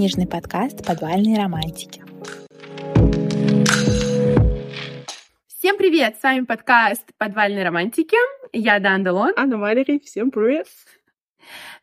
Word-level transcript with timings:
книжный 0.00 0.26
подкаст 0.26 0.82
«Подвальные 0.86 1.36
романтики». 1.36 2.02
Всем 5.46 5.76
привет! 5.76 6.16
С 6.18 6.22
вами 6.22 6.46
подкаст 6.46 7.02
«Подвальные 7.18 7.66
романтики». 7.66 8.16
Я 8.54 8.78
Дан 8.78 9.04
Делон. 9.04 9.34
Анна 9.36 9.58
Валерий. 9.58 10.00
Всем 10.00 10.30
привет! 10.30 10.68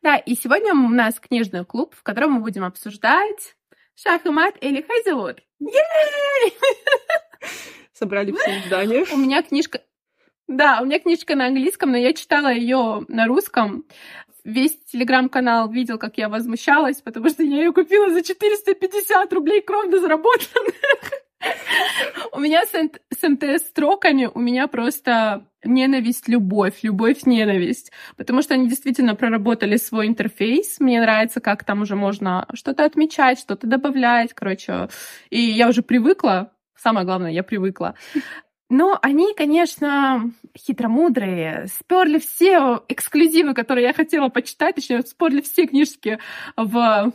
Да, 0.02 0.18
и 0.18 0.34
сегодня 0.34 0.74
у 0.74 0.90
нас 0.90 1.20
книжный 1.20 1.64
клуб, 1.64 1.94
в 1.96 2.02
котором 2.02 2.32
мы 2.32 2.42
будем 2.42 2.64
обсуждать 2.64 3.56
шах 3.94 4.26
и 4.26 4.30
мат 4.32 4.56
или 4.62 4.82
Хазилут. 4.82 5.44
Собрали 7.94 8.32
все 8.32 8.64
здания. 8.66 9.06
У 9.14 9.18
меня 9.18 9.44
книжка... 9.44 9.82
Да, 10.48 10.80
у 10.82 10.86
меня 10.86 11.00
книжка 11.00 11.36
на 11.36 11.48
английском, 11.48 11.92
но 11.92 11.98
я 11.98 12.14
читала 12.14 12.52
ее 12.52 13.06
на 13.10 13.28
русском. 13.28 13.86
Весь 14.46 14.80
телеграм-канал 14.86 15.70
видел, 15.70 15.98
как 15.98 16.18
я 16.18 16.30
возмущалась, 16.30 17.02
потому 17.02 17.30
что 17.30 17.44
я 17.44 17.58
ее 17.58 17.74
купила 17.74 18.10
за 18.10 18.24
450 18.24 19.34
рублей 19.34 19.62
кровно 19.62 20.00
заработанных. 20.00 20.74
У 22.32 22.40
меня 22.40 22.64
с 22.66 23.24
МТС-строками 23.24 24.30
у 24.34 24.40
меня 24.40 24.68
просто 24.68 25.46
ненависть, 25.64 26.30
любовь, 26.30 26.80
любовь, 26.82 27.24
ненависть. 27.26 27.92
Потому 28.16 28.42
что 28.42 28.54
они 28.54 28.70
действительно 28.70 29.16
проработали 29.16 29.76
свой 29.76 30.08
интерфейс. 30.08 30.80
Мне 30.80 31.02
нравится, 31.02 31.42
как 31.42 31.66
там 31.66 31.82
уже 31.82 31.96
можно 31.96 32.48
что-то 32.54 32.86
отмечать, 32.86 33.40
что-то 33.40 33.68
добавлять, 33.68 34.34
короче. 34.34 34.88
И 35.30 35.42
я 35.42 35.68
уже 35.68 35.82
привыкла, 35.82 36.52
самое 36.76 37.06
главное, 37.06 37.32
я 37.32 37.44
привыкла. 37.44 37.96
Но 38.70 39.00
они, 39.02 39.34
конечно, 39.34 40.32
хитромудрые, 40.58 41.68
сперли 41.68 42.20
все 42.20 42.84
эксклюзивы, 42.90 43.54
которые 43.54 43.88
я 43.88 43.94
хотела 43.94 44.28
почитать, 44.28 44.76
точнее, 44.76 45.04
сперли 45.04 45.42
все 45.42 45.68
книжки 45.68 46.20
в 46.58 47.14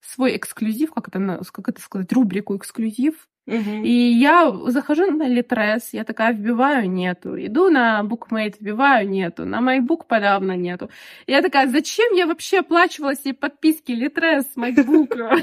свой 0.00 0.36
эксклюзив, 0.36 0.92
как 0.92 1.08
это, 1.08 1.40
как 1.50 1.68
это 1.68 1.80
сказать, 1.80 2.12
рубрику 2.12 2.56
эксклюзив. 2.56 3.28
И 3.46 3.90
я 3.90 4.52
захожу 4.66 5.10
на 5.10 5.26
Литрес, 5.26 5.92
я 5.92 6.04
такая 6.04 6.32
вбиваю, 6.32 6.88
нету. 6.88 7.36
Иду 7.36 7.70
на 7.70 8.02
Bookmate, 8.04 8.54
вбиваю, 8.60 9.08
нету. 9.08 9.44
На 9.44 9.60
MyBook 9.60 10.06
подавно 10.06 10.56
нету. 10.56 10.90
Я 11.26 11.42
такая, 11.42 11.66
зачем 11.66 12.14
я 12.14 12.26
вообще 12.26 12.60
оплачивала 12.60 13.16
себе 13.16 13.34
подписки 13.34 13.92
Литрес, 13.92 14.46
MyBook, 14.56 15.42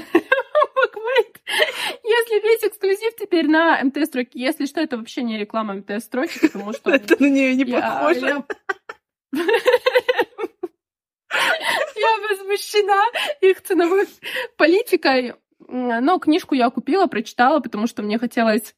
если 2.02 2.42
весь 2.42 2.64
эксклюзив 2.64 3.16
теперь 3.16 3.48
на 3.48 3.82
МТС-строке. 3.84 4.30
Если 4.40 4.66
что, 4.66 4.80
это 4.80 4.96
вообще 4.96 5.22
не 5.22 5.38
реклама 5.38 5.74
МТС-строки, 5.74 6.38
потому 6.40 6.72
что... 6.72 6.90
Это 6.90 7.22
на 7.22 7.28
нее 7.28 7.54
не 7.54 7.64
похоже. 7.64 8.44
Я 11.32 12.18
возмущена 12.28 13.04
их 13.40 13.62
ценовой 13.62 14.06
политикой. 14.56 15.34
Но 15.72 16.18
книжку 16.18 16.54
я 16.54 16.68
купила, 16.70 17.06
прочитала, 17.06 17.60
потому 17.60 17.86
что 17.86 18.02
мне 18.02 18.18
хотелось 18.18 18.74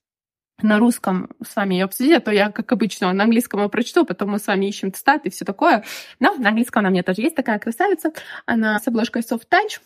на 0.61 0.79
русском 0.79 1.31
с 1.45 1.57
вами 1.57 1.75
ее 1.75 1.84
обсудить, 1.84 2.17
а 2.17 2.21
то 2.21 2.31
я, 2.31 2.51
как 2.53 2.71
обычно, 2.71 3.12
на 3.12 3.25
английском 3.25 3.61
ее 3.62 3.69
прочту, 3.69 4.05
потом 4.05 4.31
мы 4.31 4.39
с 4.39 4.47
вами 4.47 4.67
ищем 4.67 4.93
цитаты 4.93 5.29
и 5.29 5.33
все 5.33 5.45
такое. 5.45 5.84
Но 6.21 6.34
на 6.34 6.51
английском 6.51 6.81
она 6.81 6.91
у 6.91 6.93
меня 6.93 7.03
тоже 7.03 7.23
есть 7.23 7.34
такая 7.34 7.59
красавица. 7.59 8.12
Она 8.47 8.79
с 8.79 8.87
обложкой 8.87 9.23
Soft 9.23 9.49
Touch. 9.51 9.81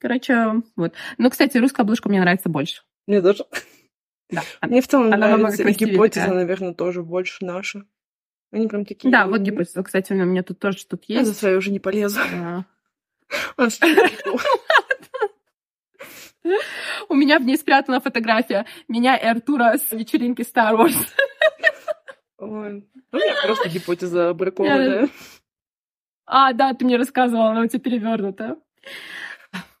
Короче, 0.00 0.62
вот. 0.76 0.94
Но, 1.16 1.30
кстати, 1.30 1.56
русская 1.58 1.82
обложка 1.82 2.08
мне 2.08 2.20
нравится 2.20 2.48
больше. 2.48 2.82
Мне 3.06 3.22
тоже. 3.22 3.44
Да, 4.30 4.42
Мне 4.62 4.82
в 4.82 4.88
целом 4.88 5.12
Она 5.12 5.36
нравится. 5.36 5.62
И 5.62 5.72
гипотеза, 5.72 6.26
такая. 6.26 6.38
наверное, 6.38 6.74
тоже 6.74 7.02
больше 7.02 7.44
наша. 7.44 7.84
Они 8.50 8.66
прям 8.66 8.84
такие... 8.84 9.10
да 9.10 9.26
вот 9.26 9.40
гипотеза, 9.40 9.82
кстати, 9.82 10.12
у 10.12 10.16
меня 10.16 10.42
тут 10.42 10.58
тоже 10.58 10.78
что-то 10.78 11.04
Я 11.06 11.22
за 11.22 11.28
есть. 11.30 11.40
свою 11.40 11.58
уже 11.58 11.70
не 11.70 11.80
полезу. 11.80 12.20
Да. 12.32 12.64
У 17.08 17.14
меня 17.14 17.38
в 17.38 17.44
ней 17.44 17.56
спрятана 17.56 18.00
фотография 18.00 18.66
меня 18.88 19.16
и 19.16 19.24
Артура 19.24 19.76
с 19.78 19.90
вечеринки 19.92 20.42
Star 20.42 20.76
Wars. 20.76 20.96
Ой. 22.38 22.88
Ну, 23.12 23.18
меня 23.18 23.34
просто 23.44 23.68
гипотеза 23.68 24.28
Я- 24.28 24.34
бракованная. 24.34 25.08
А, 26.26 26.52
да, 26.52 26.74
ты 26.74 26.84
мне 26.84 26.96
рассказывала, 26.96 27.50
она 27.50 27.62
у 27.62 27.66
тебя 27.66 27.80
перевернута. 27.80 28.58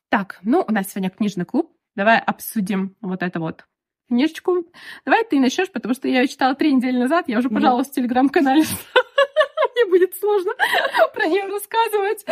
Так, 0.08 0.38
ну, 0.42 0.64
у 0.66 0.72
нас 0.72 0.90
сегодня 0.90 1.10
книжный 1.10 1.44
клуб. 1.44 1.72
Давай 1.94 2.18
обсудим 2.18 2.96
вот 3.02 3.22
это 3.22 3.38
вот 3.38 3.66
книжечку. 4.08 4.64
Давай 5.04 5.24
ты 5.24 5.38
начнешь, 5.38 5.70
потому 5.70 5.94
что 5.94 6.08
я 6.08 6.22
ее 6.22 6.28
читала 6.28 6.54
три 6.54 6.72
недели 6.72 6.96
назад, 6.96 7.28
я 7.28 7.38
уже 7.38 7.50
пожаловалась 7.50 7.88
в 7.88 7.92
телеграм-канале. 7.92 8.62
Мне 9.74 9.86
будет 9.90 10.16
сложно 10.16 10.52
про 11.14 11.26
нее 11.26 11.44
рассказывать, 11.44 12.24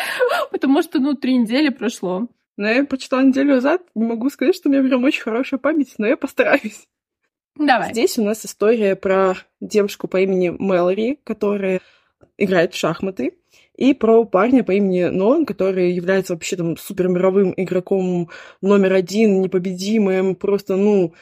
потому 0.50 0.82
что, 0.82 0.98
ну, 0.98 1.14
три 1.14 1.36
недели 1.36 1.69
прошло. 1.69 2.26
Но 2.56 2.69
я 2.69 2.84
прочитала 2.84 3.21
неделю 3.22 3.55
назад. 3.56 3.83
Не 3.94 4.05
могу 4.05 4.31
сказать, 4.31 4.55
что 4.56 4.69
у 4.69 4.72
меня 4.72 4.83
прям 4.83 5.05
очень 5.05 5.22
хорошая 5.22 5.59
память, 5.59 5.94
но 5.99 6.06
я 6.06 6.17
постараюсь. 6.17 6.87
Давай. 7.56 7.91
Здесь 7.93 8.19
у 8.19 8.25
нас 8.25 8.44
история 8.44 8.97
про 8.97 9.34
девушку 9.61 10.09
по 10.09 10.21
имени 10.21 10.50
Мэлори, 10.50 11.19
которая 11.25 11.81
играет 12.39 12.75
в 12.75 12.77
шахматы, 12.77 13.37
и 13.77 13.94
про 13.94 14.25
парня 14.25 14.62
по 14.65 14.72
имени 14.72 15.05
Нолан, 15.05 15.44
который 15.47 15.93
является 15.93 16.33
вообще 16.34 16.56
там 16.56 16.77
супермировым 16.77 17.53
игроком 17.56 18.31
номер 18.62 18.93
один, 18.94 19.41
непобедимым, 19.41 20.34
просто, 20.34 20.77
ну, 20.77 21.15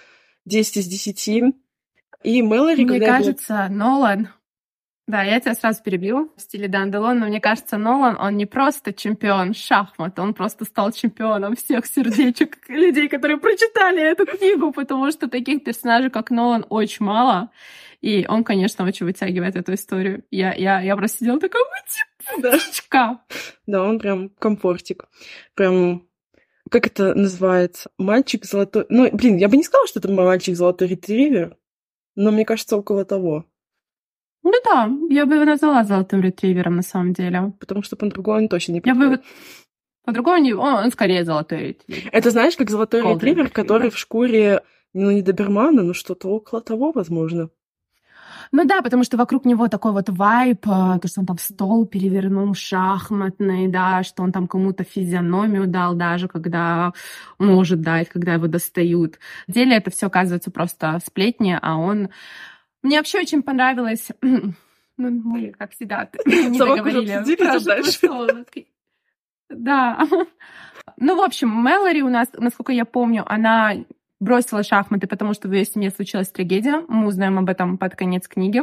10 0.45 0.77
из 0.79 0.87
10. 0.87 1.55
И 2.23 2.43
Мэлори, 2.43 2.85
Мне 2.85 3.01
когда 3.01 3.07
я 3.07 3.13
была- 3.13 3.19
кажется, 3.19 3.69
Нолан... 3.71 4.29
Да, 5.07 5.23
я 5.23 5.39
тебя 5.39 5.55
сразу 5.55 5.83
перебью 5.83 6.33
в 6.35 6.41
стиле 6.41 6.67
Дан 6.67 6.91
Делон, 6.91 7.19
но 7.19 7.27
мне 7.27 7.39
кажется, 7.39 7.77
Нолан, 7.77 8.17
он 8.19 8.39
не 8.39 8.47
просто 8.47 8.95
чемпион 8.95 9.53
шахмат, 9.53 10.19
он 10.19 10.33
просто 10.33 10.65
стал 10.65 10.93
чемпионом 10.93 11.57
всех 11.57 11.85
сердечек 11.85 12.57
людей, 12.69 13.09
которые 13.09 13.37
прочитали 13.37 14.01
эту 14.01 14.25
книгу, 14.25 14.73
потому 14.73 15.11
что 15.11 15.29
таких 15.29 15.63
персонажей, 15.63 16.11
как 16.11 16.31
Нолан, 16.31 16.65
очень 16.71 17.05
мало. 17.05 17.51
И 18.01 18.27
он, 18.27 18.45
конечно, 18.45 18.85
очень 18.87 19.05
вытягивает 19.05 19.57
эту 19.57 19.75
историю. 19.75 20.25
Я, 20.31 20.55
я, 20.55 20.81
я 20.81 20.97
просто 20.97 21.19
сидела 21.19 21.39
такая, 21.39 21.63
Да. 22.39 22.55
«Утечка». 22.55 23.21
Да, 23.67 23.83
он 23.83 23.99
прям 23.99 24.31
комфортик. 24.31 25.05
Прям, 25.55 26.07
как 26.71 26.87
это 26.87 27.15
называется? 27.15 27.91
Мальчик 27.99 28.45
золотой... 28.47 28.87
Ну, 28.89 29.11
блин, 29.11 29.37
я 29.37 29.49
бы 29.49 29.57
не 29.57 29.65
сказала, 29.65 29.87
что 29.87 30.01
это 30.01 30.11
мальчик 30.11 30.57
золотой 30.57 30.89
ретривер, 30.89 31.59
но 32.15 32.31
мне 32.31 32.45
кажется, 32.45 32.77
около 32.77 33.05
того. 33.05 33.47
Ну 34.45 34.53
да, 34.65 34.91
я 35.09 35.25
бы 35.25 35.37
его 35.37 35.45
назвала 35.45 35.85
золотым 35.85 36.21
ретривером 36.21 36.77
на 36.77 36.83
самом 36.83 37.15
деле. 37.15 37.53
Потому 37.59 37.83
что 37.83 37.97
по-другому 37.97 38.39
он 38.39 38.49
точно 38.49 38.73
не 38.73 38.83
Я 38.85 38.95
бы... 38.95 39.21
По-другому 40.05 40.37
не... 40.37 40.53
Он, 40.53 40.75
он 40.75 40.91
скорее 40.91 41.25
золотой 41.25 41.69
ретривер. 41.69 42.11
Это 42.13 42.31
знаешь, 42.31 42.55
как 42.57 42.71
золотой 42.71 43.01
Golden 43.01 43.15
ретривер, 43.15 43.49
который 43.49 43.91
в 43.91 43.97
шкуре, 43.99 44.61
ну, 44.93 45.11
не 45.11 45.23
добермана, 45.23 45.83
но 45.83 45.95
что-то 45.95 46.29
около 46.29 46.61
того, 46.61 46.93
возможно. 46.93 47.49
Ну 48.53 48.65
да, 48.67 48.83
потому 48.83 49.03
что 49.03 49.17
вокруг 49.17 49.47
него 49.47 49.69
такой 49.69 49.93
вот 49.93 50.11
вайп, 50.11 50.67
а, 50.67 50.99
то, 50.99 51.09
что 51.09 51.21
он 51.21 51.27
там 51.27 51.39
стол 51.39 51.87
перевернул 51.87 52.55
шахматный, 52.55 53.69
да, 53.69 54.03
что 54.03 54.23
он 54.23 54.31
там 54.31 54.47
кому-то 54.47 54.85
физиономию 54.85 55.67
дал 55.67 55.95
даже, 55.95 56.29
когда 56.29 56.93
может 57.39 57.81
дать, 57.81 58.11
когда 58.11 58.35
его 58.35 58.47
достают. 58.47 59.19
В 59.49 59.53
деле 59.53 59.77
это 59.77 59.91
все 59.91 60.09
оказывается 60.09 60.51
просто 60.51 61.01
сплетни, 61.05 61.59
а 61.61 61.77
он... 61.77 62.11
Мне 62.85 62.99
вообще 62.99 63.19
очень 63.19 63.43
понравилось... 63.43 64.09
Ну, 64.97 65.11
мы, 65.11 65.51
как 65.51 65.73
всегда, 65.73 66.09
не 66.25 66.57
договорили. 66.57 67.35
про 67.35 67.59
дальше. 67.59 67.99
Да. 69.49 70.07
Ну, 70.99 71.17
в 71.17 71.21
общем, 71.21 71.49
Мэлори 71.49 72.01
у 72.01 72.09
нас, 72.09 72.29
насколько 72.33 72.71
я 72.71 72.85
помню, 72.85 73.25
она 73.27 73.75
бросила 74.21 74.63
шахматы, 74.63 75.09
потому 75.09 75.35
что 75.35 75.49
в 75.49 75.53
ее 75.53 75.65
семье 75.65 75.91
случилась 75.91 76.31
трагедия. 76.31 76.85
Мы 76.87 77.09
узнаем 77.09 77.41
об 77.41 77.49
этом 77.49 77.77
под 77.77 77.97
конец 77.97 78.29
книги 78.29 78.63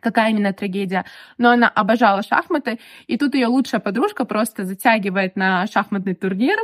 какая 0.00 0.30
именно 0.30 0.52
трагедия. 0.52 1.04
Но 1.38 1.50
она 1.50 1.68
обожала 1.68 2.22
шахматы, 2.22 2.78
и 3.06 3.16
тут 3.16 3.34
ее 3.34 3.46
лучшая 3.46 3.80
подружка 3.80 4.24
просто 4.24 4.64
затягивает 4.64 5.34
на 5.34 5.66
шахматный 5.66 6.14
турнир, 6.14 6.56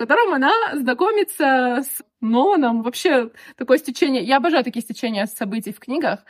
котором 0.00 0.32
она 0.32 0.50
знакомится 0.72 1.82
с 1.82 2.02
Ноланом. 2.22 2.82
Вообще 2.82 3.30
такое 3.56 3.76
стечение... 3.76 4.22
Я 4.22 4.38
обожаю 4.38 4.64
такие 4.64 4.82
стечения 4.82 5.26
событий 5.26 5.72
в 5.72 5.78
книгах. 5.78 6.20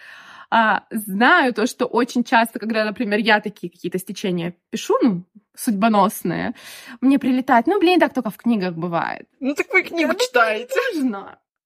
А, 0.50 0.82
знаю 0.90 1.55
то, 1.55 1.67
что 1.67 1.87
очень 1.87 2.25
часто, 2.25 2.58
когда, 2.58 2.84
например, 2.84 3.20
я 3.20 3.40
такие 3.40 3.70
какие-то 3.70 3.99
стечения 3.99 4.56
пишу, 4.70 4.99
ну, 5.00 5.25
судьбоносные, 5.55 6.55
мне 7.00 7.20
прилетает, 7.20 7.69
ну, 7.69 7.78
блин, 7.78 8.00
так 8.00 8.12
только 8.12 8.31
в 8.31 8.37
книгах 8.37 8.75
бывает. 8.75 9.28
Ну, 9.38 9.55
так 9.55 9.72
вы 9.72 9.82
книгу 9.82 10.12
Ну, 10.12 10.19
читаете. 10.19 10.75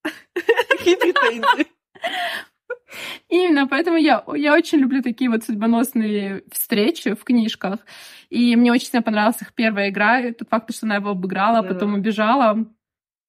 Какие 0.68 0.96
претензии? 0.96 1.66
Именно, 3.28 3.66
поэтому 3.66 3.96
я, 3.96 4.24
я 4.34 4.54
очень 4.54 4.78
люблю 4.78 5.02
такие 5.02 5.30
вот 5.30 5.44
судьбоносные 5.44 6.44
встречи 6.50 7.14
в 7.14 7.24
книжках. 7.24 7.80
И 8.30 8.54
мне 8.56 8.72
очень 8.72 8.88
сильно 8.88 9.02
понравилась 9.02 9.40
их 9.42 9.52
первая 9.54 9.88
игра. 9.90 10.20
И 10.20 10.32
тот 10.32 10.48
факт, 10.48 10.72
что 10.74 10.86
она 10.86 10.96
его 10.96 11.10
обыграла, 11.10 11.58
а 11.58 11.62
Да. 11.62 11.68
потом 11.68 11.94
убежала. 11.94 12.66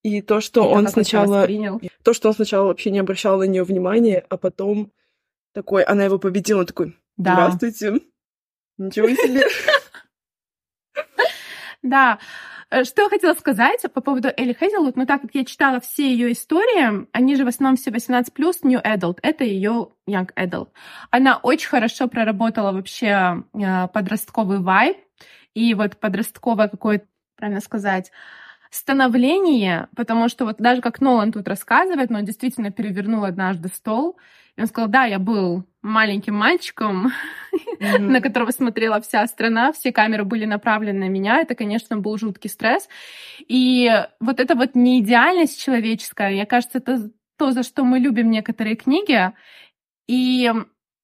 И 0.03 0.21
то, 0.21 0.39
что 0.41 0.63
И 0.63 0.67
он 0.67 0.87
сначала... 0.87 1.47
То, 2.03 2.13
что 2.13 2.27
он 2.29 2.35
сначала 2.35 2.67
вообще 2.67 2.91
не 2.91 2.99
обращал 2.99 3.39
на 3.39 3.43
нее 3.45 3.63
внимания, 3.63 4.23
а 4.29 4.37
потом 4.37 4.91
такой, 5.53 5.83
она 5.83 6.03
его 6.03 6.19
победила, 6.19 6.59
он 6.59 6.65
такой, 6.67 6.95
Да. 7.17 7.33
здравствуйте. 7.33 8.01
Ничего 8.77 9.07
себе. 9.09 9.45
Да. 11.81 12.19
Э, 12.71 12.83
что 12.83 13.09
хотела 13.09 13.33
сказать 13.33 13.81
по 13.93 14.01
поводу 14.01 14.29
Элли 14.35 14.53
Хейзелвуд, 14.53 14.95
ну 14.95 15.05
так 15.05 15.21
как 15.21 15.31
я 15.33 15.45
читала 15.45 15.79
все 15.79 16.09
ее 16.09 16.31
истории, 16.31 17.07
они 17.11 17.35
же 17.35 17.45
в 17.45 17.47
основном 17.47 17.77
все 17.77 17.91
18+, 17.91 18.25
New 18.63 18.79
Adult, 18.79 19.19
это 19.21 19.43
ее 19.43 19.89
Young 20.09 20.29
Adult. 20.35 20.69
Она 21.11 21.37
очень 21.37 21.69
хорошо 21.69 22.07
проработала 22.07 22.71
вообще 22.71 23.43
э, 23.53 23.87
подростковый 23.89 24.59
вайб, 24.59 24.97
и 25.53 25.73
вот 25.73 25.97
подростковое 25.99 26.67
какое-то, 26.67 27.05
правильно 27.37 27.61
сказать, 27.61 28.11
становление, 28.69 29.87
потому 29.95 30.27
что 30.27 30.45
вот 30.45 30.57
даже 30.57 30.81
как 30.81 30.99
Нолан 30.99 31.31
тут 31.31 31.47
рассказывает, 31.47 32.09
но 32.09 32.19
он 32.19 32.25
действительно 32.25 32.71
перевернул 32.71 33.23
однажды 33.23 33.69
стол, 33.69 34.17
и 34.57 34.61
он 34.61 34.67
сказал, 34.67 34.89
да, 34.89 35.05
я 35.05 35.19
был 35.19 35.65
маленьким 35.81 36.35
мальчиком, 36.35 37.11
mm-hmm. 37.53 37.97
на 37.99 38.21
которого 38.21 38.51
смотрела 38.51 39.01
вся 39.01 39.25
страна, 39.27 39.71
все 39.73 39.91
камеры 39.91 40.23
были 40.23 40.45
направлены 40.45 41.05
на 41.05 41.09
меня, 41.09 41.39
это, 41.41 41.55
конечно, 41.55 41.97
был 41.97 42.17
жуткий 42.17 42.49
стресс. 42.49 42.87
И 43.47 43.91
вот 44.19 44.39
эта 44.39 44.55
вот 44.55 44.75
неидеальность 44.75 45.61
человеческая, 45.61 46.31
мне 46.31 46.45
кажется, 46.45 46.77
это 46.77 47.11
то, 47.37 47.51
за 47.51 47.63
что 47.63 47.83
мы 47.83 47.99
любим 47.99 48.31
некоторые 48.31 48.75
книги. 48.75 49.33
И 50.07 50.51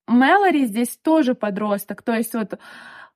Мэлори 0.08 0.66
здесь 0.66 0.98
тоже 0.98 1.36
подросток, 1.36 2.02
то 2.04 2.14
есть 2.14 2.34
вот 2.34 2.58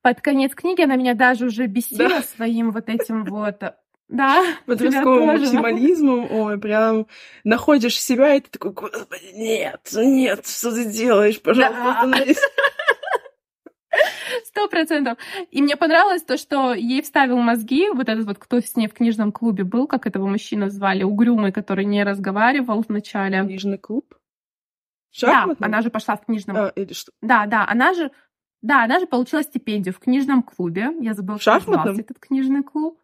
под 0.01 0.21
конец 0.21 0.53
книги 0.53 0.81
она 0.83 0.97
меня 0.97 1.15
даже 1.15 1.45
уже 1.45 1.65
бесила 1.65 2.09
да. 2.09 2.21
своим 2.21 2.71
вот 2.71 2.89
этим 2.89 3.23
вот 3.23 3.63
да. 4.07 4.43
Подростковым 4.65 5.27
максимализмом, 5.27 6.31
ой, 6.31 6.59
прям 6.59 7.07
находишь 7.43 7.99
себя, 7.99 8.35
и 8.35 8.41
ты 8.41 8.49
такой, 8.49 8.73
нет, 9.33 9.89
нет, 9.93 10.45
что 10.45 10.71
ты 10.71 10.85
делаешь, 10.85 11.41
пожалуйста, 11.41 12.03
да. 12.07 12.25
Сто 14.45 14.67
процентов. 14.67 15.17
И 15.51 15.61
мне 15.61 15.77
понравилось 15.77 16.23
то, 16.23 16.37
что 16.37 16.73
ей 16.73 17.01
вставил 17.01 17.37
мозги, 17.37 17.89
вот 17.89 18.09
этот 18.09 18.25
вот, 18.25 18.37
кто 18.37 18.59
с 18.59 18.75
ней 18.75 18.87
в 18.87 18.93
книжном 18.93 19.31
клубе 19.31 19.63
был, 19.63 19.87
как 19.87 20.05
этого 20.05 20.27
мужчину 20.27 20.69
звали, 20.69 21.03
угрюмый, 21.03 21.51
который 21.51 21.85
не 21.85 22.03
разговаривал 22.03 22.83
вначале. 22.87 23.41
Книжный 23.43 23.77
клуб? 23.77 24.15
Шахматный? 25.11 25.55
Да, 25.59 25.65
она 25.65 25.81
же 25.81 25.89
пошла 25.89 26.17
в 26.17 26.25
книжном... 26.25 26.57
А, 26.57 26.67
или 26.75 26.93
что? 26.93 27.11
Да, 27.21 27.45
да, 27.45 27.65
она 27.67 27.93
же... 27.93 28.11
Да, 28.61 28.83
она 28.83 28.99
же 28.99 29.07
получила 29.07 29.43
стипендию 29.43 29.93
в 29.93 29.99
книжном 29.99 30.41
клубе. 30.43 30.89
Я 30.99 31.13
забыла, 31.13 31.39
что 31.39 31.53
назывался 31.53 32.01
этот 32.01 32.19
книжный 32.19 32.63
клуб. 32.63 32.99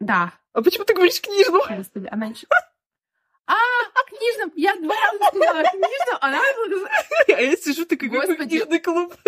Да. 0.00 0.32
А 0.52 0.62
почему 0.62 0.84
ты 0.84 0.94
говоришь 0.94 1.20
книжном? 1.20 1.62
Господи, 1.68 2.08
она 2.10 2.26
еще... 2.26 2.46
А, 3.46 3.54
книжном! 4.08 4.52
Я 4.56 4.76
два 4.76 4.94
раза 4.94 5.24
сказала 5.36 5.62
книжном, 5.64 6.18
она... 6.20 6.40
А 7.28 7.40
я 7.40 7.56
сижу 7.56 7.86
такой, 7.86 8.10
какой 8.10 8.36
книжный 8.36 8.78
клуб? 8.78 9.14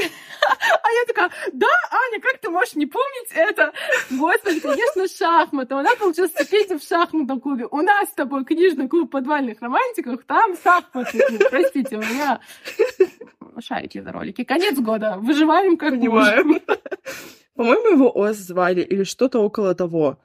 А 0.00 0.92
я 0.92 1.04
такая, 1.06 1.30
да, 1.52 1.66
Аня, 1.90 2.20
как 2.22 2.38
ты 2.38 2.48
можешь 2.48 2.74
не 2.74 2.86
помнить 2.86 3.30
это? 3.32 3.72
Господи, 4.10 4.60
конечно, 4.60 5.06
шахматы. 5.06 5.74
Она 5.74 5.94
получила 5.96 6.28
стипендию 6.28 6.78
в 6.78 6.82
шахматном 6.82 7.40
клубе. 7.40 7.66
У 7.70 7.82
нас 7.82 8.08
с 8.08 8.12
тобой 8.14 8.44
книжный 8.44 8.88
клуб 8.88 9.10
подвальных 9.10 9.60
романтиков, 9.60 10.24
там 10.24 10.56
шахматный 10.56 11.20
клуб. 11.28 11.42
Простите, 11.50 11.96
у 11.96 12.00
меня 12.00 12.40
шарики 13.60 14.00
за 14.00 14.12
ролики. 14.12 14.44
Конец 14.44 14.78
года. 14.78 15.16
Выживаем 15.18 15.76
как 15.76 15.90
Понимаем. 15.90 16.46
можем. 16.46 16.62
По-моему, 17.54 17.90
его 17.90 18.16
Оз 18.16 18.36
звали 18.36 18.80
или 18.80 19.04
что-то 19.04 19.40
около 19.40 19.74
того. 19.74 20.18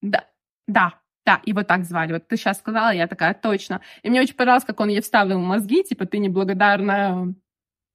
Да, 0.00 0.26
да, 0.66 1.00
да, 1.24 1.40
его 1.44 1.62
так 1.62 1.84
звали. 1.84 2.12
Вот 2.12 2.26
ты 2.26 2.36
сейчас 2.36 2.58
сказала, 2.58 2.90
я 2.90 3.06
такая, 3.06 3.34
точно. 3.34 3.80
И 4.02 4.10
мне 4.10 4.20
очень 4.20 4.34
понравилось, 4.34 4.64
как 4.64 4.80
он 4.80 4.88
ей 4.88 5.00
вставил 5.00 5.38
мозги, 5.38 5.84
типа, 5.84 6.06
ты 6.06 6.18
неблагодарная 6.18 7.34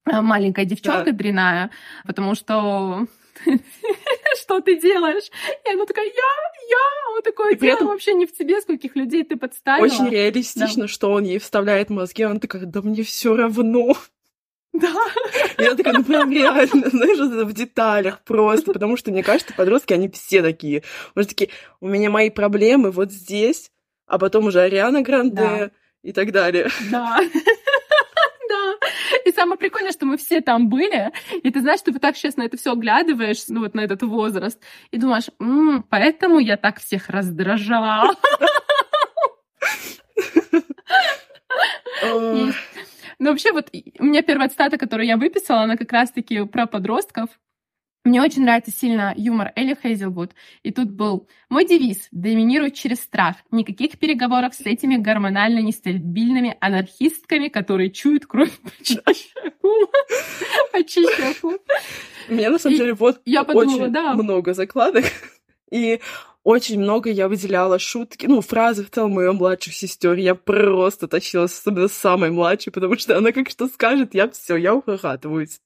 э, 0.06 0.20
маленькая 0.20 0.64
девчонка 0.64 1.12
да. 1.12 1.12
дряная, 1.12 1.70
потому 2.06 2.34
что 2.34 3.06
что 4.36 4.60
ты 4.60 4.80
делаешь? 4.80 5.30
И 5.66 5.72
она 5.72 5.84
такая, 5.84 6.06
я, 6.06 6.12
я, 6.12 7.14
вот 7.14 7.24
такое 7.24 7.52
и 7.52 7.56
дело 7.56 7.76
этом... 7.76 7.88
вообще 7.88 8.14
не 8.14 8.26
в 8.26 8.32
тебе, 8.32 8.60
скольких 8.60 8.96
людей 8.96 9.24
ты 9.24 9.36
подставила. 9.36 9.84
Очень 9.84 10.08
реалистично, 10.08 10.82
да. 10.82 10.88
что 10.88 11.12
он 11.12 11.24
ей 11.24 11.38
вставляет 11.38 11.90
мозги, 11.90 12.22
она 12.22 12.40
такая, 12.40 12.64
да 12.64 12.82
мне 12.82 13.02
все 13.02 13.36
равно. 13.36 13.94
Да. 14.72 14.94
Я 15.58 15.74
такая, 15.74 15.94
ну 15.94 16.04
прям 16.04 16.30
реально, 16.30 16.90
знаешь, 16.90 17.18
в 17.18 17.52
деталях 17.52 18.20
просто, 18.24 18.72
потому 18.72 18.96
что, 18.96 19.10
мне 19.10 19.22
кажется, 19.22 19.54
подростки, 19.54 19.92
они 19.92 20.08
все 20.08 20.42
такие. 20.42 20.82
Может, 21.14 21.30
такие, 21.30 21.50
у 21.80 21.88
меня 21.88 22.10
мои 22.10 22.30
проблемы 22.30 22.90
вот 22.90 23.10
здесь, 23.10 23.70
а 24.06 24.18
потом 24.18 24.46
уже 24.46 24.60
Ариана 24.60 25.02
Гранде 25.02 25.34
да. 25.34 25.70
и 26.02 26.12
так 26.12 26.32
далее. 26.32 26.68
Да. 26.90 27.20
Да. 28.48 28.74
И 29.26 29.32
самое 29.32 29.58
прикольное, 29.58 29.92
что 29.92 30.06
мы 30.06 30.16
все 30.16 30.40
там 30.40 30.70
были, 30.70 31.12
и 31.42 31.50
ты 31.50 31.60
знаешь, 31.60 31.82
ты 31.82 31.92
вот 31.92 32.00
так 32.00 32.14
на 32.36 32.42
это 32.44 32.56
все 32.56 32.72
оглядываешь, 32.72 33.44
ну 33.48 33.60
вот 33.60 33.74
на 33.74 33.80
этот 33.80 34.02
возраст, 34.02 34.58
и 34.90 34.96
думаешь, 34.96 35.26
м-м, 35.38 35.84
поэтому 35.90 36.38
я 36.38 36.56
так 36.56 36.80
всех 36.80 37.10
раздражала. 37.10 38.14
Но 43.18 43.30
вообще 43.30 43.52
вот 43.52 43.70
у 43.98 44.04
меня 44.04 44.22
первая 44.22 44.48
цитата, 44.48 44.78
которую 44.78 45.06
я 45.06 45.16
выписала, 45.16 45.62
она 45.62 45.76
как 45.76 45.92
раз-таки 45.92 46.44
про 46.46 46.66
подростков. 46.66 47.30
Мне 48.04 48.22
очень 48.22 48.42
нравится 48.42 48.70
сильно 48.70 49.12
юмор 49.16 49.52
Элли 49.54 49.76
Хейзелвуд. 49.80 50.32
И 50.62 50.70
тут 50.70 50.90
был 50.90 51.28
мой 51.50 51.66
девиз 51.66 52.08
«Доминирует 52.10 52.74
через 52.74 53.00
страх». 53.00 53.36
Никаких 53.50 53.98
переговоров 53.98 54.54
с 54.54 54.60
этими 54.60 54.96
гормонально 54.96 55.58
нестабильными 55.58 56.56
анархистками, 56.60 57.48
которые 57.48 57.90
чуют 57.90 58.24
кровь 58.24 58.52
почище 60.72 61.34
У 62.30 62.34
меня, 62.34 62.50
на 62.50 62.58
самом 62.58 62.76
деле, 62.76 62.94
вот 62.94 63.20
я 63.24 63.42
очень 63.42 63.88
много 63.88 64.54
закладок. 64.54 65.04
И 65.70 66.00
очень 66.44 66.80
много 66.80 67.10
я 67.10 67.28
выделяла 67.28 67.78
шутки, 67.78 68.26
ну, 68.26 68.40
фразы 68.40 68.84
в 68.84 68.90
целом 68.90 69.12
моих 69.12 69.34
младших 69.34 69.74
сестер. 69.74 70.14
Я 70.14 70.34
просто 70.34 71.08
тащилась, 71.08 71.58
особенно 71.58 71.88
самой 71.88 72.30
младшей, 72.30 72.72
потому 72.72 72.96
что 72.96 73.16
она 73.16 73.32
как 73.32 73.50
что 73.50 73.68
скажет, 73.68 74.14
я 74.14 74.28
все, 74.30 74.56
я 74.56 74.74
ухахатываюсь. 74.74 75.60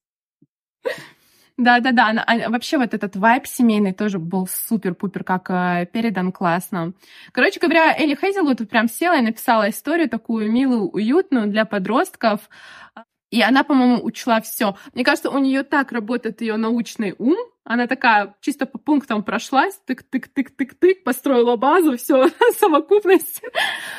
Да-да-да, 1.59 2.25
а, 2.27 2.49
вообще 2.49 2.79
вот 2.79 2.95
этот 2.95 3.15
вайб 3.15 3.47
семейный 3.47 3.93
тоже 3.93 4.19
был 4.19 4.49
супер-пупер 4.49 5.23
как 5.23 5.51
э, 5.51 5.87
передан 5.93 6.33
классно. 6.33 6.95
Короче 7.31 7.61
говоря, 7.61 7.95
Элли 7.97 8.15
Хейзелвуд 8.15 8.69
прям 8.69 8.89
села 8.89 9.19
и 9.19 9.23
написала 9.23 9.69
историю 9.69 10.09
такую 10.09 10.51
милую, 10.51 10.89
уютную 10.89 11.49
для 11.49 11.67
подростков. 11.67 12.49
И 13.31 13.43
она, 13.43 13.65
по-моему, 13.65 14.03
учла 14.03 14.41
все. 14.41 14.77
Мне 14.95 15.05
кажется, 15.05 15.31
у 15.31 15.39
нее 15.39 15.63
так 15.63 15.93
работает 15.93 16.41
ее 16.41 16.57
научный 16.57 17.15
ум, 17.19 17.37
она 17.73 17.87
такая 17.87 18.35
чисто 18.41 18.67
по 18.67 18.79
пунктам 18.79 19.23
прошлась, 19.23 19.81
тык-тык-тык-тык-тык, 19.87 21.03
построила 21.05 21.57
базу, 21.57 21.97
все, 21.97 22.29
совокупность. 22.59 23.43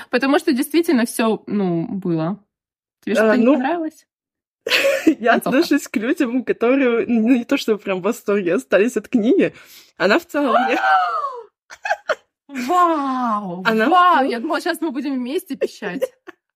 Потому 0.09 0.37
что 0.39 0.53
действительно 0.53 1.05
все, 1.05 1.43
ну, 1.47 1.87
было. 1.87 2.43
Тебе 3.03 3.15
что-то 3.15 3.31
а, 3.31 3.37
ну, 3.37 3.51
не 3.51 3.57
понравилось? 3.57 4.05
Я 5.19 5.33
отношусь 5.33 5.87
к 5.87 5.95
людям, 5.97 6.43
которые, 6.43 7.05
ну, 7.07 7.35
не 7.35 7.45
то 7.45 7.57
чтобы 7.57 7.79
прям 7.79 7.99
в 7.99 8.03
восторге 8.03 8.53
остались 8.53 8.95
от 8.95 9.07
книги. 9.07 9.53
Она 9.97 10.19
в 10.19 10.25
целом 10.25 10.55
мне... 10.65 10.77
Вау! 12.67 13.63
Она 13.65 13.89
Вау! 13.89 14.25
Я 14.29 14.39
думала, 14.39 14.61
сейчас 14.61 14.81
мы 14.81 14.91
будем 14.91 15.15
вместе 15.15 15.55
пищать. 15.55 16.03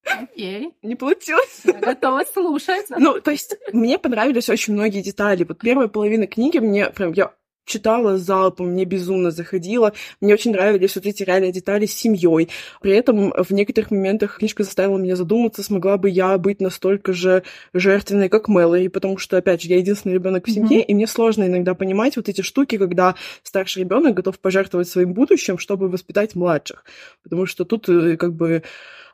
Окей. 0.08 0.74
Не 0.82 0.96
получилось. 0.96 1.62
Я 1.64 1.74
готова 1.74 2.24
слушать. 2.32 2.86
Ну, 2.90 3.20
то 3.22 3.32
есть, 3.32 3.58
мне 3.74 3.98
понравились 3.98 4.50
очень 4.50 4.74
многие 4.74 5.02
детали. 5.02 5.44
Вот 5.44 5.60
первая 5.60 5.88
половина 5.88 6.28
книги 6.28 6.58
мне 6.60 6.90
прям, 6.90 7.12
я 7.14 7.32
читала 7.68 8.18
залпом, 8.18 8.70
мне 8.70 8.86
безумно 8.86 9.30
заходило. 9.30 9.94
Мне 10.22 10.34
очень 10.34 10.52
нравились 10.52 10.96
вот 10.96 11.06
эти 11.06 11.22
реальные 11.24 11.52
детали 11.52 11.86
с 11.86 11.94
семьей. 11.94 12.50
При 12.82 12.94
этом 12.94 13.32
в 13.32 13.52
некоторых 13.52 13.92
моментах 13.92 14.38
книжка 14.38 14.64
заставила 14.64 14.98
меня 14.98 15.16
задуматься, 15.16 15.62
смогла 15.62 15.98
бы 15.98 16.10
я 16.10 16.38
быть 16.38 16.62
настолько 16.62 17.14
же 17.14 17.44
жертвенной, 17.74 18.30
как 18.30 18.48
Мэлори, 18.48 18.88
потому 18.88 19.18
что, 19.18 19.38
опять 19.38 19.62
же, 19.62 19.70
я 19.70 19.78
единственный 19.78 20.14
ребенок 20.14 20.48
в 20.48 20.52
семье, 20.52 20.80
mm-hmm. 20.80 20.86
и 20.86 20.94
мне 20.96 21.08
сложно 21.08 21.44
иногда 21.44 21.76
понимать 21.76 22.16
вот 22.16 22.30
эти 22.30 22.42
штуки, 22.42 22.78
когда 22.78 23.16
старший 23.44 23.82
ребенок 23.82 24.16
готов 24.16 24.40
пожертвовать 24.40 24.88
своим 24.88 25.14
будущим, 25.14 25.58
чтобы 25.58 25.90
воспитать 25.90 26.36
младших. 26.36 26.86
Потому 27.24 27.46
что 27.46 27.66
тут 27.66 27.90
э, 27.90 28.16
как 28.16 28.34
бы 28.34 28.64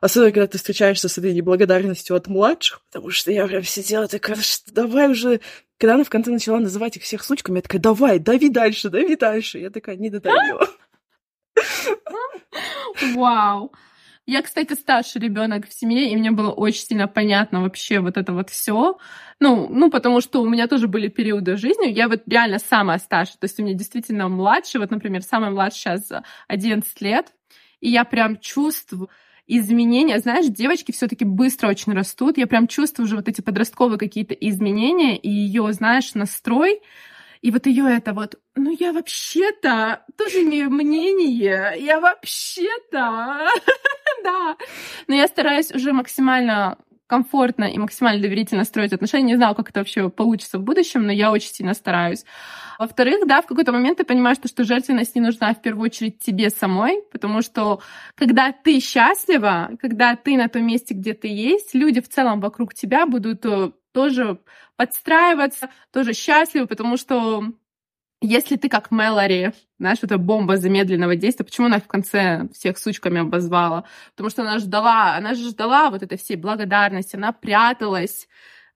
Особенно, 0.04 0.32
когда 0.32 0.46
ты 0.46 0.58
встречаешься 0.58 1.08
с 1.08 1.16
этой 1.16 1.32
неблагодарностью 1.32 2.14
от 2.14 2.26
младших, 2.26 2.82
потому 2.92 3.08
что 3.08 3.32
я 3.32 3.46
прям 3.46 3.62
сидела 3.62 4.06
такая, 4.06 4.36
давай 4.66 5.08
уже 5.08 5.40
когда 5.78 5.94
она 5.94 6.04
в 6.04 6.10
конце 6.10 6.30
начала 6.30 6.58
называть 6.58 6.98
их 6.98 7.04
всех 7.04 7.24
сучками, 7.24 7.56
я 7.56 7.62
такая, 7.62 7.80
давай, 7.80 8.18
дави 8.18 8.50
дальше, 8.50 8.90
дави 8.90 9.16
дальше. 9.16 9.60
Я 9.60 9.70
такая, 9.70 9.96
не 9.96 10.10
додавила. 10.10 10.68
Вау. 13.14 13.72
Я, 14.26 14.42
кстати, 14.42 14.74
старший 14.74 15.22
ребенок 15.22 15.66
в 15.66 15.72
семье, 15.72 16.12
и 16.12 16.16
мне 16.16 16.32
было 16.32 16.50
очень 16.50 16.84
сильно 16.84 17.08
понятно 17.08 17.62
вообще 17.62 18.00
вот 18.00 18.18
это 18.18 18.34
вот 18.34 18.50
все. 18.50 18.98
Ну, 19.40 19.68
ну, 19.70 19.90
потому 19.90 20.20
что 20.20 20.42
у 20.42 20.48
меня 20.50 20.68
тоже 20.68 20.86
были 20.86 21.08
периоды 21.08 21.56
жизни. 21.56 21.88
Я 21.90 22.08
вот 22.08 22.24
реально 22.26 22.58
самая 22.58 22.98
старшая. 22.98 23.38
То 23.38 23.44
есть 23.44 23.58
у 23.58 23.62
меня 23.62 23.72
действительно 23.72 24.28
младший. 24.28 24.80
Вот, 24.80 24.90
например, 24.90 25.22
самый 25.22 25.48
младший 25.48 25.78
сейчас 25.78 26.12
11 26.48 27.00
лет. 27.00 27.32
И 27.80 27.90
я 27.90 28.04
прям 28.04 28.38
чувствую, 28.38 29.08
изменения. 29.46 30.18
Знаешь, 30.18 30.46
девочки 30.46 30.92
все-таки 30.92 31.24
быстро 31.24 31.68
очень 31.68 31.92
растут. 31.92 32.38
Я 32.38 32.46
прям 32.46 32.66
чувствую 32.66 33.06
уже 33.06 33.16
вот 33.16 33.28
эти 33.28 33.40
подростковые 33.40 33.98
какие-то 33.98 34.34
изменения 34.34 35.16
и 35.16 35.28
ее, 35.28 35.72
знаешь, 35.72 36.14
настрой. 36.14 36.80
И 37.42 37.50
вот 37.50 37.66
ее 37.66 37.84
это 37.94 38.14
вот 38.14 38.36
ну 38.56 38.74
я 38.78 38.92
вообще-то 38.92 40.04
тоже 40.16 40.42
имею 40.44 40.70
мнение, 40.70 41.74
я 41.78 42.00
вообще-то, 42.00 43.46
да. 44.24 44.56
Но 45.08 45.14
я 45.14 45.26
стараюсь 45.26 45.70
уже 45.72 45.92
максимально 45.92 46.78
комфортно 47.06 47.64
и 47.64 47.78
максимально 47.78 48.22
доверительно 48.22 48.64
строить 48.64 48.92
отношения. 48.92 49.26
Не 49.26 49.36
знаю, 49.36 49.54
как 49.54 49.70
это 49.70 49.80
вообще 49.80 50.08
получится 50.08 50.58
в 50.58 50.62
будущем, 50.62 51.04
но 51.04 51.12
я 51.12 51.30
очень 51.30 51.50
сильно 51.50 51.74
стараюсь. 51.74 52.24
Во-вторых, 52.78 53.26
да, 53.26 53.42
в 53.42 53.46
какой-то 53.46 53.72
момент 53.72 53.98
ты 53.98 54.04
понимаешь, 54.04 54.38
что, 54.38 54.48
что 54.48 54.64
жертвенность 54.64 55.14
не 55.14 55.20
нужна 55.20 55.54
в 55.54 55.62
первую 55.62 55.84
очередь 55.84 56.18
тебе 56.18 56.50
самой, 56.50 57.02
потому 57.12 57.42
что 57.42 57.80
когда 58.14 58.52
ты 58.52 58.80
счастлива, 58.80 59.70
когда 59.80 60.16
ты 60.16 60.36
на 60.36 60.48
том 60.48 60.66
месте, 60.66 60.94
где 60.94 61.14
ты 61.14 61.28
есть, 61.28 61.74
люди 61.74 62.00
в 62.00 62.08
целом 62.08 62.40
вокруг 62.40 62.74
тебя 62.74 63.06
будут 63.06 63.44
э, 63.44 63.70
тоже 63.92 64.40
подстраиваться, 64.76 65.70
тоже 65.92 66.14
счастливы, 66.14 66.66
потому 66.66 66.96
что 66.96 67.52
если 68.24 68.56
ты 68.56 68.68
как 68.68 68.90
Мэлори, 68.90 69.52
знаешь, 69.78 69.98
это 70.02 70.18
бомба 70.18 70.56
замедленного 70.56 71.14
действия, 71.14 71.44
почему 71.44 71.66
она 71.66 71.78
в 71.78 71.86
конце 71.86 72.48
всех 72.52 72.78
сучками 72.78 73.20
обозвала? 73.20 73.84
Потому 74.12 74.30
что 74.30 74.42
она 74.42 74.58
ждала, 74.58 75.16
она 75.16 75.34
же 75.34 75.50
ждала 75.50 75.90
вот 75.90 76.02
этой 76.02 76.16
всей 76.16 76.36
благодарности, 76.36 77.16
она 77.16 77.32
пряталась 77.32 78.26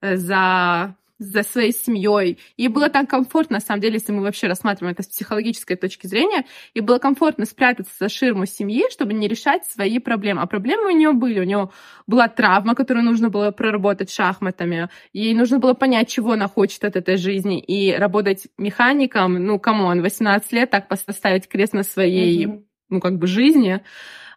э, 0.01 0.17
за 0.17 0.95
за 1.19 1.43
своей 1.43 1.73
семьей. 1.73 2.39
Ей 2.57 2.69
было 2.69 2.89
так 2.89 3.09
комфортно, 3.09 3.57
на 3.57 3.59
самом 3.59 3.81
деле, 3.81 3.95
если 3.95 4.13
мы 4.13 4.21
вообще 4.21 4.47
рассматриваем 4.47 4.93
это 4.93 5.03
с 5.03 5.07
психологической 5.07 5.75
точки 5.75 6.07
зрения, 6.07 6.45
ей 6.73 6.81
было 6.81 6.97
комфортно 6.97 7.45
спрятаться 7.45 7.93
за 7.99 8.09
ширму 8.09 8.45
семьи, 8.45 8.85
чтобы 8.89 9.13
не 9.13 9.27
решать 9.27 9.65
свои 9.65 9.99
проблемы. 9.99 10.41
А 10.41 10.47
проблемы 10.47 10.87
у 10.87 10.95
нее 10.95 11.11
были. 11.11 11.41
У 11.41 11.43
нее 11.43 11.69
была 12.07 12.29
травма, 12.29 12.73
которую 12.73 13.03
нужно 13.05 13.29
было 13.29 13.51
проработать 13.51 14.09
шахматами. 14.09 14.89
Ей 15.11 15.33
нужно 15.33 15.59
было 15.59 15.73
понять, 15.73 16.09
чего 16.09 16.31
она 16.31 16.47
хочет 16.47 16.85
от 16.85 16.95
этой 16.95 17.17
жизни. 17.17 17.59
И 17.59 17.93
работать 17.93 18.47
механиком, 18.57 19.33
ну, 19.33 19.59
come 19.59 19.83
on, 19.83 20.01
18 20.01 20.51
лет 20.53 20.69
так 20.69 20.87
поставить 20.87 21.49
крест 21.49 21.73
на 21.73 21.83
своей, 21.83 22.45
mm-hmm. 22.45 22.63
ну, 22.89 23.01
как 23.01 23.17
бы 23.17 23.27
жизни. 23.27 23.81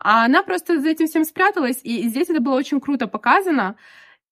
А 0.00 0.24
она 0.24 0.42
просто 0.42 0.80
за 0.80 0.88
этим 0.88 1.06
всем 1.06 1.24
спряталась, 1.24 1.80
и 1.84 2.08
здесь 2.08 2.28
это 2.28 2.40
было 2.40 2.56
очень 2.56 2.80
круто 2.80 3.06
показано. 3.06 3.76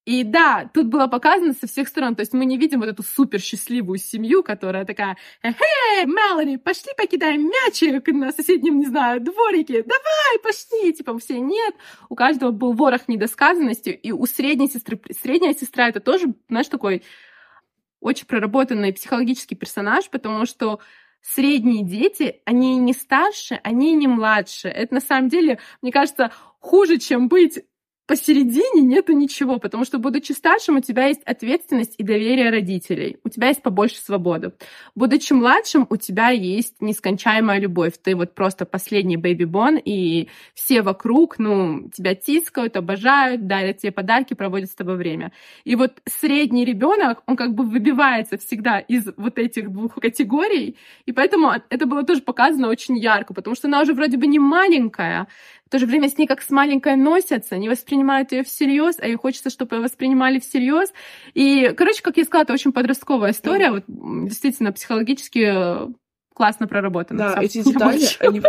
И 0.05 0.23
да, 0.23 0.69
тут 0.73 0.87
было 0.87 1.05
показано 1.05 1.53
со 1.53 1.67
всех 1.67 1.87
сторон. 1.87 2.15
То 2.15 2.21
есть 2.21 2.33
мы 2.33 2.45
не 2.45 2.57
видим 2.57 2.79
вот 2.79 2.89
эту 2.89 3.03
супер 3.03 3.39
счастливую 3.39 3.99
семью, 3.99 4.41
которая 4.41 4.83
такая, 4.83 5.15
«Эй, 5.43 6.05
Мэлори, 6.05 6.57
пошли 6.57 6.91
покидаем 6.97 7.43
мячик 7.43 8.07
на 8.07 8.31
соседнем, 8.31 8.79
не 8.79 8.87
знаю, 8.87 9.21
дворике. 9.21 9.83
Давай, 9.83 10.39
пошли!» 10.43 10.93
Типа 10.93 11.17
все 11.19 11.39
нет. 11.39 11.75
У 12.09 12.15
каждого 12.15 12.51
был 12.51 12.73
ворох 12.73 13.07
недосказанности. 13.07 13.89
И 13.89 14.11
у 14.11 14.25
средней 14.25 14.69
сестры... 14.69 14.99
Средняя 15.21 15.53
сестра— 15.53 15.87
это 15.89 15.99
тоже, 15.99 16.33
знаешь, 16.49 16.67
такой 16.67 17.03
очень 17.99 18.25
проработанный 18.25 18.93
психологический 18.93 19.55
персонаж, 19.55 20.09
потому 20.09 20.47
что 20.47 20.79
средние 21.21 21.83
дети, 21.83 22.41
они 22.45 22.77
не 22.77 22.93
старше, 22.93 23.59
они 23.63 23.93
не 23.93 24.07
младше. 24.07 24.67
Это 24.67 24.95
на 24.95 25.01
самом 25.01 25.29
деле, 25.29 25.59
мне 25.83 25.91
кажется, 25.91 26.31
хуже, 26.59 26.97
чем 26.97 27.27
быть 27.27 27.59
посередине 28.07 28.81
нету 28.81 29.13
ничего, 29.13 29.57
потому 29.57 29.85
что, 29.85 29.97
будучи 29.97 30.33
старшим, 30.33 30.77
у 30.77 30.81
тебя 30.81 31.05
есть 31.07 31.21
ответственность 31.23 31.95
и 31.97 32.03
доверие 32.03 32.49
родителей, 32.49 33.17
у 33.23 33.29
тебя 33.29 33.47
есть 33.47 33.61
побольше 33.61 34.01
свободы. 34.01 34.51
Будучи 34.95 35.33
младшим, 35.33 35.87
у 35.89 35.97
тебя 35.97 36.29
есть 36.29 36.81
нескончаемая 36.81 37.59
любовь. 37.59 37.93
Ты 38.03 38.15
вот 38.15 38.35
просто 38.35 38.65
последний 38.65 39.17
бэйби-бон, 39.17 39.77
и 39.77 40.27
все 40.53 40.81
вокруг, 40.81 41.39
ну, 41.39 41.89
тебя 41.93 42.15
тискают, 42.15 42.75
обожают, 42.75 43.47
дарят 43.47 43.77
тебе 43.77 43.91
подарки, 43.91 44.33
проводят 44.33 44.69
с 44.69 44.75
тобой 44.75 44.97
время. 44.97 45.31
И 45.63 45.75
вот 45.75 46.01
средний 46.05 46.65
ребенок, 46.65 47.23
он 47.27 47.35
как 47.35 47.53
бы 47.55 47.63
выбивается 47.63 48.37
всегда 48.37 48.79
из 48.79 49.07
вот 49.15 49.39
этих 49.39 49.71
двух 49.71 49.95
категорий, 49.95 50.77
и 51.05 51.11
поэтому 51.11 51.51
это 51.69 51.85
было 51.85 52.03
тоже 52.03 52.21
показано 52.21 52.67
очень 52.67 52.97
ярко, 52.97 53.33
потому 53.33 53.55
что 53.55 53.67
она 53.67 53.81
уже 53.81 53.93
вроде 53.93 54.17
бы 54.17 54.27
не 54.27 54.39
маленькая, 54.39 55.27
в 55.71 55.75
то 55.79 55.79
же 55.79 55.85
время 55.85 56.09
с 56.09 56.17
ней 56.17 56.27
как 56.27 56.41
с 56.41 56.49
маленькой 56.49 56.97
носятся, 56.97 57.57
не 57.57 57.69
воспринимают 57.69 58.33
ее 58.33 58.43
всерьез, 58.43 58.97
а 58.99 59.07
ей 59.07 59.15
хочется, 59.15 59.49
чтобы 59.49 59.77
ее 59.77 59.81
воспринимали 59.81 60.37
всерьез. 60.39 60.91
И, 61.33 61.73
короче, 61.77 62.01
как 62.01 62.17
я 62.17 62.25
сказала, 62.25 62.43
это 62.43 62.51
очень 62.51 62.73
подростковая 62.73 63.31
история, 63.31 63.71
вот 63.71 63.85
действительно 63.87 64.73
психологически 64.73 65.87
э, 65.87 65.87
классно 66.35 66.67
проработана. 66.67 67.35
Да, 67.35 67.41
эти 67.41 67.63
детали, 67.63 68.05
они 68.19 68.41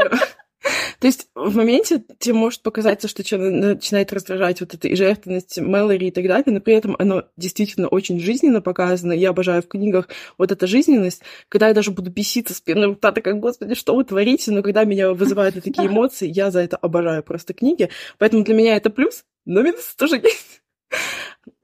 то 1.02 1.08
есть 1.08 1.26
в 1.34 1.56
моменте 1.56 2.04
тебе 2.20 2.32
может 2.32 2.62
показаться, 2.62 3.08
что 3.08 3.24
человек 3.24 3.60
начинает 3.60 4.12
раздражать 4.12 4.60
вот 4.60 4.72
эта 4.72 4.86
и 4.86 4.94
жертвенность 4.94 5.58
Мэлори 5.58 6.06
и 6.06 6.10
так 6.12 6.28
далее, 6.28 6.54
но 6.54 6.60
при 6.60 6.74
этом 6.74 6.94
оно 6.96 7.24
действительно 7.36 7.88
очень 7.88 8.20
жизненно 8.20 8.60
показано. 8.60 9.12
Я 9.12 9.30
обожаю 9.30 9.62
в 9.62 9.66
книгах 9.66 10.08
вот 10.38 10.52
эта 10.52 10.68
жизненность, 10.68 11.22
когда 11.48 11.66
я 11.66 11.74
даже 11.74 11.90
буду 11.90 12.08
беситься 12.08 12.54
с 12.54 12.60
первого 12.60 12.94
рта, 12.94 13.10
такая, 13.10 13.34
господи, 13.34 13.74
что 13.74 13.96
вы 13.96 14.04
творите? 14.04 14.52
Но 14.52 14.62
когда 14.62 14.84
меня 14.84 15.12
вызывают 15.12 15.56
такие 15.56 15.88
эмоции, 15.88 16.28
я 16.28 16.52
за 16.52 16.60
это 16.60 16.76
обожаю 16.76 17.24
просто 17.24 17.52
книги. 17.52 17.88
Поэтому 18.18 18.44
для 18.44 18.54
меня 18.54 18.76
это 18.76 18.88
плюс, 18.88 19.24
но 19.44 19.62
минус 19.62 19.96
тоже 19.96 20.18
есть. 20.18 20.62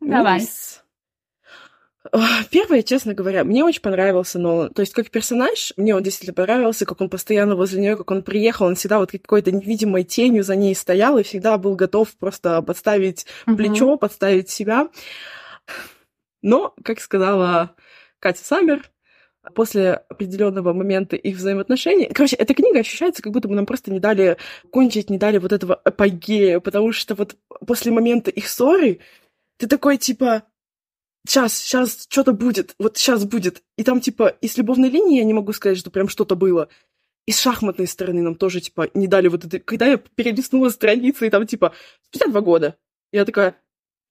Давай. 0.00 0.40
Минус. 0.40 0.67
Первое, 2.50 2.82
честно 2.82 3.14
говоря, 3.14 3.44
мне 3.44 3.64
очень 3.64 3.82
понравился 3.82 4.38
Нолан. 4.38 4.72
То 4.72 4.80
есть, 4.80 4.92
как 4.92 5.10
персонаж, 5.10 5.72
мне 5.76 5.94
он 5.94 6.02
действительно 6.02 6.34
понравился, 6.34 6.86
как 6.86 7.00
он 7.00 7.10
постоянно 7.10 7.56
возле 7.56 7.80
нее, 7.80 7.96
как 7.96 8.10
он 8.10 8.22
приехал, 8.22 8.66
он 8.66 8.74
всегда 8.74 8.98
вот 8.98 9.12
какой-то 9.12 9.52
невидимой 9.52 10.04
тенью 10.04 10.42
за 10.42 10.56
ней 10.56 10.74
стоял 10.74 11.18
и 11.18 11.22
всегда 11.22 11.58
был 11.58 11.74
готов 11.76 12.14
просто 12.16 12.62
подставить 12.62 13.26
mm-hmm. 13.46 13.56
плечо, 13.56 13.96
подставить 13.96 14.50
себя. 14.50 14.88
Но, 16.42 16.74
как 16.84 17.00
сказала 17.00 17.74
Катя 18.20 18.44
Саммер, 18.44 18.90
после 19.54 19.92
определенного 19.92 20.72
момента 20.72 21.16
их 21.16 21.36
взаимоотношений. 21.36 22.10
Короче, 22.12 22.36
эта 22.36 22.54
книга 22.54 22.80
ощущается, 22.80 23.22
как 23.22 23.32
будто 23.32 23.48
бы 23.48 23.54
нам 23.54 23.66
просто 23.66 23.90
не 23.90 24.00
дали 24.00 24.36
кончить, 24.70 25.10
не 25.10 25.18
дали 25.18 25.38
вот 25.38 25.52
этого 25.52 25.74
апогея, 25.74 26.60
потому 26.60 26.92
что 26.92 27.14
вот 27.14 27.36
после 27.66 27.92
момента 27.92 28.30
их 28.30 28.48
ссоры 28.48 29.00
ты 29.56 29.66
такой, 29.66 29.96
типа, 29.96 30.44
сейчас, 31.28 31.56
сейчас 31.56 32.06
что-то 32.08 32.32
будет, 32.32 32.75
вот 32.78 32.97
сейчас 32.97 33.25
будет. 33.25 33.62
И 33.76 33.85
там, 33.85 34.00
типа, 34.00 34.28
и 34.40 34.49
с 34.49 34.56
любовной 34.56 34.88
линии 34.88 35.18
я 35.18 35.25
не 35.25 35.35
могу 35.35 35.52
сказать, 35.52 35.78
что 35.78 35.90
прям 35.90 36.08
что-то 36.08 36.35
было. 36.35 36.68
И 37.26 37.32
с 37.32 37.40
шахматной 37.40 37.87
стороны 37.87 38.23
нам 38.23 38.35
тоже, 38.35 38.61
типа, 38.61 38.88
не 38.94 39.06
дали 39.06 39.28
вот 39.28 39.44
это... 39.44 39.58
Когда 39.58 39.87
я 39.87 39.99
перелистнула 39.99 40.70
страницы, 40.70 41.26
и 41.26 41.30
там, 41.30 41.47
типа, 41.47 41.75
спустя 42.02 42.30
два 42.30 42.40
года, 42.40 42.76
я 43.12 43.25
такая... 43.25 43.56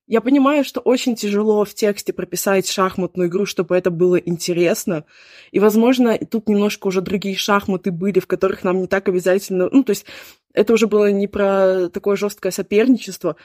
Я 0.10 0.22
понимаю, 0.22 0.64
что 0.64 0.80
очень 0.80 1.16
тяжело 1.16 1.66
в 1.66 1.74
тексте 1.74 2.14
прописать 2.14 2.70
шахматную 2.70 3.28
игру, 3.28 3.46
чтобы 3.46 3.76
это 3.76 3.92
было 3.92 4.16
интересно. 4.16 5.04
И, 5.52 5.60
возможно, 5.60 6.18
тут 6.18 6.48
немножко 6.48 6.88
уже 6.88 7.02
другие 7.02 7.36
шахматы 7.36 7.92
были, 7.92 8.20
в 8.20 8.28
которых 8.28 8.64
нам 8.64 8.80
не 8.82 8.88
так 8.88 9.10
обязательно... 9.10 9.68
Ну, 9.70 9.84
то 9.84 9.90
есть 9.90 10.06
это 10.54 10.74
уже 10.74 10.88
было 10.88 11.12
не 11.12 11.28
про 11.28 11.90
такое 11.90 12.16
жесткое 12.16 12.52
соперничество, 12.52 13.36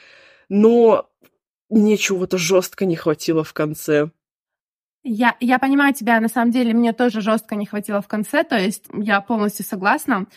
но 0.47 1.09
мне 1.73 1.97
чего-то 1.97 2.37
жестко 2.37 2.85
не 2.85 2.95
хватило 2.95 3.43
в 3.43 3.53
конце. 3.53 4.09
Я, 5.03 5.35
я 5.41 5.59
понимаю 5.59 5.93
тебя, 5.93 6.21
на 6.21 6.29
самом 6.29 6.51
деле 6.51 6.73
мне 6.73 6.93
тоже 6.93 7.19
жестко 7.19 7.55
не 7.55 7.65
хватило 7.65 8.01
в 8.01 8.07
конце, 8.07 8.43
то 8.43 8.57
есть 8.57 8.85
я 8.93 9.19
полностью 9.19 9.65
согласна. 9.65 10.27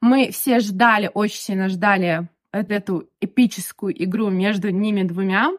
Мы 0.00 0.30
все 0.30 0.60
ждали, 0.60 1.10
очень 1.12 1.40
сильно 1.40 1.68
ждали 1.68 2.28
эту 2.52 3.08
эпическую 3.20 3.92
игру 4.04 4.28
между 4.30 4.70
ними 4.70 5.02
двумя. 5.02 5.50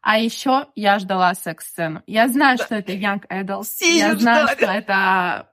А 0.00 0.18
еще 0.18 0.66
я 0.76 0.98
ждала 0.98 1.34
секс-сцену. 1.34 2.02
Я 2.06 2.28
знаю, 2.28 2.58
что 2.58 2.76
это 2.76 2.92
Young 2.92 3.26
Adult. 3.28 3.64
Все 3.64 3.98
я 3.98 4.14
знаю, 4.14 4.48
что 4.48 4.66
это 4.66 5.48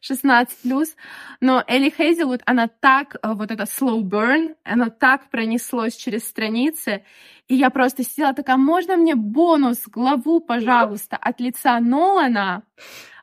16 0.00 0.62
плюс. 0.62 0.96
Но 1.40 1.62
Элли 1.66 1.90
Хейзелвуд, 1.90 2.42
она 2.46 2.68
так, 2.68 3.16
э, 3.16 3.32
вот 3.32 3.50
это 3.50 3.64
slow 3.64 4.02
burn, 4.02 4.54
она 4.64 4.90
так 4.90 5.30
пронеслось 5.30 5.96
через 5.96 6.26
страницы. 6.26 7.04
И 7.48 7.54
я 7.54 7.70
просто 7.70 8.02
сидела 8.02 8.34
такая, 8.34 8.56
можно 8.56 8.96
мне 8.96 9.14
бонус, 9.14 9.82
главу, 9.86 10.40
пожалуйста, 10.40 11.16
от 11.16 11.40
лица 11.40 11.78
Нолана? 11.80 12.62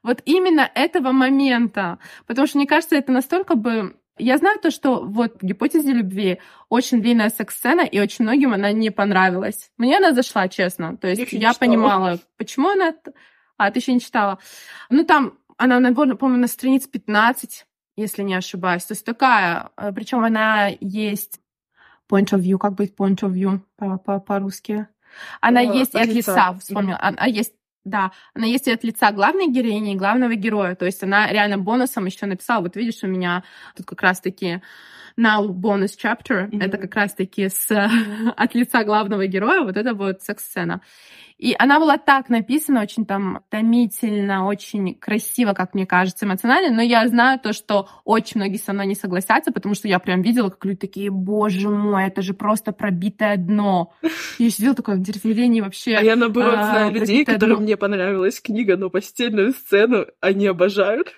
Вот 0.01 0.22
именно 0.25 0.70
этого 0.75 1.12
момента. 1.12 2.00
Потому 2.27 2.48
что, 2.48 2.58
мне 2.58 2.67
кажется, 2.67 2.96
это 2.96 3.12
настолько 3.12 3.55
бы 3.55 3.96
я 4.17 4.38
знаю 4.38 4.60
то, 4.60 4.70
что 4.70 5.03
вот 5.03 5.41
в 5.41 5.46
гипотезе 5.46 5.91
любви 5.91 6.39
очень 6.70 7.01
длинная 7.01 7.29
секс-сцена, 7.29 7.82
и 7.82 8.00
очень 8.00 8.25
многим 8.25 8.53
она 8.53 8.72
не 8.72 8.91
понравилась. 8.91 9.72
Мне 9.77 9.98
она 9.98 10.13
зашла, 10.13 10.48
честно. 10.48 10.98
То 10.98 11.08
есть 11.08 11.34
я, 11.34 11.50
я 11.50 11.53
понимала, 11.53 12.20
почему 12.38 12.70
она... 12.70 12.93
А, 13.58 13.72
ты 13.72 13.79
еще 13.79 13.93
не 13.93 14.00
читала. 14.00 14.39
Ну, 14.89 15.03
там 15.03 15.38
она, 15.63 15.79
наверное, 15.79 16.15
по-моему, 16.15 16.41
на 16.41 16.48
странице 16.48 16.89
15, 16.89 17.65
если 17.96 18.22
не 18.22 18.36
ошибаюсь. 18.36 18.84
То 18.84 18.93
есть 18.93 19.05
такая, 19.05 19.70
э, 19.77 19.93
причем 19.93 20.24
она 20.24 20.67
есть 20.82 21.39
point 22.12 22.34
of 22.34 22.41
view, 22.41 22.58
как 22.58 22.74
быть 22.74 22.96
point 22.98 23.22
of 23.22 23.32
view 23.32 23.62
по-русски? 24.20 24.88
Она 25.39 25.62
О, 25.62 25.63
есть 25.63 25.96
и 25.96 26.00
от 26.00 26.08
лица, 26.08 26.32
лица 26.32 26.53
вспомнила. 26.60 26.98
Mm-hmm. 26.98 27.17
Она 27.17 27.25
есть 27.27 27.53
да, 27.86 28.12
она 28.34 28.46
есть 28.46 28.67
и 28.67 28.72
от 28.72 28.84
лица 28.84 29.12
главной 29.12 29.48
героини 29.50 29.93
и 29.93 29.98
главного 29.98 30.36
героя. 30.36 30.75
То 30.75 30.86
есть 30.86 31.01
она 31.03 31.27
реально 31.27 31.58
бонусом 31.58 32.05
еще 32.05 32.25
написала, 32.25 32.62
вот 32.62 32.75
видишь, 32.75 33.03
у 33.03 33.08
меня 33.08 33.43
тут 33.75 33.86
как 33.86 34.01
раз-таки 34.01 34.62
Now 35.17 35.48
Bonus 35.48 35.98
Chapter. 36.01 36.50
Mm-hmm. 36.50 36.63
Это 36.63 36.77
как 36.77 36.96
раз-таки 36.96 37.50
с, 37.50 37.70
от 38.36 38.55
лица 38.55 38.84
главного 38.84 39.27
героя. 39.27 39.62
Вот 39.62 39.77
это 39.77 39.93
вот 39.93 40.22
секс-сцена. 40.22 40.82
И 41.38 41.55
она 41.58 41.79
была 41.79 41.98
так 41.98 42.29
написана, 42.29 42.82
очень 42.82 43.05
там 43.05 43.41
томительно, 43.50 44.46
очень 44.46 44.96
красиво, 44.96 45.53
как 45.53 45.74
мне 45.74 45.86
кажется, 45.86 46.25
эмоционально, 46.25 46.74
но 46.74 46.82
я 46.82 47.05
знаю 47.08 47.38
то, 47.38 47.51
что 47.53 47.89
очень 48.05 48.39
многие 48.39 48.58
со 48.58 48.72
мной 48.72 48.88
не 48.88 48.96
согласятся, 48.96 49.51
потому 49.51 49.75
что 49.75 49.88
я 49.88 50.00
прям 50.00 50.22
видела, 50.22 50.50
как 50.50 50.63
люди 50.63 50.77
такие, 50.77 51.12
боже 51.12 51.70
мой, 51.70 52.05
это 52.05 52.22
же 52.22 52.34
просто 52.34 52.72
пробитое 52.72 53.38
дно. 53.38 53.93
Я 54.39 54.50
сидела 54.50 54.74
такое 54.75 54.96
в 54.96 55.01
деревении 55.01 55.62
вообще. 55.62 55.96
А 55.96 56.01
я, 56.01 56.15
наоборот, 56.15 56.55
а, 56.58 56.70
знаю 56.72 56.93
людей, 56.93 57.25
которым 57.25 57.58
дно. 57.58 57.63
мне 57.63 57.77
понравилась 57.77 58.39
книга, 58.39 58.77
но 58.77 58.89
постельную 58.89 59.51
сцену 59.51 60.05
они 60.22 60.48
обожают. 60.48 61.13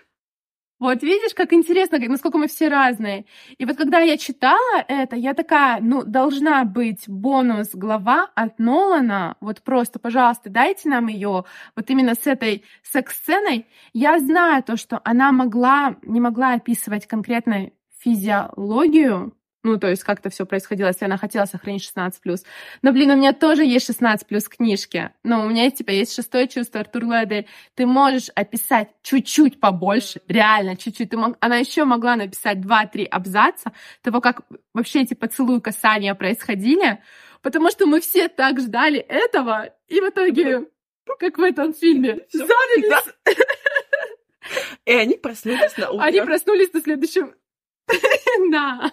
Вот 0.86 1.02
видишь, 1.02 1.34
как 1.34 1.52
интересно, 1.52 1.98
насколько 1.98 2.38
мы 2.38 2.48
все 2.48 2.68
разные. 2.68 3.26
И 3.58 3.66
вот 3.66 3.76
когда 3.76 4.00
я 4.00 4.18
читала 4.18 4.86
это, 4.88 5.16
я 5.16 5.34
такая, 5.34 5.80
ну, 5.82 6.04
должна 6.04 6.64
быть 6.64 7.06
бонус 7.08 7.72
глава 7.74 8.30
от 8.36 8.60
Нолана. 8.60 9.36
Вот 9.42 9.64
просто, 9.64 9.98
пожалуйста, 9.98 10.52
дайте 10.52 10.88
нам 10.90 11.08
ее 11.08 11.46
вот 11.76 11.90
именно 11.90 12.14
с 12.14 12.28
этой 12.28 12.64
секс-сценой. 12.84 13.66
Я 13.94 14.20
знаю 14.20 14.62
то, 14.62 14.78
что 14.78 15.02
она 15.04 15.32
могла, 15.32 15.96
не 16.04 16.22
могла 16.22 16.54
описывать 16.54 17.08
конкретно 17.08 17.72
физиологию 18.00 19.34
ну, 19.66 19.80
то 19.80 19.90
есть 19.90 20.04
как-то 20.04 20.30
все 20.30 20.46
происходило, 20.46 20.90
если 20.90 21.06
она 21.06 21.18
хотела 21.18 21.46
сохранить 21.46 21.92
16+. 21.98 22.46
Но, 22.84 22.92
блин, 22.92 23.10
у 23.10 23.16
меня 23.16 23.34
тоже 23.34 23.66
есть 23.66 23.88
16 23.88 24.28
плюс 24.28 24.48
книжки. 24.48 25.10
Ну, 25.24 25.42
у 25.44 25.50
меня 25.50 25.72
типа 25.72 25.90
есть 25.90 26.14
шестое 26.14 26.48
чувство 26.48 26.82
Артур 26.82 27.06
Луэдель. 27.06 27.48
Ты 27.74 27.88
можешь 27.88 28.30
описать 28.36 28.90
чуть-чуть 29.02 29.60
побольше, 29.60 30.22
реально 30.28 30.78
чуть-чуть. 30.78 31.10
Ты 31.10 31.18
мог... 31.18 31.38
Она 31.40 31.58
еще 31.58 31.84
могла 31.84 32.16
написать 32.16 32.60
2-3 32.60 33.06
абзаца 33.06 33.72
того, 34.04 34.22
как 34.22 34.42
вообще 34.76 35.02
эти 35.02 35.16
поцелуи 35.16 35.60
касания 35.60 36.14
происходили, 36.14 37.02
потому 37.42 37.72
что 37.72 37.88
мы 37.88 38.02
все 38.02 38.28
так 38.28 38.60
ждали 38.60 39.00
этого, 39.00 39.74
и 39.88 40.00
в 40.00 40.10
итоге, 40.10 40.68
как 41.18 41.40
в 41.40 41.42
этом 41.42 41.74
фильме, 41.74 42.20
занялись. 42.32 43.14
И 44.86 44.94
они 44.94 45.16
проснулись 45.16 45.76
на 45.76 45.90
утро. 45.90 46.04
Они 46.04 46.22
проснулись 46.22 46.72
на 46.72 46.82
следующем 46.82 47.34
Да. 48.52 48.92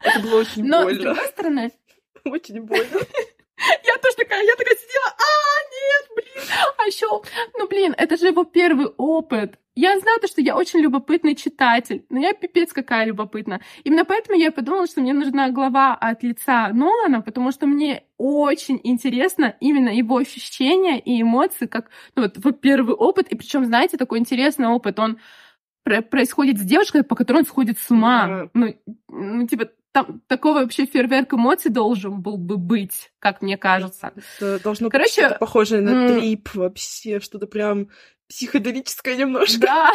Это 0.00 0.20
было 0.20 0.40
очень 0.40 0.64
Но, 0.64 0.82
больно. 0.82 0.98
с 0.98 1.02
другой 1.02 1.26
стороны... 1.28 1.72
Очень 2.24 2.62
больно. 2.62 2.84
Я 3.84 3.98
тоже 3.98 4.16
такая, 4.16 4.42
я 4.42 4.54
такая 4.56 4.74
сидела, 4.74 5.06
а, 5.06 5.60
нет, 5.70 6.10
блин. 6.16 6.44
А 6.78 6.86
еще, 6.86 7.22
ну, 7.58 7.68
блин, 7.68 7.94
это 7.96 8.16
же 8.16 8.28
его 8.28 8.44
первый 8.44 8.86
опыт. 8.96 9.58
Я 9.74 9.98
знаю 9.98 10.18
то, 10.20 10.26
что 10.26 10.40
я 10.40 10.56
очень 10.56 10.80
любопытный 10.80 11.34
читатель, 11.34 12.04
но 12.08 12.18
я 12.18 12.32
пипец 12.32 12.72
какая 12.72 13.06
любопытна. 13.06 13.60
Именно 13.84 14.04
поэтому 14.04 14.38
я 14.38 14.50
подумала, 14.50 14.86
что 14.86 15.00
мне 15.00 15.12
нужна 15.12 15.50
глава 15.50 15.94
от 15.94 16.22
лица 16.22 16.70
Нолана, 16.72 17.22
потому 17.22 17.52
что 17.52 17.66
мне 17.66 18.04
очень 18.18 18.80
интересно 18.82 19.56
именно 19.60 19.90
его 19.90 20.16
ощущения 20.16 20.98
и 20.98 21.22
эмоции, 21.22 21.66
как 21.66 21.90
ну, 22.16 22.28
вот, 22.42 22.60
первый 22.60 22.94
опыт. 22.94 23.28
И 23.28 23.36
причем, 23.36 23.64
знаете, 23.64 23.96
такой 23.96 24.18
интересный 24.18 24.68
опыт. 24.68 24.98
Он 24.98 25.18
происходит 25.84 26.58
с 26.58 26.62
девушкой, 26.62 27.02
по 27.02 27.14
которой 27.14 27.38
он 27.38 27.46
сходит 27.46 27.78
с 27.78 27.90
ума. 27.90 28.48
Ну, 28.54 28.74
ну, 29.08 29.46
типа, 29.46 29.70
там 29.92 30.20
такого 30.28 30.60
вообще 30.60 30.86
фейерверк 30.86 31.34
эмоций 31.34 31.70
должен 31.70 32.20
был 32.20 32.36
бы 32.36 32.56
быть, 32.56 33.12
как 33.18 33.42
мне 33.42 33.56
кажется. 33.56 34.12
Это 34.38 34.62
должно 34.62 34.88
Короче, 34.88 35.28
быть 35.28 35.38
похоже 35.38 35.80
на 35.80 36.08
трип 36.08 36.54
вообще, 36.54 37.20
что-то 37.20 37.46
прям 37.46 37.88
психоделическое 38.28 39.16
немножко. 39.16 39.60
Да. 39.60 39.92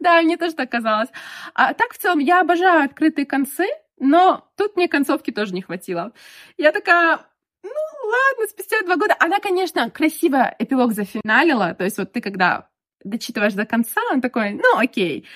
Да, 0.00 0.20
мне 0.22 0.36
тоже 0.36 0.54
так 0.54 0.70
казалось. 0.70 1.08
А 1.54 1.74
так, 1.74 1.94
в 1.94 1.98
целом, 1.98 2.18
я 2.18 2.40
обожаю 2.40 2.84
открытые 2.84 3.24
концы, 3.24 3.66
но 3.98 4.48
тут 4.56 4.76
мне 4.76 4.88
концовки 4.88 5.30
тоже 5.30 5.54
не 5.54 5.62
хватило. 5.62 6.12
Я 6.58 6.72
такая, 6.72 7.20
ну 7.62 7.70
ладно, 8.04 8.46
спустя 8.48 8.82
два 8.82 8.96
года. 8.96 9.16
Она, 9.20 9.38
конечно, 9.38 9.88
красиво 9.90 10.54
эпилог 10.58 10.92
зафиналила. 10.92 11.74
То 11.74 11.84
есть 11.84 11.98
вот 11.98 12.12
ты 12.12 12.20
когда 12.20 12.68
дочитываешь 13.04 13.54
до 13.54 13.64
конца, 13.66 14.00
он 14.10 14.20
такой, 14.20 14.52
ну, 14.52 14.78
окей. 14.78 15.26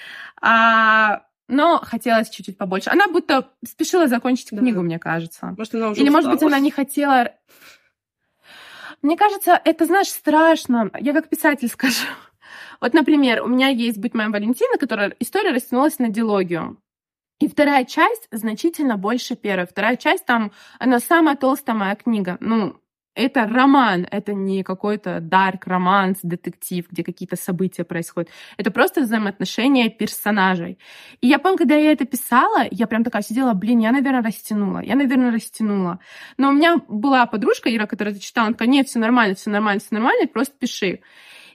А, 0.41 1.23
но 1.49 1.79
хотелось 1.83 2.31
чуть-чуть 2.31 2.59
побольше. 2.59 2.91
Она 2.91 3.07
будто 3.09 3.49
спешила 3.64 4.09
закончить 4.09 4.49
да. 4.51 4.59
книгу, 4.59 4.81
мне 4.83 4.99
кажется. 4.99 5.55
Может, 5.57 5.75
она 5.75 5.91
уже 5.91 6.01
Или, 6.01 6.09
устала. 6.09 6.23
может 6.23 6.31
быть, 6.31 6.43
она 6.43 6.59
не 6.59 6.71
хотела... 6.71 7.33
Мне 9.03 9.17
кажется, 9.17 9.61
это, 9.64 9.85
знаешь, 9.85 10.09
страшно. 10.09 10.91
Я 10.99 11.12
как 11.12 11.29
писатель 11.29 11.69
скажу. 11.73 12.07
Вот, 12.81 12.95
например, 12.95 13.43
у 13.43 13.47
меня 13.47 13.69
есть 13.69 13.99
«Быть 13.99 14.14
моим 14.14 14.33
Валентина», 14.33 14.77
которая 14.79 15.14
история 15.21 15.53
растянулась 15.53 15.99
на 15.99 16.09
дилогию. 16.09 16.79
И 17.38 17.49
вторая 17.49 17.85
часть 17.85 18.29
значительно 18.31 18.97
больше 18.97 19.37
первой. 19.37 19.67
Вторая 19.67 19.97
часть 19.97 20.25
там, 20.25 20.53
она 20.79 21.01
самая 21.01 21.37
толстая 21.37 21.77
моя 21.77 21.95
книга. 21.95 22.38
Ну, 22.41 22.81
это 23.17 23.47
роман, 23.47 24.07
это 24.11 24.35
не 24.35 24.63
какой-то 24.63 25.21
дарк 25.21 25.67
романс, 25.67 26.19
детектив, 26.23 26.87
где 26.91 27.03
какие-то 27.03 27.35
события 27.37 27.83
происходят. 27.83 28.31
Это 28.59 28.71
просто 28.71 29.01
взаимоотношения 29.01 29.89
персонажей. 29.89 30.79
И 31.23 31.27
я 31.27 31.39
помню, 31.39 31.59
когда 31.59 31.75
я 31.75 31.93
это 31.93 32.05
писала, 32.05 32.67
я 32.71 32.87
прям 32.87 33.03
такая 33.03 33.23
сидела, 33.23 33.55
блин, 33.55 33.79
я, 33.79 33.91
наверное, 33.91 34.23
растянула, 34.23 34.81
я, 34.81 34.95
наверное, 34.95 35.33
растянула. 35.33 35.99
Но 36.37 36.51
у 36.51 36.53
меня 36.53 36.77
была 36.89 37.27
подружка 37.27 37.75
Ира, 37.75 37.87
которая 37.87 38.15
это 38.15 38.23
читала, 38.23 38.49
она 38.49 38.55
такая, 38.55 38.69
нет, 38.69 38.87
все 38.87 38.99
нормально, 38.99 39.35
все 39.35 39.51
нормально, 39.51 39.81
все 39.81 39.95
нормально, 39.95 40.29
просто 40.29 40.55
пиши. 40.59 41.01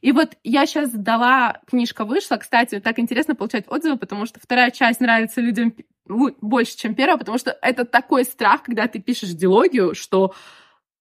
И 0.02 0.12
вот 0.12 0.36
я 0.43 0.65
сейчас 0.65 0.91
дала, 0.91 1.62
книжка 1.67 2.06
вышла, 2.06 2.38
кстати, 2.38 2.80
так 2.80 2.97
интересно 2.97 3.36
получать 3.36 3.65
отзывы, 3.67 3.97
потому 3.97 4.26
что 4.26 4.39
вторая 4.39 4.71
часть 4.71 5.00
нравится 5.00 5.41
людям 5.41 5.76
больше, 6.08 6.76
чем 6.76 6.95
первая, 6.95 7.17
потому 7.17 7.38
что 7.38 7.56
это 7.62 7.86
такой 7.86 8.26
страх, 8.26 8.63
когда 8.63 8.88
ты 8.88 9.00
пишешь 9.00 9.30
диалогию, 9.30 9.93
что 9.93 10.34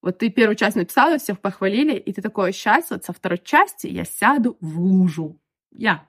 вот 0.02 0.18
ты 0.18 0.30
первую 0.30 0.56
часть 0.56 0.76
написала, 0.76 1.18
всех 1.18 1.40
похвалили, 1.40 1.94
и 1.94 2.12
ты 2.12 2.22
такой, 2.22 2.52
сейчас 2.52 2.90
вот 2.90 3.04
со 3.04 3.12
второй 3.12 3.38
части 3.38 3.86
я 3.86 4.04
сяду 4.04 4.56
в 4.60 4.80
лужу. 4.80 5.38
Я, 5.72 6.08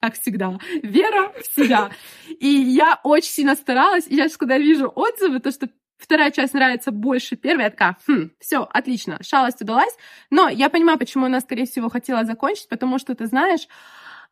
как 0.00 0.14
всегда, 0.14 0.58
вера 0.82 1.32
в 1.32 1.44
себя. 1.54 1.90
И 2.28 2.46
я 2.46 3.00
очень 3.02 3.30
сильно 3.30 3.54
старалась, 3.54 4.06
и 4.06 4.10
сейчас, 4.16 4.36
когда 4.36 4.58
вижу 4.58 4.90
отзывы, 4.94 5.40
то, 5.40 5.50
что 5.50 5.68
вторая 5.98 6.30
часть 6.30 6.54
нравится 6.54 6.92
больше 6.92 7.36
первой, 7.36 7.64
я 7.64 7.70
такая, 7.70 7.96
хм, 8.06 8.30
все, 8.38 8.62
отлично, 8.62 9.18
шалость 9.22 9.62
удалась. 9.62 9.96
Но 10.30 10.48
я 10.48 10.70
понимаю, 10.70 10.98
почему 10.98 11.26
она, 11.26 11.40
скорее 11.40 11.66
всего, 11.66 11.88
хотела 11.88 12.24
закончить, 12.24 12.68
потому 12.68 12.98
что, 12.98 13.14
ты 13.14 13.26
знаешь, 13.26 13.66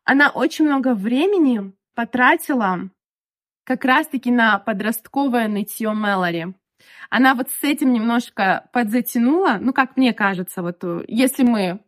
она 0.05 0.29
очень 0.29 0.65
много 0.65 0.93
времени 0.93 1.73
потратила 1.93 2.89
как 3.65 3.85
раз-таки 3.85 4.31
на 4.31 4.59
подростковое 4.59 5.47
нытье 5.47 5.91
Мэлори 5.91 6.53
она 7.09 7.35
вот 7.35 7.49
с 7.49 7.63
этим 7.63 7.93
немножко 7.93 8.69
подзатянула, 8.73 9.57
ну, 9.59 9.73
как 9.73 9.97
мне 9.97 10.13
кажется, 10.13 10.61
вот 10.61 10.83
э, 10.83 11.03
если 11.07 11.43
мы 11.43 11.79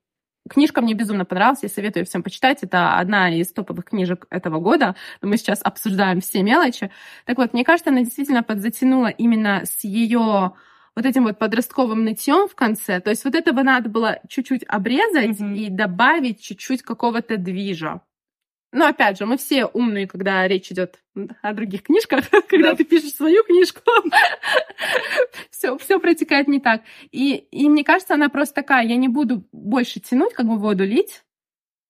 Книжка 0.47 0.81
мне 0.81 0.93
безумно 0.93 1.25
понравилась, 1.25 1.63
я 1.63 1.69
советую 1.69 2.05
всем 2.05 2.21
почитать. 2.21 2.61
Это 2.61 2.99
одна 2.99 3.33
из 3.33 3.51
топовых 3.51 3.85
книжек 3.85 4.27
этого 4.29 4.59
года. 4.59 4.95
Мы 5.23 5.37
сейчас 5.37 5.59
обсуждаем 5.63 6.21
все 6.21 6.43
мелочи. 6.43 6.91
Так 7.25 7.37
вот, 7.37 7.53
мне 7.53 7.63
кажется, 7.63 7.89
она 7.89 8.01
действительно 8.01 8.43
подзатянула 8.43 9.07
именно 9.07 9.63
с 9.65 9.83
ее 9.83 10.53
вот 10.95 11.05
этим 11.05 11.23
вот 11.23 11.39
подростковым 11.39 12.03
нытьем 12.03 12.47
в 12.47 12.53
конце. 12.53 12.99
То 12.99 13.09
есть 13.09 13.25
вот 13.25 13.33
этого 13.33 13.63
надо 13.63 13.89
было 13.89 14.19
чуть-чуть 14.29 14.63
обрезать 14.67 15.41
mm-hmm. 15.41 15.57
и 15.57 15.69
добавить 15.69 16.41
чуть-чуть 16.41 16.83
какого-то 16.83 17.37
движа. 17.37 18.01
Но 18.75 18.87
опять 18.87 19.17
же, 19.17 19.25
мы 19.25 19.37
все 19.37 19.67
умные, 19.67 20.05
когда 20.05 20.45
речь 20.49 20.69
идет 20.69 20.99
о 21.41 21.53
других 21.53 21.83
книжках, 21.83 22.29
когда 22.49 22.71
да. 22.71 22.75
ты 22.75 22.83
пишешь 22.83 23.13
свою 23.13 23.41
книжку, 23.45 23.79
все, 25.49 25.77
все 25.77 25.97
протекает 25.97 26.49
не 26.49 26.59
так. 26.59 26.81
И, 27.09 27.35
и 27.35 27.69
мне 27.69 27.85
кажется, 27.85 28.15
она 28.15 28.27
просто 28.27 28.55
такая, 28.55 28.85
я 28.85 28.97
не 28.97 29.07
буду 29.07 29.47
больше 29.53 30.01
тянуть, 30.01 30.33
как 30.33 30.45
бы 30.45 30.57
воду 30.57 30.83
лить, 30.83 31.23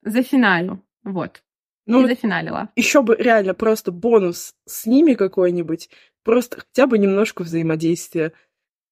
за 0.04 0.22
финалю. 0.22 0.80
Вот. 1.04 1.42
Ну, 1.88 2.06
и 2.06 2.08
зафиналила. 2.08 2.70
Еще 2.76 3.02
бы 3.02 3.16
реально 3.16 3.56
просто 3.56 3.92
бонус 3.92 4.54
с 4.68 4.86
ними 4.86 5.16
какой-нибудь, 5.16 5.90
просто 6.24 6.60
хотя 6.60 6.86
бы 6.86 7.00
немножко 7.00 7.42
взаимодействия. 7.42 8.32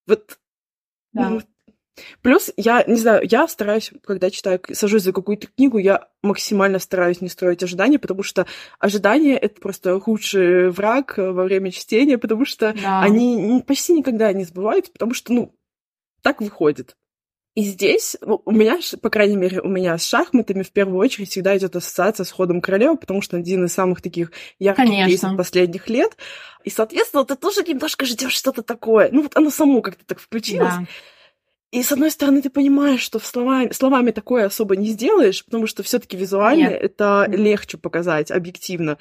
Вот 0.08 0.40
да. 1.12 1.30
ну, 1.30 1.42
Плюс, 2.22 2.52
я 2.58 2.84
не 2.86 2.96
знаю, 2.96 3.22
я 3.30 3.48
стараюсь, 3.48 3.92
когда 4.04 4.30
читаю, 4.32 4.60
сажусь 4.72 5.04
за 5.04 5.14
какую-то 5.14 5.48
книгу, 5.48 5.78
я 5.78 6.08
максимально 6.24 6.80
стараюсь 6.80 7.22
не 7.22 7.30
строить 7.30 7.62
ожидания, 7.62 8.00
потому 8.00 8.24
что 8.24 8.48
ожидания— 8.80 9.38
это 9.42 9.62
просто 9.62 10.00
худший 10.00 10.72
враг 10.72 11.14
во 11.18 11.44
время 11.44 11.72
чтения, 11.72 12.18
потому 12.18 12.46
что 12.46 12.74
да. 12.74 13.02
они 13.02 13.64
почти 13.68 13.94
никогда 13.94 14.34
не 14.34 14.44
сбываются, 14.44 14.92
потому 14.92 15.14
что, 15.14 15.34
ну, 15.34 15.56
так 16.22 16.42
выходит. 16.42 16.96
И 17.56 17.62
здесь 17.62 18.18
ну, 18.22 18.42
у 18.46 18.52
меня, 18.52 18.80
по 19.02 19.12
крайней 19.12 19.36
мере, 19.36 19.62
у 19.62 19.68
меня 19.68 19.96
с 20.00 20.08
шахматами 20.08 20.64
в 20.64 20.72
первую 20.72 20.98
очередь 20.98 21.30
всегда 21.30 21.56
идет 21.56 21.76
ассоциация 21.76 22.24
с 22.24 22.32
ходом 22.32 22.62
королевы, 22.62 22.98
потому 22.98 23.22
что 23.22 23.38
один 23.38 23.66
из 23.66 23.74
самых 23.74 24.02
таких 24.02 24.32
ярких 24.58 24.86
кейсов 25.06 25.38
последних 25.38 25.88
лет. 25.88 26.18
И, 26.64 26.72
соответственно, 26.72 27.26
ты 27.26 27.36
тоже 27.36 27.62
немножко 27.62 28.06
ждешь 28.06 28.34
что-то 28.34 28.64
такое. 28.64 29.10
Ну, 29.12 29.22
вот 29.22 29.36
оно 29.36 29.52
само 29.52 29.84
как-то 29.84 30.04
так 30.04 30.20
включилось. 30.20 30.74
Да. 30.74 30.88
И 31.74 31.82
с 31.82 31.92
одной 31.92 32.12
стороны, 32.12 32.44
ты 32.44 32.52
понимаешь, 32.52 33.02
что 33.02 33.18
словами, 33.18 33.72
словами 33.72 34.12
такое 34.12 34.46
особо 34.46 34.76
не 34.76 34.90
сделаешь, 34.90 35.44
потому 35.44 35.66
что 35.66 35.82
все-таки 35.82 36.16
визуально 36.16 36.70
Нет. 36.70 36.84
это 36.84 37.26
легче 37.28 37.80
показать 37.80 38.30
объективно. 38.30 39.00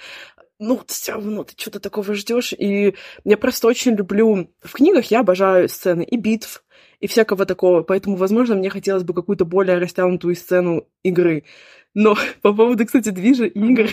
ну, 0.59 0.81
все 0.87 1.13
равно 1.13 1.45
ты 1.45 1.53
что-то 1.55 1.81
такого 1.81 2.15
ждешь. 2.15 2.55
И 2.55 2.95
я 3.25 3.37
просто 3.37 3.69
очень 3.69 3.93
люблю... 3.95 4.49
В 4.63 4.73
книгах 4.73 5.11
я 5.11 5.21
обожаю 5.21 5.69
сцены 5.69 6.03
и 6.03 6.17
битв, 6.17 6.65
и 6.99 7.07
всякого 7.09 7.45
такого. 7.45 7.83
Поэтому, 7.83 8.17
возможно, 8.17 8.55
мне 8.55 8.71
хотелось 8.71 9.05
бы 9.05 9.13
какую-то 9.13 9.45
более 9.45 9.77
растянутую 9.77 10.35
сцену 10.35 10.89
игры. 11.03 11.45
Но 11.93 12.17
по 12.41 12.55
поводу, 12.55 12.87
кстати, 12.87 13.11
движа 13.11 13.45
игр, 13.45 13.91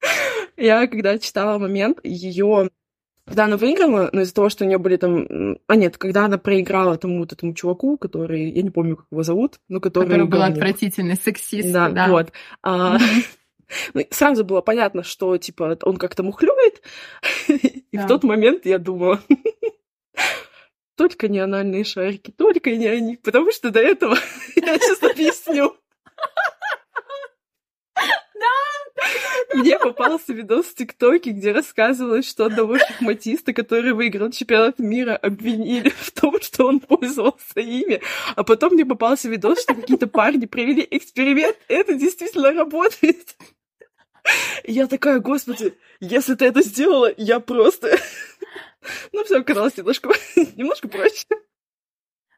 я 0.58 0.86
когда 0.86 1.18
читала 1.18 1.58
момент, 1.58 2.00
ее 2.04 2.68
когда 3.28 3.44
она 3.44 3.56
выиграла, 3.56 4.08
но 4.12 4.22
из-за 4.22 4.34
того, 4.34 4.48
что 4.48 4.64
у 4.64 4.66
нее 4.66 4.78
были 4.78 4.96
там... 4.96 5.58
А 5.66 5.76
нет, 5.76 5.98
когда 5.98 6.24
она 6.24 6.38
проиграла 6.38 6.96
тому 6.96 7.20
вот 7.20 7.32
этому 7.32 7.54
чуваку, 7.54 7.98
который... 7.98 8.50
Я 8.50 8.62
не 8.62 8.70
помню, 8.70 8.96
как 8.96 9.06
его 9.10 9.22
зовут, 9.22 9.60
но 9.68 9.80
который... 9.80 10.06
Который 10.06 10.26
был 10.26 10.42
отвратительный 10.42 11.16
сексист. 11.16 11.70
Да, 11.72 11.88
да. 11.88 12.08
вот. 12.08 12.32
А... 12.62 12.98
Ну, 13.92 14.02
сразу 14.08 14.46
было 14.46 14.62
понятно, 14.62 15.02
что, 15.02 15.36
типа, 15.36 15.76
он 15.82 15.98
как-то 15.98 16.22
мухлюет. 16.22 16.80
И 17.48 17.98
в 17.98 18.06
тот 18.06 18.24
момент 18.24 18.64
я 18.64 18.78
думала, 18.78 19.20
только 20.96 21.28
не 21.28 21.38
анальные 21.38 21.84
шарики, 21.84 22.30
только 22.30 22.74
не 22.74 22.86
они, 22.86 23.16
потому 23.16 23.52
что 23.52 23.70
до 23.70 23.80
этого 23.80 24.16
я 24.56 24.78
сейчас 24.78 25.02
объясню. 25.02 25.76
Мне 29.54 29.78
попался 29.78 30.32
видос 30.32 30.66
в 30.66 30.74
ТикТоке, 30.74 31.30
где 31.30 31.52
рассказывалось, 31.52 32.28
что 32.28 32.46
одного 32.46 32.78
шахматиста, 32.78 33.52
который 33.52 33.92
выиграл 33.92 34.30
чемпионат 34.30 34.78
мира, 34.78 35.16
обвинили 35.16 35.88
в 35.88 36.10
том, 36.10 36.40
что 36.40 36.66
он 36.66 36.80
пользовался 36.80 37.60
ими. 37.60 38.00
А 38.36 38.44
потом 38.44 38.74
мне 38.74 38.84
попался 38.84 39.28
видос, 39.28 39.62
что 39.62 39.74
какие-то 39.74 40.06
парни 40.06 40.46
провели 40.46 40.86
эксперимент, 40.90 41.56
это 41.68 41.94
действительно 41.94 42.52
работает. 42.52 43.36
Я 44.64 44.86
такая, 44.86 45.20
господи, 45.20 45.74
если 46.00 46.34
ты 46.34 46.46
это 46.46 46.62
сделала, 46.62 47.12
я 47.16 47.40
просто... 47.40 47.98
Ну, 49.12 49.24
все 49.24 49.40
оказалось 49.40 49.76
немножко, 49.76 50.08
немножко 50.56 50.88
проще. 50.88 51.26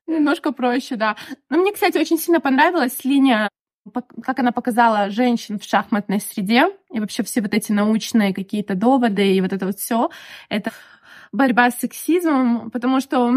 Немножко 0.06 0.52
проще, 0.52 0.96
да. 0.96 1.16
Но 1.48 1.58
мне, 1.58 1.72
кстати, 1.72 1.98
очень 1.98 2.18
сильно 2.18 2.40
понравилась 2.40 3.04
линия 3.04 3.50
как 4.22 4.38
она 4.38 4.52
показала 4.52 5.10
женщин 5.10 5.58
в 5.58 5.64
шахматной 5.64 6.20
среде, 6.20 6.68
и 6.92 7.00
вообще 7.00 7.22
все 7.22 7.40
вот 7.40 7.54
эти 7.54 7.72
научные 7.72 8.34
какие-то 8.34 8.74
доводы, 8.74 9.34
и 9.34 9.40
вот 9.40 9.52
это 9.52 9.66
вот 9.66 9.78
все, 9.78 10.10
это 10.48 10.72
борьба 11.32 11.70
с 11.70 11.78
сексизмом, 11.78 12.70
потому 12.70 13.00
что 13.00 13.34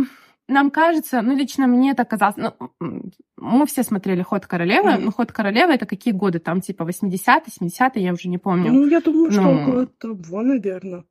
нам 0.48 0.72
кажется, 0.72 1.22
ну, 1.22 1.36
лично 1.36 1.68
мне 1.68 1.92
это 1.92 2.04
казалось, 2.04 2.36
ну, 2.36 2.54
мы 3.38 3.66
все 3.66 3.84
смотрели 3.84 4.22
«Ход 4.22 4.46
королевы», 4.46 4.98
но 4.98 5.12
«Ход 5.12 5.32
королевы»— 5.32 5.74
это 5.74 5.86
какие 5.86 6.14
годы? 6.14 6.40
Там, 6.40 6.62
типа, 6.62 6.84
80-е, 6.84 7.70
70-е, 7.70 8.04
я 8.04 8.14
уже 8.14 8.28
не 8.28 8.38
помню. 8.38 8.72
Ну, 8.72 8.88
я 8.88 9.00
думаю, 9.00 9.32
что 9.32 9.42
ну... 9.42 9.62
около 9.62 9.88
того, 9.88 10.42
наверное. 10.42 11.06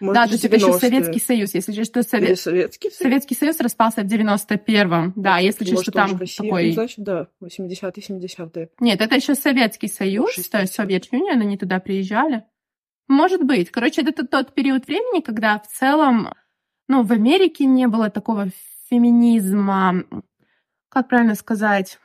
Может, 0.00 0.14
да, 0.14 0.26
то 0.26 0.32
есть 0.32 0.44
это 0.44 0.56
еще 0.56 0.72
Советский 0.72 1.20
Союз, 1.20 1.54
если 1.54 1.82
что, 1.82 2.02
Совет... 2.02 2.38
Советский 2.38 2.90
Союз? 2.90 2.98
Советский 2.98 3.34
Союз 3.34 3.60
распался 3.60 4.02
в 4.02 4.06
91-м, 4.06 5.12
да, 5.16 5.38
если 5.38 5.64
что, 5.64 5.82
что 5.82 5.92
там 5.92 6.16
Россия, 6.16 6.46
такой... 6.46 6.72
Значит, 6.72 6.98
да, 7.04 7.28
80-е, 7.42 8.18
70-е. 8.18 8.70
Нет, 8.80 9.00
это 9.00 9.14
еще 9.16 9.34
Советский 9.34 9.88
Союз, 9.88 10.32
60 10.32 10.52
то 10.52 10.60
есть 10.60 10.74
Совет 10.74 11.12
Юнион, 11.12 11.40
они 11.40 11.56
туда 11.56 11.80
приезжали. 11.80 12.44
Может 13.08 13.42
быть. 13.42 13.70
Короче, 13.70 14.02
это 14.02 14.26
тот 14.26 14.54
период 14.54 14.86
времени, 14.86 15.20
когда 15.20 15.58
в 15.58 15.66
целом, 15.66 16.32
ну, 16.88 17.02
в 17.02 17.12
Америке 17.12 17.64
не 17.64 17.88
было 17.88 18.10
такого 18.10 18.48
феминизма, 18.88 20.04
как 20.88 21.08
правильно 21.08 21.34
сказать... 21.34 21.98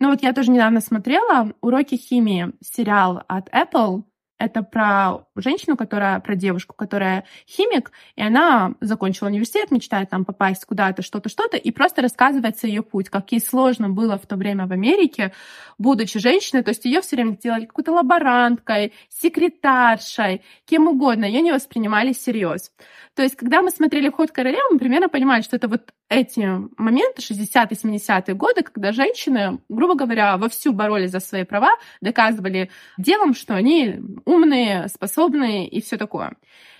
Ну 0.00 0.10
вот 0.10 0.22
я 0.22 0.32
тоже 0.32 0.52
недавно 0.52 0.80
смотрела 0.80 1.52
«Уроки 1.60 1.96
химии», 1.96 2.52
сериал 2.60 3.24
от 3.26 3.48
Apple, 3.48 4.04
это 4.38 4.62
про 4.62 5.24
женщину, 5.36 5.76
которая, 5.76 6.20
про 6.20 6.36
девушку, 6.36 6.74
которая 6.74 7.24
химик, 7.46 7.90
и 8.16 8.22
она 8.22 8.74
закончила 8.80 9.28
университет, 9.28 9.70
мечтает 9.70 10.10
там 10.10 10.24
попасть 10.24 10.64
куда-то, 10.64 11.02
что-то, 11.02 11.28
что-то, 11.28 11.56
и 11.56 11.70
просто 11.70 12.02
рассказывается 12.02 12.66
ее 12.66 12.82
путь, 12.82 13.10
как 13.10 13.32
ей 13.32 13.40
сложно 13.40 13.88
было 13.88 14.18
в 14.18 14.26
то 14.26 14.36
время 14.36 14.66
в 14.66 14.72
Америке, 14.72 15.32
будучи 15.76 16.18
женщиной, 16.18 16.62
то 16.62 16.70
есть 16.70 16.84
ее 16.84 17.00
все 17.00 17.16
время 17.16 17.36
делали 17.36 17.66
какой-то 17.66 17.92
лаборанткой, 17.92 18.92
секретаршей, 19.08 20.42
кем 20.64 20.88
угодно, 20.88 21.24
ее 21.24 21.42
не 21.42 21.52
воспринимали 21.52 22.12
всерьез. 22.12 22.70
То 23.18 23.22
есть, 23.22 23.34
когда 23.34 23.62
мы 23.62 23.70
смотрели 23.70 24.10
«Вход 24.10 24.30
королевы», 24.30 24.62
мы 24.70 24.78
примерно 24.78 25.08
понимали, 25.08 25.42
что 25.42 25.56
это 25.56 25.66
вот 25.66 25.92
эти 26.08 26.48
моменты, 26.80 27.20
60-е, 27.20 27.98
70-е 27.98 28.34
годы, 28.34 28.62
когда 28.62 28.92
женщины, 28.92 29.58
грубо 29.68 29.96
говоря, 29.96 30.36
вовсю 30.36 30.72
боролись 30.72 31.10
за 31.10 31.18
свои 31.18 31.42
права, 31.42 31.70
доказывали 32.00 32.70
делом, 32.96 33.34
что 33.34 33.54
они 33.54 34.00
умные, 34.28 34.88
способные 34.88 35.66
и 35.66 35.80
все 35.80 35.96
такое. 35.96 36.32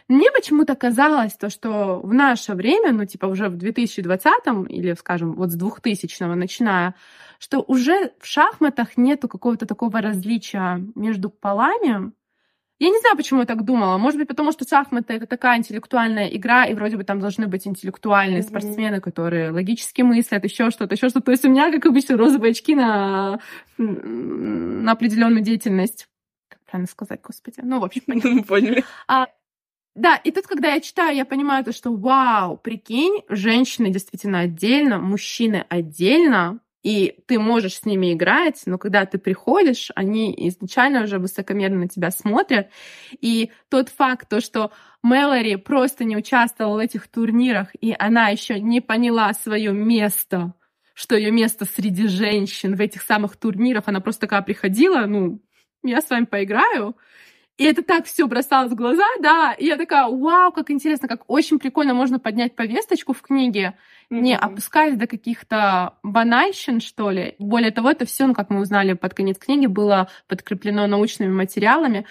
Мне 0.09 0.31
почему-то 0.31 0.75
казалось 0.75 1.35
то, 1.35 1.51
что 1.51 2.01
в 2.01 2.15
наше 2.15 2.55
время, 2.55 2.93
ну, 2.93 3.05
типа 3.05 3.27
уже 3.27 3.49
в 3.49 3.57
2020-м 3.57 4.65
или, 4.65 4.95
скажем, 4.95 5.35
вот 5.35 5.51
с 5.51 5.57
2000-го 5.57 6.35
начиная, 6.35 6.95
что 7.39 7.61
уже 7.61 8.13
в 8.19 8.27
шахматах 8.27 8.97
нету 8.97 9.29
какого-то 9.29 9.67
такого 9.67 10.01
различия 10.01 10.83
между 10.95 11.29
полами, 11.29 12.13
я 12.81 12.91
не 12.91 12.99
знаю, 13.01 13.17
почему 13.17 13.41
я 13.41 13.47
так 13.47 13.65
думала. 13.65 13.99
Может 13.99 14.19
быть, 14.21 14.29
потому 14.29 14.53
что 14.53 14.65
шахматы— 14.65 15.13
это 15.15 15.27
такая 15.27 15.59
интеллектуальная 15.59 16.29
игра, 16.29 16.65
и 16.65 16.75
вроде 16.75 16.97
бы 16.97 17.03
там 17.03 17.19
должны 17.19 17.49
быть 17.49 17.67
интеллектуальные 17.67 18.41
mm-hmm. 18.41 18.49
спортсмены, 18.49 19.01
которые 19.01 19.51
логически 19.51 20.03
мыслят, 20.03 20.45
еще 20.45 20.71
что-то, 20.71 20.95
еще 20.95 21.09
что-то. 21.09 21.27
То 21.27 21.33
есть 21.33 21.45
у 21.45 21.51
меня, 21.51 21.73
как 21.73 21.87
обычно, 21.87 22.17
розовые 22.17 22.53
очки 22.53 22.77
на, 22.77 23.41
на 23.79 24.93
определенную 24.93 25.43
деятельность. 25.43 26.09
Правильно 26.69 26.89
сказать, 26.89 27.21
господи? 27.23 27.61
Ну, 27.63 27.81
в 27.81 27.85
общем, 27.85 28.43
поняли. 28.45 28.85
А, 29.07 29.29
да, 29.95 30.17
и 30.17 30.31
тут, 30.31 30.47
когда 30.47 30.75
я 30.75 30.81
читаю, 30.81 31.17
я 31.17 31.25
понимаю 31.25 31.65
то, 31.65 31.73
что 31.73 31.93
вау, 31.93 32.57
прикинь, 32.57 33.23
женщины 33.29 33.91
действительно 33.91 34.41
отдельно, 34.41 34.99
мужчины 34.99 35.65
отдельно, 35.69 36.61
и 36.85 37.19
ты 37.27 37.39
можешь 37.39 37.79
с 37.79 37.85
ними 37.85 38.13
играть, 38.13 38.63
но 38.67 38.79
когда 38.79 39.05
ты 39.07 39.19
приходишь, 39.19 39.91
они 39.95 40.33
изначально 40.49 41.03
уже 41.03 41.19
высокомерно 41.19 41.81
на 41.81 41.89
тебя 41.89 42.11
смотрят. 42.11 42.71
И 43.21 43.51
тот 43.69 43.89
факт, 43.89 44.29
то, 44.29 44.41
что 44.41 44.71
Мэлори 45.03 45.57
просто 45.57 46.05
не 46.05 46.17
участвовала 46.17 46.77
в 46.77 46.79
этих 46.79 47.09
турнирах, 47.09 47.69
и 47.81 47.95
она 47.99 48.29
еще 48.29 48.61
не 48.61 48.81
поняла 48.81 49.33
свое 49.33 49.73
место, 49.73 50.55
что 50.95 51.17
ее 51.17 51.31
место 51.31 51.65
среди 51.65 52.07
женщин 52.07 52.77
в 52.77 52.81
этих 52.81 53.03
самых 53.03 53.37
турнирах, 53.37 53.85
она 53.87 54.01
просто 54.01 54.23
такая 54.23 54.43
приходила, 54.43 55.07
ну, 55.07 55.41
я 55.83 56.01
с 56.01 56.11
вами 56.11 56.25
поиграю, 56.25 56.97
и 57.59 57.65
это 57.65 57.83
так 57.83 58.07
все 58.07 58.29
бросалось 58.29 58.71
в 58.71 58.77
глаза, 58.77 59.05
да. 59.21 59.53
И 59.53 59.67
я 59.67 59.77
такая, 59.77 60.07
вау, 60.07 60.53
как 60.53 60.71
интересно, 60.71 61.09
как 61.09 61.29
очень 61.29 61.59
прикольно 61.59 61.93
можно 61.93 62.21
поднять 62.21 62.55
повесточку 62.55 63.13
в 63.13 63.21
книге, 63.21 63.75
mm-hmm. 64.11 64.21
не 64.21 64.37
опускаясь 64.37 64.97
до 64.97 65.09
каких-то 65.09 65.95
банальщин, 66.05 66.81
что 66.81 67.11
ли. 67.11 67.35
Более 67.41 67.73
того, 67.73 67.91
это 67.91 68.07
все, 68.07 68.27
ну, 68.29 68.35
как 68.35 68.51
мы 68.51 68.61
узнали 68.61 68.93
под 68.93 69.13
конец 69.15 69.39
книги, 69.39 69.67
было 69.67 70.09
подкреплено 70.29 70.87
научными 70.87 71.33
материалами. 71.33 72.07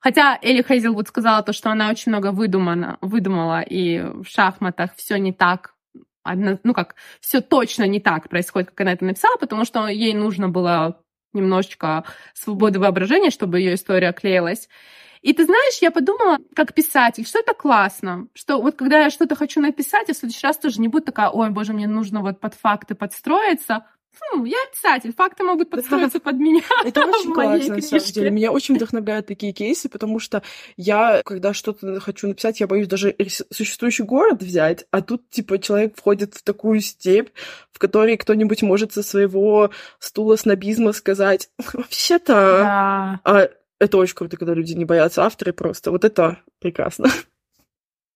Хотя 0.00 0.38
Элли 0.42 0.62
Хейзелвуд 0.62 1.08
сказала 1.08 1.42
то, 1.42 1.54
что 1.54 1.70
она 1.70 1.88
очень 1.88 2.12
много 2.12 2.30
выдумана, 2.30 2.98
выдумала, 3.00 3.62
и 3.62 4.00
в 4.00 4.26
шахматах 4.26 4.94
все 4.96 5.16
не 5.16 5.32
так 5.32 5.74
ну 6.62 6.74
как, 6.74 6.96
все 7.20 7.40
точно 7.40 7.84
не 7.84 7.98
так 7.98 8.28
происходит, 8.28 8.68
как 8.68 8.82
она 8.82 8.92
это 8.92 9.04
написала, 9.06 9.36
потому 9.36 9.64
что 9.64 9.88
ей 9.88 10.12
нужно 10.12 10.50
было 10.50 11.02
немножечко 11.32 12.04
свободы 12.34 12.78
воображения, 12.78 13.30
чтобы 13.30 13.60
ее 13.60 13.74
история 13.74 14.12
клеилась. 14.12 14.68
И 15.22 15.34
ты 15.34 15.44
знаешь, 15.44 15.78
я 15.82 15.90
подумала, 15.90 16.38
как 16.54 16.72
писатель, 16.72 17.26
что 17.26 17.40
это 17.40 17.52
классно, 17.52 18.28
что 18.34 18.60
вот 18.60 18.76
когда 18.76 19.00
я 19.00 19.10
что-то 19.10 19.34
хочу 19.36 19.60
написать, 19.60 20.08
я 20.08 20.14
в 20.14 20.16
следующий 20.16 20.46
раз 20.46 20.56
тоже 20.58 20.80
не 20.80 20.88
буду 20.88 21.04
такая, 21.06 21.28
ой, 21.28 21.50
боже, 21.50 21.74
мне 21.74 21.86
нужно 21.86 22.22
вот 22.22 22.40
под 22.40 22.54
факты 22.54 22.94
подстроиться, 22.94 23.86
Хм, 24.18 24.44
я 24.44 24.58
писатель, 24.72 25.14
факты 25.14 25.44
могут 25.44 25.70
подстроиться 25.70 26.20
под 26.20 26.36
меня. 26.36 26.62
Это 26.84 27.06
очень 27.06 27.32
классно, 27.32 27.76
на 27.76 27.82
самом 27.82 28.04
деле. 28.04 28.30
Меня 28.30 28.52
очень 28.52 28.74
вдохновляют 28.74 29.26
такие 29.26 29.52
кейсы, 29.52 29.88
потому 29.88 30.18
что 30.18 30.42
я, 30.76 31.22
когда 31.24 31.54
что-то 31.54 32.00
хочу 32.00 32.28
написать, 32.28 32.60
я 32.60 32.66
боюсь 32.66 32.88
даже 32.88 33.14
существующий 33.50 34.02
город 34.02 34.42
взять, 34.42 34.84
а 34.90 35.00
тут, 35.00 35.30
типа, 35.30 35.58
человек 35.58 35.96
входит 35.96 36.34
в 36.34 36.42
такую 36.42 36.80
степь, 36.80 37.30
в 37.72 37.78
которой 37.78 38.16
кто-нибудь 38.16 38.62
может 38.62 38.92
со 38.92 39.02
своего 39.02 39.70
стула 39.98 40.36
снобизма 40.36 40.92
сказать, 40.92 41.50
вообще-то... 41.72 42.32
Да. 42.34 43.20
А 43.24 43.48
это 43.78 43.96
очень 43.96 44.14
круто, 44.14 44.36
когда 44.36 44.54
люди 44.54 44.74
не 44.74 44.84
боятся 44.84 45.24
авторы 45.24 45.52
просто. 45.52 45.90
Вот 45.90 46.04
это 46.04 46.38
прекрасно. 46.58 47.08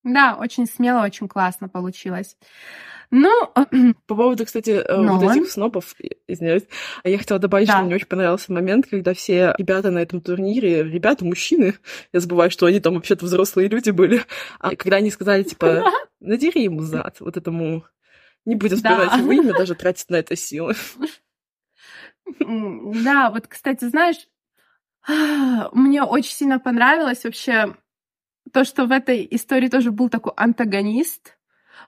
Да, 0.03 0.37
очень 0.39 0.67
смело, 0.67 1.03
очень 1.03 1.29
классно 1.29 1.69
получилось. 1.69 2.37
Ну, 3.11 3.53
по 4.07 4.15
поводу, 4.15 4.45
кстати, 4.45 4.85
Но... 4.89 5.19
вот 5.19 5.31
этих 5.31 5.51
снопов, 5.51 5.95
извиняюсь, 6.27 6.65
я 7.05 7.19
хотела 7.19 7.41
добавить, 7.41 7.69
да. 7.69 7.75
что 7.75 7.85
мне 7.85 7.95
очень 7.95 8.07
понравился 8.07 8.53
момент, 8.53 8.87
когда 8.89 9.15
все 9.15 9.55
ребята 9.59 9.91
на 9.91 9.99
этом 9.99 10.21
турнире, 10.21 10.83
ребята, 10.83 11.25
мужчины, 11.25 11.75
я 12.13 12.21
забываю, 12.21 12.51
что 12.51 12.67
они 12.67 12.81
там 12.81 12.95
вообще-то 12.95 13.25
взрослые 13.25 13.69
люди 13.69 13.91
были, 13.91 14.23
а 14.59 14.75
когда 14.77 14.97
они 14.97 15.11
сказали, 15.11 15.43
типа, 15.43 15.91
надери 16.21 16.63
ему 16.63 16.83
зад, 16.83 17.21
вот 17.21 17.37
этому, 17.37 17.85
не 18.45 18.57
будем 18.57 18.77
вспоминать 18.77 19.11
да. 19.11 19.17
его 19.19 19.33
имя, 19.33 19.53
даже 19.59 19.75
тратить 19.75 20.11
на 20.11 20.17
это 20.17 20.37
силы. 20.37 20.75
Да, 22.41 23.31
вот, 23.31 23.47
кстати, 23.47 23.85
знаешь, 23.85 24.27
мне 25.73 26.03
очень 26.03 26.33
сильно 26.33 26.59
понравилось 26.59 27.25
вообще 27.25 27.77
то, 28.53 28.65
что 28.65 28.87
в 28.87 28.93
этой 28.93 29.27
истории 29.31 29.69
тоже 29.69 29.91
был 29.91 30.09
такой 30.09 30.33
антагонист, 30.37 31.37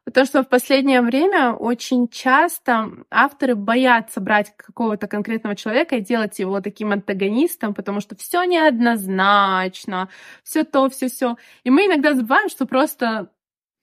Потому 0.07 0.25
что 0.25 0.45
в 0.45 0.49
последнее 0.49 1.03
время 1.03 1.53
очень 1.53 2.07
часто 2.07 2.93
авторы 3.11 3.57
боятся 3.57 4.21
брать 4.21 4.55
какого-то 4.57 5.09
конкретного 5.09 5.57
человека 5.57 5.97
и 5.97 6.01
делать 6.01 6.39
его 6.39 6.61
таким 6.61 6.93
антагонистом, 6.93 7.75
потому 7.75 8.01
что 8.01 8.15
все 8.15 8.45
неоднозначно, 8.45 10.09
все 10.45 10.63
то, 10.63 10.89
все 10.89 11.09
все. 11.09 11.37
И 11.65 11.71
мы 11.71 11.87
иногда 11.87 12.15
забываем, 12.15 12.49
что 12.49 12.67
просто 12.67 13.33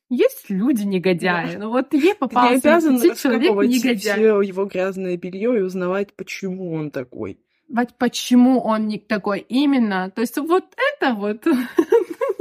есть 0.10 0.50
люди 0.50 0.84
негодяи. 0.84 1.56
Да. 1.56 1.60
Ну 1.60 1.70
вот 1.72 1.94
ей 1.94 2.16
попался 2.16 2.62
Ты 2.62 2.70
не 2.70 2.74
обязан 2.74 3.16
человек 3.16 3.52
негодяй. 3.52 4.48
его 4.48 4.64
грязное 4.64 5.18
белье 5.18 5.60
и 5.60 5.62
узнавать, 5.62 6.14
почему 6.14 6.74
он 6.74 6.90
такой. 6.90 7.38
Вот 7.68 7.90
почему 7.98 8.62
он 8.62 8.88
не 8.88 8.98
такой 8.98 9.40
именно. 9.40 10.10
То 10.10 10.22
есть 10.22 10.38
вот 10.38 10.64
это 10.78 11.16
вот 11.16 11.46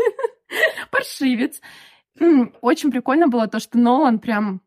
паршивец. 0.93 1.61
Очень 2.61 2.91
прикольно 2.91 3.29
было 3.29 3.49
то, 3.49 3.59
что 3.59 3.79
Нолан 3.79 4.19
прям 4.19 4.63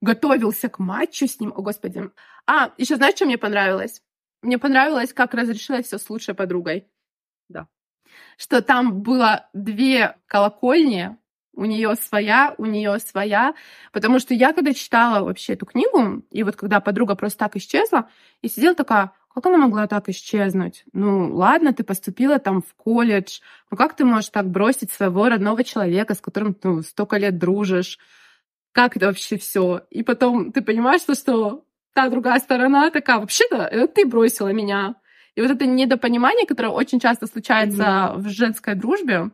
готовился 0.00 0.68
к 0.68 0.78
матчу 0.78 1.26
с 1.26 1.40
ним. 1.40 1.52
О, 1.56 1.62
господи. 1.62 2.10
А, 2.46 2.72
еще 2.76 2.96
знаешь, 2.96 3.14
что 3.16 3.24
мне 3.24 3.38
понравилось? 3.38 4.02
Мне 4.42 4.58
понравилось, 4.58 5.12
как 5.12 5.34
разрешилось 5.34 5.86
все 5.86 5.98
с 5.98 6.10
лучшей 6.10 6.34
подругой. 6.34 6.88
Да. 7.48 7.68
Что 8.36 8.62
там 8.62 9.02
было 9.02 9.48
две 9.52 10.16
колокольни, 10.26 11.16
у 11.54 11.64
нее 11.64 11.94
своя, 11.96 12.54
у 12.58 12.64
нее 12.64 12.98
своя. 12.98 13.54
Потому 13.92 14.18
что 14.18 14.34
я 14.34 14.52
когда 14.52 14.74
читала 14.74 15.24
вообще 15.24 15.52
эту 15.52 15.66
книгу, 15.66 16.24
и 16.30 16.42
вот 16.42 16.56
когда 16.56 16.80
подруга 16.80 17.14
просто 17.14 17.40
так 17.40 17.56
исчезла, 17.56 18.08
и 18.40 18.48
сидела 18.48 18.74
такая, 18.74 19.12
как 19.34 19.46
она 19.46 19.56
могла 19.56 19.86
так 19.86 20.08
исчезнуть? 20.08 20.84
Ну, 20.92 21.34
ладно, 21.34 21.72
ты 21.72 21.84
поступила 21.84 22.38
там 22.38 22.62
в 22.62 22.74
колледж. 22.74 23.40
Ну, 23.70 23.76
как 23.76 23.96
ты 23.96 24.04
можешь 24.04 24.30
так 24.30 24.48
бросить 24.48 24.90
своего 24.92 25.28
родного 25.28 25.64
человека, 25.64 26.14
с 26.14 26.20
которым 26.20 26.54
ты 26.54 26.68
ну, 26.68 26.82
столько 26.82 27.16
лет 27.16 27.38
дружишь? 27.38 27.98
Как 28.72 28.96
это 28.96 29.06
вообще 29.06 29.38
все? 29.38 29.82
И 29.90 30.02
потом 30.02 30.52
ты 30.52 30.62
понимаешь, 30.62 31.02
что, 31.02 31.14
что 31.14 31.64
та 31.94 32.08
другая 32.08 32.38
сторона 32.40 32.90
такая, 32.90 33.18
вообще-то, 33.18 33.56
это 33.56 33.86
ты 33.86 34.06
бросила 34.06 34.48
меня. 34.48 34.96
И 35.34 35.40
вот 35.40 35.50
это 35.50 35.66
недопонимание, 35.66 36.46
которое 36.46 36.68
очень 36.68 37.00
часто 37.00 37.26
случается 37.26 37.82
mm-hmm. 37.82 38.16
в 38.18 38.28
женской 38.28 38.74
дружбе, 38.74 39.30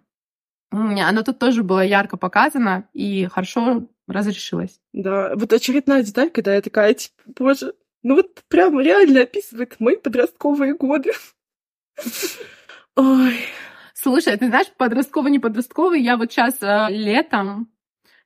оно 0.71 1.23
тут 1.23 1.39
тоже 1.39 1.63
было 1.63 1.81
ярко 1.81 2.17
показано 2.17 2.89
и 2.93 3.27
хорошо 3.27 3.89
разрешилось. 4.07 4.81
Да, 4.93 5.35
вот 5.35 5.53
очередная 5.53 6.03
деталь, 6.03 6.31
когда 6.31 6.55
я 6.55 6.61
такая, 6.61 6.95
типа, 6.95 7.15
боже, 7.27 7.75
ну 8.03 8.17
вот 8.17 8.43
прям 8.49 8.81
реально 8.81 9.23
описывает 9.23 9.79
мои 9.81 9.97
подростковые 9.97 10.75
годы. 10.75 11.13
Ой. 12.97 13.37
Слушай, 13.95 14.37
ты 14.37 14.47
знаешь, 14.47 14.69
подростковый, 14.77 15.33
не 15.33 15.41
подростковый, 15.41 16.01
я 16.01 16.17
вот 16.17 16.31
сейчас 16.31 16.63
э, 16.63 16.87
летом, 16.91 17.69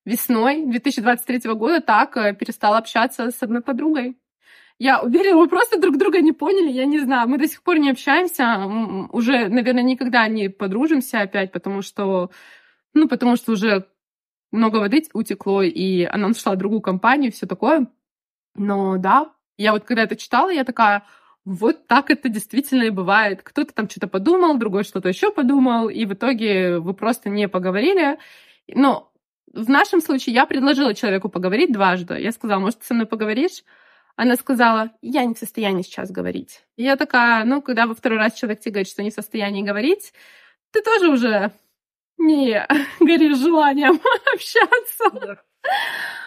весной 0.05 0.67
2023 0.67 1.51
года 1.55 1.81
так 1.81 2.17
э, 2.17 2.35
перестала 2.35 2.79
общаться 2.79 3.31
с 3.31 3.43
одной 3.43 3.63
подругой. 3.63 4.19
Я 4.79 5.01
уверена, 5.01 5.37
мы 5.37 5.49
просто 5.49 5.81
друг 5.81 5.97
друга 5.97 6.21
не 6.21 6.33
поняли, 6.33 6.71
я 6.71 6.87
не 6.87 6.99
знаю. 6.99 7.29
Мы 7.29 7.39
до 7.39 7.47
сих 7.47 7.63
пор 7.63 7.79
не 7.79 7.91
общаемся, 7.91 8.67
уже, 9.13 9.49
наверное, 9.49 9.83
никогда 9.83 10.27
не 10.29 10.49
подружимся 10.49 11.21
опять, 11.21 11.53
потому 11.53 11.83
что, 11.83 12.31
ну, 12.93 13.09
потому 13.09 13.37
что 13.37 13.53
уже 13.53 13.87
много 14.51 14.77
воды 14.77 15.03
утекло, 15.15 15.63
и 15.63 16.03
она 16.03 16.29
нашла 16.29 16.57
другую 16.57 16.81
компанию, 16.81 17.33
все 17.33 17.47
такое. 17.47 17.87
Но 18.55 18.99
да, 18.99 19.33
я 19.57 19.73
вот 19.73 19.85
когда 19.85 20.03
это 20.03 20.17
читала, 20.17 20.51
я 20.51 20.65
такая, 20.65 21.05
вот 21.45 21.87
так 21.87 22.11
это 22.11 22.29
действительно 22.29 22.85
и 22.85 22.91
бывает. 22.91 23.43
Кто-то 23.43 23.75
там 23.75 23.89
что-то 23.89 24.07
подумал, 24.07 24.57
другой 24.59 24.85
что-то 24.85 25.09
еще 25.09 25.33
подумал, 25.33 25.89
и 25.89 26.05
в 26.05 26.15
итоге 26.15 26.79
вы 26.79 26.95
просто 26.95 27.31
не 27.31 27.49
поговорили. 27.49 28.19
Но 28.69 29.13
в 29.53 29.69
нашем 29.69 30.01
случае 30.01 30.35
я 30.35 30.47
предложила 30.47 30.95
человеку 30.95 31.29
поговорить 31.29 31.73
дважды. 31.73 32.21
Я 32.21 32.33
сказала, 32.33 32.61
может, 32.61 32.81
ты 32.81 32.87
со 32.87 32.95
мной 32.95 33.07
поговоришь? 33.07 33.65
Она 34.15 34.37
сказала, 34.37 34.91
я 35.01 35.25
не 35.25 35.35
в 35.35 35.39
состоянии 35.39 35.83
сейчас 35.83 36.11
говорить. 36.11 36.65
И 36.77 36.85
я 36.85 36.97
такая, 36.97 37.45
ну, 37.45 37.63
когда 37.63 37.87
во 37.87 37.95
второй 37.95 38.19
раз 38.19 38.35
человек 38.35 38.61
тебе 38.61 38.73
говорит, 38.73 38.89
что 38.89 39.03
не 39.03 39.11
в 39.11 39.15
состоянии 39.15 39.63
говорить, 39.63 40.13
ты 40.71 40.83
тоже 40.83 41.09
уже 41.09 41.53
не 42.19 42.67
горишь 43.01 43.39
желанием 43.39 44.01
общаться. 44.35 45.41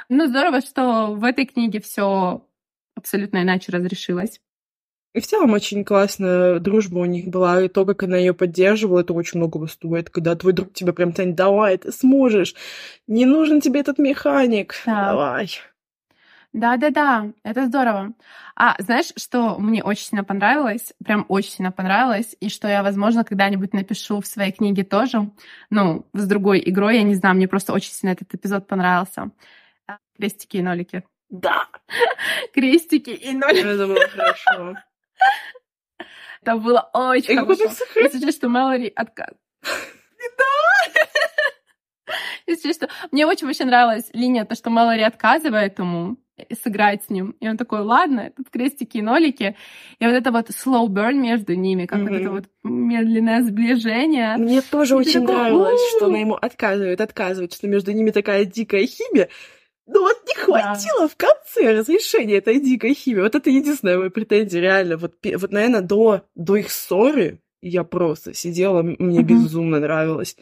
Ну, 0.10 0.28
здорово, 0.28 0.62
что 0.62 1.14
в 1.14 1.24
этой 1.24 1.46
книге 1.46 1.80
все 1.80 2.46
абсолютно 3.06 3.44
иначе 3.44 3.72
разрешилась. 3.72 4.42
И 5.14 5.22
в 5.22 5.28
целом 5.28 5.54
очень 5.54 5.86
классная 5.86 6.60
дружба 6.60 6.98
у 6.98 7.06
них 7.06 7.28
была, 7.28 7.62
и 7.62 7.70
то, 7.70 7.86
как 7.86 8.04
она 8.04 8.18
ее 8.18 8.34
поддерживала, 8.34 9.00
это 9.00 9.14
очень 9.14 9.40
многого 9.40 9.68
стоит, 9.68 10.10
когда 10.10 10.36
твой 10.36 10.52
друг 10.52 10.74
тебя 10.74 10.92
прям 10.92 11.14
тянет, 11.14 11.36
давай, 11.36 11.78
ты 11.78 11.94
сможешь, 11.94 12.54
не 13.08 13.26
нужен 13.26 13.62
тебе 13.62 13.80
этот 13.80 13.98
механик, 13.98 14.76
да. 14.86 15.12
давай. 15.12 15.50
Да-да-да, 16.52 17.32
это 17.44 17.68
здорово. 17.68 18.14
А 18.56 18.76
знаешь, 18.80 19.14
что 19.16 19.58
мне 19.58 19.84
очень 19.84 20.06
сильно 20.06 20.24
понравилось, 20.26 20.94
прям 21.04 21.26
очень 21.30 21.52
сильно 21.52 21.72
понравилось, 21.72 22.36
и 22.42 22.50
что 22.50 22.68
я, 22.68 22.84
возможно, 22.84 23.24
когда-нибудь 23.24 23.74
напишу 23.74 24.20
в 24.20 24.28
своей 24.28 24.52
книге 24.52 24.84
тоже, 24.84 25.30
ну, 25.70 26.06
с 26.14 26.28
другой 26.28 26.62
игрой, 26.66 26.98
я 26.98 27.04
не 27.04 27.16
знаю, 27.16 27.36
мне 27.36 27.48
просто 27.48 27.72
очень 27.72 27.92
сильно 27.92 28.14
этот 28.14 28.34
эпизод 28.34 28.68
понравился. 28.68 29.32
Крестики 30.18 30.58
и 30.58 30.62
нолики. 30.62 31.04
Да. 31.40 31.68
Крестики 32.54 33.10
и 33.10 33.34
ноль. 33.34 33.60
Это 33.60 33.88
было 33.88 34.08
хорошо. 34.08 34.76
Это 36.42 36.58
было 36.58 36.90
очень 36.94 37.38
хорошо. 37.40 37.64
Если 37.96 38.20
честно, 38.20 38.32
что 38.32 38.50
Мэлори 38.50 38.92
отказ. 38.96 39.34
Да! 40.38 42.14
Если 42.48 42.68
честно, 42.68 42.90
мне 43.12 43.26
очень 43.26 43.48
вообще 43.48 43.66
нравилась 43.66 44.10
линия, 44.14 44.46
то, 44.46 44.56
что 44.56 44.70
Мэлори 44.70 45.02
отказывает 45.02 45.80
ему 45.80 46.18
сыграть 46.62 47.04
с 47.04 47.10
ним. 47.10 47.36
И 47.40 47.48
он 47.48 47.58
такой, 47.58 47.80
ладно, 47.80 48.32
тут 48.36 48.50
крестики 48.50 48.98
и 48.98 49.02
нолики. 49.02 49.56
И 50.00 50.06
вот 50.06 50.14
это 50.14 50.32
вот 50.32 50.50
slow 50.50 50.88
burn 50.88 51.14
между 51.14 51.56
ними, 51.56 51.86
как 51.86 52.00
mm-hmm. 52.00 52.10
вот 52.10 52.22
это 52.22 52.32
вот 52.32 52.46
медленное 52.64 53.42
сближение. 53.42 54.36
Мне 54.38 54.62
тоже 54.62 54.96
и 54.96 54.98
очень 54.98 55.22
такой, 55.22 55.36
нравилось, 55.36 55.82
что 55.96 56.08
она 56.08 56.18
ему 56.20 56.36
отказывает, 56.36 57.02
отказывает, 57.02 57.54
что 57.54 57.68
между 57.68 57.92
ними 57.94 58.12
такая 58.12 58.46
дикая 58.46 58.86
химия. 58.86 59.30
Ну 59.88 60.02
вот 60.02 60.18
не 60.28 60.34
хватило 60.34 61.02
да. 61.02 61.08
в 61.08 61.16
конце 61.16 61.80
разрешения 61.80 62.38
этой 62.38 62.60
дикой 62.60 62.94
химии. 62.94 63.22
Вот 63.22 63.36
это 63.36 63.50
единственная 63.50 63.98
моя 63.98 64.10
претензия, 64.10 64.62
реально. 64.62 64.98
Вот, 64.98 65.14
вот 65.24 65.52
наверное, 65.52 65.82
до, 65.82 66.22
до 66.34 66.56
их 66.56 66.72
ссоры 66.72 67.40
я 67.62 67.84
просто 67.84 68.34
сидела, 68.34 68.82
мне 68.82 69.20
mm-hmm. 69.20 69.24
безумно 69.24 69.80
нравилось. 69.80 70.38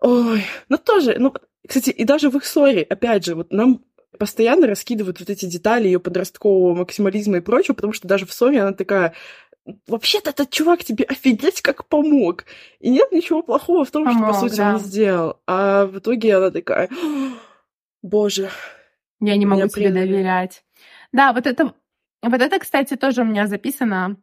Ой, 0.00 0.44
ну 0.68 0.78
тоже, 0.78 1.16
ну, 1.18 1.32
кстати, 1.66 1.90
и 1.90 2.04
даже 2.04 2.30
в 2.30 2.36
их 2.36 2.44
ссоре, 2.44 2.82
опять 2.82 3.24
же, 3.24 3.34
вот 3.34 3.52
нам 3.52 3.82
постоянно 4.18 4.66
раскидывают 4.66 5.20
вот 5.20 5.30
эти 5.30 5.46
детали 5.46 5.86
ее 5.86 6.00
подросткового 6.00 6.74
максимализма 6.74 7.38
и 7.38 7.40
прочего, 7.40 7.74
потому 7.74 7.92
что 7.92 8.08
даже 8.08 8.26
в 8.26 8.32
ссоре 8.32 8.60
она 8.60 8.72
такая, 8.72 9.14
вообще-то 9.86 10.30
этот 10.30 10.50
чувак 10.50 10.84
тебе 10.84 11.04
офигеть 11.04 11.62
как 11.62 11.86
помог. 11.86 12.44
И 12.80 12.90
нет 12.90 13.12
ничего 13.12 13.42
плохого 13.42 13.84
в 13.84 13.90
том, 13.90 14.04
помог, 14.04 14.34
что, 14.34 14.40
по 14.40 14.48
сути, 14.48 14.58
да. 14.58 14.74
он 14.74 14.80
сделал. 14.80 15.40
А 15.46 15.86
в 15.86 15.98
итоге 15.98 16.36
она 16.36 16.50
такая, 16.50 16.88
Боже. 18.02 18.50
Я 19.20 19.36
не 19.36 19.46
могу 19.46 19.68
тебе 19.68 19.88
предали. 19.88 20.06
доверять. 20.08 20.64
Да, 21.12 21.32
вот 21.32 21.46
это, 21.46 21.74
вот 22.22 22.40
это, 22.40 22.58
кстати, 22.58 22.96
тоже 22.96 23.22
у 23.22 23.24
меня 23.24 23.46
записано. 23.46 24.16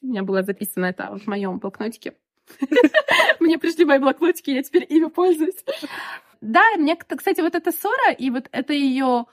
У 0.00 0.06
меня 0.06 0.22
было 0.22 0.42
записано 0.42 0.86
это 0.86 1.18
в 1.18 1.26
моем 1.26 1.58
блокнотике. 1.58 2.14
Мне 3.40 3.58
пришли 3.58 3.84
мои 3.84 3.98
блокнотики, 3.98 4.50
я 4.50 4.62
теперь 4.62 4.86
ими 4.88 5.08
пользуюсь. 5.08 5.64
Да, 6.40 6.62
мне, 6.78 6.96
кстати, 6.96 7.40
вот 7.40 7.54
эта 7.56 7.72
ссора 7.72 8.12
и 8.12 8.30
вот 8.30 8.48
это 8.52 8.72
ее 8.72 9.26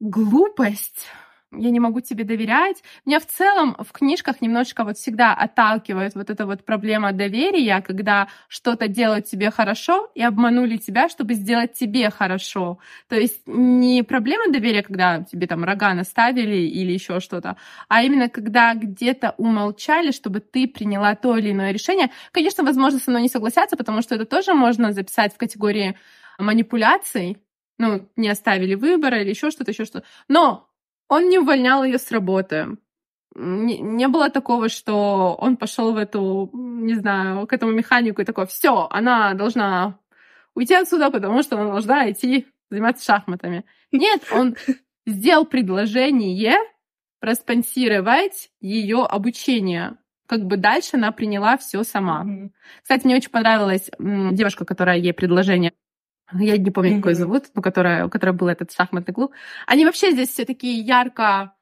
глупость, 0.00 1.06
я 1.52 1.70
не 1.70 1.80
могу 1.80 2.00
тебе 2.00 2.24
доверять. 2.24 2.82
Меня 3.04 3.20
в 3.20 3.26
целом 3.26 3.76
в 3.78 3.92
книжках 3.92 4.40
немножко 4.40 4.84
вот 4.84 4.96
всегда 4.96 5.34
отталкивает 5.34 6.14
вот 6.14 6.30
эта 6.30 6.46
вот 6.46 6.64
проблема 6.64 7.12
доверия, 7.12 7.82
когда 7.82 8.28
что-то 8.48 8.88
делают 8.88 9.26
тебе 9.26 9.50
хорошо 9.50 10.10
и 10.14 10.22
обманули 10.22 10.76
тебя, 10.76 11.08
чтобы 11.08 11.34
сделать 11.34 11.74
тебе 11.74 12.10
хорошо. 12.10 12.78
То 13.08 13.16
есть 13.16 13.42
не 13.46 14.02
проблема 14.02 14.52
доверия, 14.52 14.82
когда 14.82 15.22
тебе 15.22 15.46
там 15.46 15.64
рога 15.64 15.94
наставили 15.94 16.56
или 16.56 16.92
еще 16.92 17.20
что-то, 17.20 17.56
а 17.88 18.02
именно 18.02 18.28
когда 18.28 18.74
где-то 18.74 19.34
умолчали, 19.38 20.10
чтобы 20.10 20.40
ты 20.40 20.66
приняла 20.66 21.14
то 21.14 21.36
или 21.36 21.50
иное 21.52 21.72
решение. 21.72 22.10
Конечно, 22.32 22.64
возможно, 22.64 22.98
со 22.98 23.10
мной 23.10 23.22
не 23.22 23.28
согласятся, 23.28 23.76
потому 23.76 24.02
что 24.02 24.14
это 24.14 24.24
тоже 24.24 24.54
можно 24.54 24.92
записать 24.92 25.34
в 25.34 25.38
категории 25.38 25.96
манипуляций, 26.38 27.38
ну, 27.78 28.08
не 28.16 28.28
оставили 28.28 28.74
выбора 28.74 29.20
или 29.22 29.30
еще 29.30 29.50
что-то, 29.50 29.70
еще 29.72 29.84
что-то. 29.84 30.06
Но 30.28 30.68
он 31.12 31.28
не 31.28 31.38
увольнял 31.38 31.84
ее 31.84 31.98
с 31.98 32.10
работы. 32.10 32.78
Не, 33.34 33.78
не 33.80 34.08
было 34.08 34.30
такого, 34.30 34.70
что 34.70 35.36
он 35.38 35.58
пошел 35.58 35.92
в 35.92 35.98
эту, 35.98 36.50
не 36.54 36.94
знаю, 36.94 37.46
к 37.46 37.52
этому 37.52 37.72
механику 37.72 38.22
и 38.22 38.24
такой, 38.24 38.46
все, 38.46 38.88
она 38.90 39.34
должна 39.34 39.98
уйти 40.54 40.74
отсюда, 40.74 41.10
потому 41.10 41.42
что 41.42 41.60
она 41.60 41.70
должна 41.70 42.10
идти 42.10 42.46
заниматься 42.70 43.04
шахматами. 43.04 43.66
Нет, 43.90 44.22
он 44.32 44.56
сделал 45.06 45.44
предложение 45.44 46.56
проспонсировать 47.20 48.50
ее 48.60 49.04
обучение. 49.04 49.98
как 50.26 50.46
бы 50.46 50.56
дальше 50.56 50.96
она 50.96 51.12
приняла 51.12 51.58
все 51.58 51.84
сама. 51.84 52.24
Mm-hmm. 52.24 52.50
Кстати, 52.82 53.04
мне 53.04 53.16
очень 53.16 53.30
понравилась 53.30 53.90
девушка, 53.98 54.64
которая 54.64 54.96
ей 54.96 55.12
предложение 55.12 55.74
я 56.38 56.56
не 56.56 56.70
помню, 56.70 56.96
какой 56.96 57.14
зовут, 57.14 57.46
но 57.54 57.62
которая, 57.62 58.06
у 58.06 58.10
которой 58.10 58.32
был 58.32 58.48
этот 58.48 58.72
шахматный 58.72 59.14
клуб. 59.14 59.32
Они 59.66 59.84
вообще 59.84 60.12
здесь 60.12 60.30
все 60.30 60.44
такие 60.44 60.80
ярко... 60.80 61.54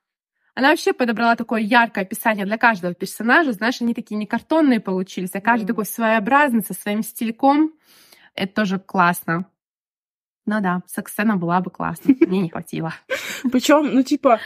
Она 0.54 0.70
вообще 0.70 0.92
подобрала 0.92 1.36
такое 1.36 1.60
яркое 1.60 2.04
описание 2.04 2.44
для 2.44 2.58
каждого 2.58 2.92
персонажа. 2.94 3.52
Знаешь, 3.52 3.80
они 3.80 3.94
такие 3.94 4.16
не 4.16 4.26
картонные 4.26 4.80
получились, 4.80 5.30
а 5.34 5.40
каждый 5.40 5.64
mm-hmm. 5.64 5.68
такой 5.68 5.86
своеобразный, 5.86 6.62
со 6.62 6.74
своим 6.74 7.02
стильком. 7.02 7.72
Это 8.34 8.54
тоже 8.54 8.78
классно. 8.78 9.46
Ну 10.46 10.60
да, 10.60 10.82
секс-сцена 10.86 11.36
была 11.36 11.60
бы 11.60 11.70
классной. 11.70 12.16
Мне 12.20 12.40
не 12.40 12.48
хватило. 12.50 12.92
Причем, 13.52 13.94
ну 13.94 14.02
типа, 14.02 14.40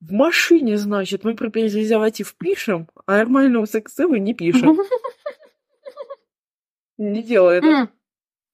в 0.00 0.12
машине, 0.12 0.76
значит, 0.78 1.24
мы 1.24 1.34
про 1.34 1.50
презерватив 1.50 2.34
пишем, 2.36 2.88
а 3.06 3.18
нормального 3.18 3.66
секса 3.66 4.08
мы 4.08 4.18
не 4.18 4.34
пишем. 4.34 4.78
Не 6.98 7.22
делай 7.22 7.58
это. 7.58 7.88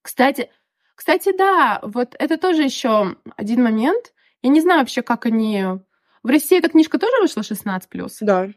Кстати, 0.01 0.49
кстати, 0.97 1.31
да, 1.37 1.79
вот 1.83 2.15
это 2.17 2.37
тоже 2.39 2.63
еще 2.63 3.15
один 3.35 3.63
момент. 3.63 4.13
Я 4.41 4.49
не 4.49 4.61
знаю 4.61 4.79
вообще, 4.79 5.03
как 5.03 5.27
они... 5.27 5.63
В 6.23 6.27
России 6.27 6.57
эта 6.57 6.69
книжка 6.69 6.97
тоже 6.97 7.21
вышла 7.21 7.41
16+. 7.41 8.09
Да. 8.21 8.49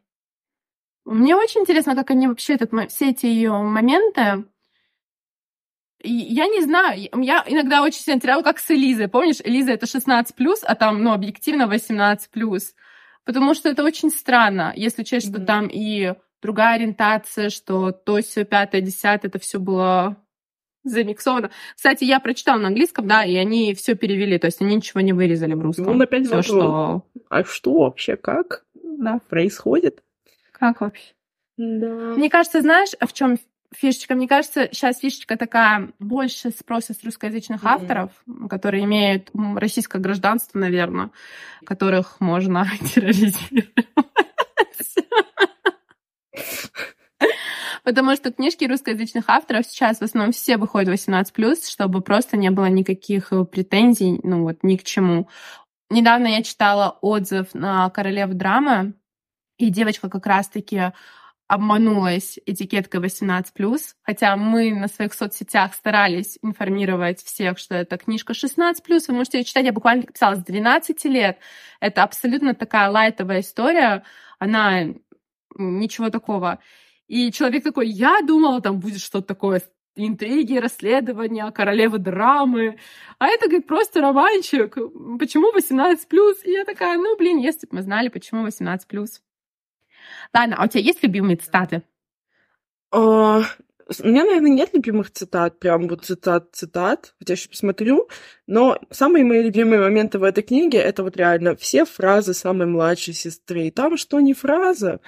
Мне 1.04 1.36
очень 1.36 1.60
интересно, 1.60 1.94
как 1.94 2.10
они 2.10 2.28
вообще 2.28 2.54
этот, 2.54 2.72
все 2.90 3.10
эти 3.10 3.26
ее 3.26 3.52
моменты 3.52 4.44
я 6.02 6.46
не 6.46 6.62
знаю, 6.62 7.10
я 7.22 7.44
иногда 7.46 7.82
очень 7.82 8.00
сильно 8.00 8.18
теряла, 8.18 8.42
как 8.42 8.58
с 8.58 8.70
Элизой. 8.70 9.08
Помнишь, 9.08 9.42
Элиза 9.44 9.72
это 9.72 9.84
16+, 9.84 10.32
а 10.62 10.74
там, 10.74 11.02
ну, 11.02 11.12
объективно 11.12 11.64
18+. 11.64 12.62
Потому 13.26 13.52
что 13.52 13.68
это 13.68 13.84
очень 13.84 14.08
странно, 14.08 14.72
если 14.74 15.02
учесть, 15.02 15.28
mm-hmm. 15.28 15.36
что 15.36 15.44
там 15.44 15.68
и 15.70 16.14
другая 16.40 16.76
ориентация, 16.76 17.50
что 17.50 17.92
то, 17.92 18.22
все 18.22 18.46
пятое, 18.46 18.80
десятое, 18.80 19.28
это 19.28 19.38
все 19.38 19.60
было 19.60 20.16
замиксовано. 20.84 21.50
Кстати, 21.76 22.04
я 22.04 22.20
прочитала 22.20 22.58
на 22.58 22.68
английском, 22.68 23.06
да, 23.06 23.24
и 23.24 23.36
они 23.36 23.74
все 23.74 23.94
перевели, 23.94 24.38
то 24.38 24.46
есть 24.46 24.60
они 24.60 24.76
ничего 24.76 25.00
не 25.00 25.12
вырезали 25.12 25.54
в 25.54 25.60
русском. 25.60 25.96
Ну, 25.96 26.02
опять 26.02 26.26
Всё, 26.26 26.42
что... 26.42 27.04
А 27.28 27.44
что 27.44 27.80
вообще, 27.80 28.16
как 28.16 28.64
да. 28.74 29.20
происходит? 29.28 30.02
Как 30.52 30.80
вообще? 30.80 31.12
Да. 31.56 32.14
Мне 32.16 32.30
кажется, 32.30 32.60
знаешь, 32.60 32.90
в 33.00 33.12
чем 33.12 33.36
фишечка. 33.74 34.14
Мне 34.14 34.26
кажется, 34.26 34.68
сейчас 34.72 34.98
фишечка 34.98 35.36
такая 35.36 35.90
больше 35.98 36.50
спроса 36.50 36.94
с 36.94 37.04
русскоязычных 37.04 37.62
mm-hmm. 37.62 37.68
авторов, 37.68 38.10
которые 38.48 38.84
имеют 38.84 39.30
российское 39.56 39.98
гражданство, 39.98 40.58
наверное, 40.58 41.10
которых 41.64 42.20
можно 42.20 42.66
терроризировать. 42.94 43.68
Потому 47.84 48.14
что 48.16 48.32
книжки 48.32 48.64
русскоязычных 48.64 49.24
авторов 49.28 49.66
сейчас 49.66 49.98
в 49.98 50.02
основном 50.02 50.32
все 50.32 50.56
выходят 50.56 50.92
18+, 50.94 51.68
чтобы 51.68 52.00
просто 52.00 52.36
не 52.36 52.50
было 52.50 52.66
никаких 52.66 53.32
э, 53.32 53.44
претензий, 53.44 54.20
ну 54.22 54.42
вот, 54.42 54.62
ни 54.62 54.76
к 54.76 54.84
чему. 54.84 55.28
Недавно 55.90 56.28
я 56.28 56.42
читала 56.42 56.98
отзыв 57.00 57.54
на 57.54 57.88
«Королев 57.90 58.30
драмы», 58.30 58.94
и 59.58 59.68
девочка 59.68 60.08
как 60.08 60.26
раз-таки 60.26 60.92
обманулась 61.50 62.38
этикеткой 62.46 63.00
18+, 63.00 63.80
хотя 64.02 64.36
мы 64.36 64.72
на 64.72 64.86
своих 64.86 65.12
соцсетях 65.12 65.74
старались 65.74 66.38
информировать 66.42 67.20
всех, 67.20 67.58
что 67.58 67.74
это 67.74 67.98
книжка 67.98 68.34
16+, 68.34 68.74
вы 69.08 69.14
можете 69.14 69.38
ее 69.38 69.44
читать, 69.44 69.66
я 69.66 69.72
буквально 69.72 70.04
писала 70.04 70.36
с 70.36 70.44
12 70.44 71.04
лет. 71.06 71.40
Это 71.80 72.04
абсолютно 72.04 72.54
такая 72.54 72.88
лайтовая 72.88 73.40
история, 73.40 74.04
она 74.38 74.94
ничего 75.56 76.10
такого. 76.10 76.60
И 77.10 77.32
человек 77.32 77.64
такой, 77.64 77.88
я 77.88 78.20
думала, 78.22 78.60
там 78.60 78.78
будет 78.78 79.00
что-то 79.00 79.26
такое 79.26 79.62
интриги, 79.96 80.58
расследования, 80.58 81.50
королевы 81.50 81.98
драмы. 81.98 82.78
А 83.18 83.26
это, 83.26 83.46
говорит, 83.48 83.66
просто 83.66 84.00
романчик. 84.00 84.76
Почему 85.18 85.52
18+. 85.52 86.36
И 86.44 86.52
я 86.52 86.64
такая, 86.64 86.96
ну, 86.98 87.16
блин, 87.16 87.38
если 87.38 87.66
бы 87.66 87.78
мы 87.78 87.82
знали, 87.82 88.10
почему 88.10 88.46
18+. 88.46 89.08
Ладно, 90.32 90.56
а 90.56 90.64
у 90.64 90.68
тебя 90.68 90.82
есть 90.84 91.02
любимые 91.02 91.36
цитаты? 91.36 91.82
Uh, 92.94 93.42
у 93.98 94.06
меня, 94.06 94.24
наверное, 94.24 94.52
нет 94.52 94.70
любимых 94.72 95.10
цитат, 95.10 95.58
прям 95.58 95.88
вот 95.88 96.04
цитат-цитат, 96.04 97.14
хотя 97.18 97.32
еще 97.32 97.48
посмотрю, 97.48 98.08
но 98.46 98.78
самые 98.90 99.24
мои 99.24 99.42
любимые 99.42 99.80
моменты 99.80 100.20
в 100.20 100.22
этой 100.22 100.44
книге— 100.44 100.78
это 100.78 101.02
вот 101.02 101.16
реально 101.16 101.56
все 101.56 101.84
фразы 101.84 102.34
самой 102.34 102.68
младшей 102.68 103.14
сестры. 103.14 103.66
И 103.66 103.70
там 103.72 103.96
что 103.96 104.20
не 104.20 104.32
фраза, 104.32 105.00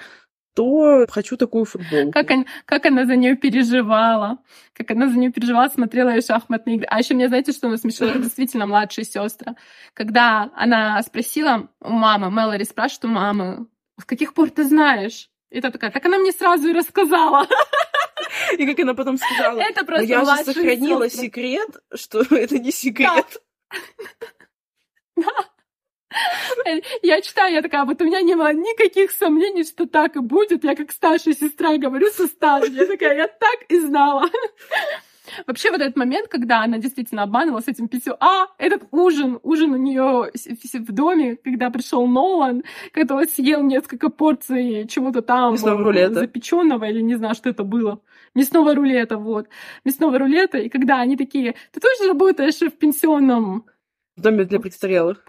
то 0.53 1.05
хочу 1.09 1.37
такую 1.37 1.65
футболку. 1.65 2.11
Как, 2.11 2.29
он, 2.29 2.45
как 2.65 2.85
она 2.85 3.05
за 3.05 3.15
нее 3.15 3.35
переживала, 3.35 4.37
как 4.73 4.91
она 4.91 5.07
за 5.07 5.17
нее 5.17 5.31
переживала, 5.31 5.67
смотрела 5.69 6.09
ее 6.09 6.21
шахматные 6.21 6.75
игры. 6.77 6.87
А 6.89 6.99
еще 6.99 7.13
мне, 7.13 7.27
знаете, 7.27 7.51
что 7.51 7.69
насмешило? 7.69 8.09
Это 8.09 8.19
действительно 8.19 8.67
младшая 8.67 9.05
сестра. 9.05 9.55
Когда 9.93 10.51
она 10.55 11.01
спросила 11.01 11.69
у 11.81 11.89
мамы, 11.89 12.29
Мэлори 12.29 12.63
спрашивает 12.63 13.05
у 13.05 13.07
мамы, 13.07 13.67
с 13.99 14.05
каких 14.05 14.33
пор 14.33 14.49
ты 14.49 14.63
знаешь? 14.63 15.29
И 15.49 15.61
та 15.61 15.69
такая, 15.71 15.91
так 15.91 16.05
она 16.05 16.17
мне 16.17 16.31
сразу 16.31 16.67
и 16.67 16.73
рассказала. 16.73 17.47
И 18.57 18.65
как 18.65 18.79
она 18.79 18.93
потом 18.93 19.17
сказала, 19.17 19.59
это 19.59 19.85
просто 19.85 20.05
я 20.05 20.25
же 20.25 20.43
сохранила 20.43 21.07
сестры. 21.07 21.27
секрет, 21.27 21.69
что 21.93 22.21
это 22.35 22.57
не 22.57 22.71
секрет. 22.71 23.37
Да. 25.15 25.25
Я 27.01 27.21
читаю, 27.21 27.53
я 27.53 27.61
такая, 27.61 27.85
вот 27.85 28.01
у 28.01 28.05
меня 28.05 28.21
не 28.21 28.35
было 28.35 28.53
никаких 28.53 29.11
сомнений, 29.11 29.63
что 29.63 29.85
так 29.85 30.15
и 30.15 30.19
будет. 30.19 30.63
Я 30.63 30.75
как 30.75 30.91
старшая 30.91 31.33
сестра 31.33 31.77
говорю 31.77 32.07
со 32.11 32.27
старшей. 32.27 32.73
Я 32.73 32.85
такая, 32.85 33.17
я 33.17 33.27
так 33.27 33.63
и 33.69 33.79
знала. 33.79 34.29
Вообще 35.47 35.71
вот 35.71 35.81
этот 35.81 35.95
момент, 35.95 36.27
когда 36.27 36.63
она 36.63 36.77
действительно 36.77 37.23
обманывала 37.23 37.61
с 37.61 37.67
этим 37.67 37.87
писем, 37.87 38.15
а, 38.19 38.47
этот 38.57 38.83
ужин, 38.91 39.39
ужин 39.43 39.71
у 39.71 39.77
нее 39.77 40.31
в 40.31 40.91
доме, 40.91 41.37
когда 41.37 41.69
пришел 41.69 42.05
Нолан, 42.07 42.63
когда 42.91 43.15
он 43.15 43.27
съел 43.27 43.63
несколько 43.63 44.09
порций 44.09 44.87
чего-то 44.87 45.21
там 45.21 45.57
запеченного 45.57 46.85
или 46.85 47.01
не 47.01 47.15
знаю, 47.15 47.35
что 47.35 47.49
это 47.49 47.63
было. 47.63 48.01
Мясного 48.35 48.75
рулета, 48.75 49.17
вот. 49.17 49.47
Мясного 49.85 50.17
рулета. 50.19 50.57
И 50.57 50.69
когда 50.69 50.99
они 50.99 51.15
такие, 51.17 51.55
ты 51.71 51.79
тоже 51.79 52.09
работаешь 52.09 52.59
в 52.59 52.71
пенсионном... 52.71 53.65
В 54.15 54.21
доме 54.21 54.43
для 54.43 54.59
престарелых 54.59 55.23